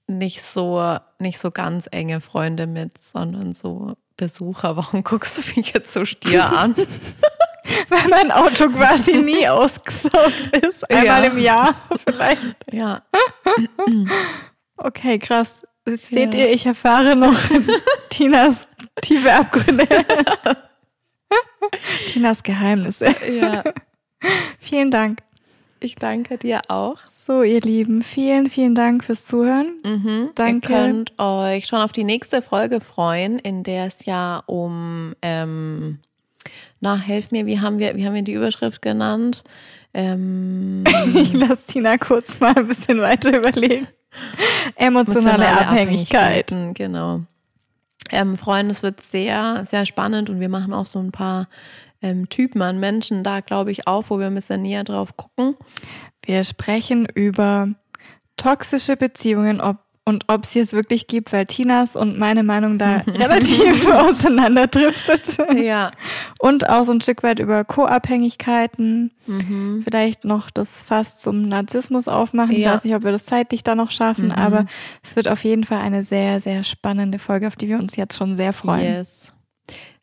nicht 0.08 0.42
so, 0.42 0.98
nicht 1.20 1.38
so 1.38 1.52
ganz 1.52 1.88
enge 1.92 2.20
Freunde 2.20 2.68
mit, 2.68 2.98
sondern 2.98 3.54
so 3.54 3.94
Besucher. 4.18 4.76
Warum 4.76 5.04
guckst 5.04 5.38
du 5.38 5.42
mich 5.56 5.74
jetzt 5.74 5.94
so 5.94 6.04
stier 6.06 6.52
an? 6.52 6.76
weil 7.90 8.08
mein 8.10 8.32
Auto 8.32 8.68
quasi 8.70 9.18
nie 9.18 9.48
ausgesaugt 9.48 10.56
ist. 10.62 10.90
Einmal 10.90 11.24
Ja. 11.24 11.30
im 11.30 11.38
Jahr 11.40 11.76
vielleicht. 12.08 12.56
Ja. 12.72 13.04
Okay, 14.78 15.20
krass. 15.20 15.66
Seht 15.86 16.34
Ja. 16.34 16.42
ihr, 16.42 16.54
ich 16.54 16.66
erfahre 16.66 17.16
noch 17.16 17.36
Tinas 18.10 18.68
tiefe 19.02 19.32
Abgründe. 19.34 19.88
Tinas 22.08 22.44
Geheimnisse. 22.44 23.14
Ja. 23.40 23.64
Vielen 24.60 24.92
Dank. 24.92 25.20
Ich 25.80 25.96
danke 25.96 26.38
dir 26.38 26.62
auch. 26.70 27.00
So, 27.00 27.44
ihr 27.44 27.60
Lieben, 27.60 28.04
vielen, 28.04 28.50
vielen 28.50 28.74
Dank 28.76 29.04
fürs 29.04 29.26
Zuhören. 29.26 29.74
Mhm. 29.84 30.30
Danke. 30.36 30.72
Ihr 30.72 30.78
könnt 30.80 31.20
euch 31.20 31.68
schon 31.68 31.80
auf 31.82 31.92
die 31.92 32.06
nächste 32.06 32.42
Folge 32.42 32.80
freuen, 32.80 33.38
in 33.40 33.64
der 33.64 33.88
es 33.88 34.06
ja 34.06 34.42
um, 34.46 35.14
ähm, 35.22 36.00
na, 36.84 36.98
helf 36.98 37.32
mir, 37.32 37.46
wie 37.46 37.62
haben 37.62 37.80
wir, 37.80 37.96
wie 37.96 38.06
haben 38.06 38.14
wir 38.14 38.24
die 38.24 38.34
Überschrift 38.34 38.82
genannt? 38.82 39.44
Ähm, 39.94 40.84
Ich 41.16 41.34
lasse 41.34 41.66
Tina 41.68 41.98
kurz 41.98 42.42
mal 42.42 42.56
ein 42.56 42.68
bisschen 42.68 43.00
weiter 43.00 43.38
überlegen. 43.38 43.88
Emotionale, 44.76 45.48
Abhängigkeit. 45.48 46.52
Abhängigkeiten, 46.52 46.74
Genau. 46.74 47.22
Ähm, 48.12 48.38
Freunde, 48.38 48.74
es 48.74 48.84
wird 48.84 49.02
sehr, 49.02 49.66
sehr 49.66 49.86
spannend 49.86 50.30
und 50.30 50.42
wir 50.42 50.50
machen 50.50 50.74
auch 50.74 50.86
so 50.86 51.00
ein 51.00 51.12
paar 51.14 51.48
ähm, 52.02 52.28
Typen 52.28 52.62
an 52.62 52.80
Menschen 52.80 53.24
da, 53.24 53.40
glaube 53.40 53.72
ich, 53.72 53.88
auf, 53.88 54.10
wo 54.10 54.20
wir 54.20 54.28
ein 54.28 54.36
bisschen 54.36 54.62
näher 54.62 54.84
drauf 54.84 55.16
gucken. 55.16 55.56
Wir 56.22 56.44
sprechen 56.44 57.08
über 57.16 57.70
toxische 58.36 58.98
Beziehungen 58.98 59.62
ob, 59.62 59.78
und 60.06 60.26
ob 60.28 60.46
sie 60.46 60.60
es 60.60 60.74
wirklich 60.74 61.08
gibt, 61.08 61.32
weil 61.32 61.46
Tinas 61.46 61.96
und 61.96 62.20
meine 62.20 62.44
Meinung 62.44 62.78
da 62.78 62.98
relativ 63.08 63.88
auseinanderdriftet. 63.92 65.38
Ja. 65.58 65.92
Und 66.40 66.70
auch 66.70 66.84
so 66.84 66.92
ein 66.92 67.00
Stück 67.02 67.24
weit 67.24 67.40
über 67.40 67.64
Co-Abhängigkeiten. 67.64 69.12
Mhm. 69.28 69.82
Vielleicht 69.84 70.26
noch 70.26 70.50
das 70.50 70.84
Fass 70.84 71.18
zum 71.20 71.44
Narzissmus 71.44 72.08
aufmachen. 72.08 72.52
Ich 72.52 72.60
Ja. 72.60 72.74
weiß 72.74 72.84
nicht, 72.84 72.96
ob 72.96 73.04
wir 73.04 73.12
das 73.12 73.26
zeitlich 73.26 73.64
da 73.64 73.76
noch 73.76 73.92
schaffen, 73.92 74.26
Mhm. 74.26 74.32
aber 74.34 74.66
es 75.02 75.16
wird 75.16 75.28
auf 75.28 75.44
jeden 75.44 75.64
Fall 75.64 75.80
eine 75.80 76.04
sehr, 76.04 76.40
sehr 76.40 76.64
spannende 76.64 77.20
Folge, 77.20 77.48
auf 77.48 77.56
die 77.56 77.70
wir 77.70 77.80
uns 77.80 77.96
jetzt 77.96 78.18
schon 78.18 78.36
sehr 78.36 78.54
freuen. 78.54 78.84
Yes. 79.00 79.34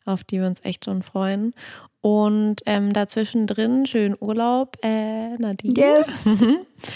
Auf 0.05 0.23
die 0.23 0.39
wir 0.39 0.47
uns 0.47 0.61
echt 0.63 0.85
schon 0.85 1.03
freuen. 1.03 1.53
Und 2.01 2.57
ähm, 2.65 2.93
dazwischen 2.93 3.45
drin 3.45 3.85
schön 3.85 4.15
Urlaub, 4.19 4.77
äh, 4.83 5.35
Nadine. 5.35 5.73
Yes. 5.77 6.27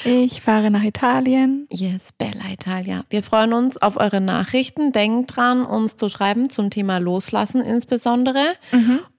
Ich 0.03 0.41
fahre 0.41 0.71
nach 0.71 0.81
Italien. 0.81 1.67
Yes, 1.71 2.09
Bella 2.17 2.51
Italia. 2.51 3.03
Wir 3.11 3.21
freuen 3.21 3.53
uns 3.53 3.79
auf 3.79 3.97
eure 3.97 4.19
Nachrichten. 4.19 4.91
Denkt 4.91 5.35
dran, 5.35 5.63
uns 5.63 5.95
zu 5.95 6.09
schreiben 6.09 6.49
zum 6.49 6.71
Thema 6.71 6.97
Loslassen 6.97 7.61
insbesondere. 7.61 8.55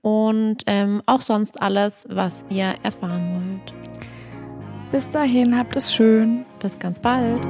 Und 0.03 0.65
ähm, 0.67 1.03
auch 1.07 1.21
sonst 1.21 1.63
alles, 1.63 2.05
was 2.11 2.45
ihr 2.49 2.75
erfahren 2.83 3.61
wollt. 3.63 3.75
Bis 4.91 5.09
dahin, 5.09 5.57
habt 5.57 5.77
es 5.77 5.95
schön. 5.95 6.45
Bis 6.61 6.79
ganz 6.79 6.99
bald. 6.99 7.47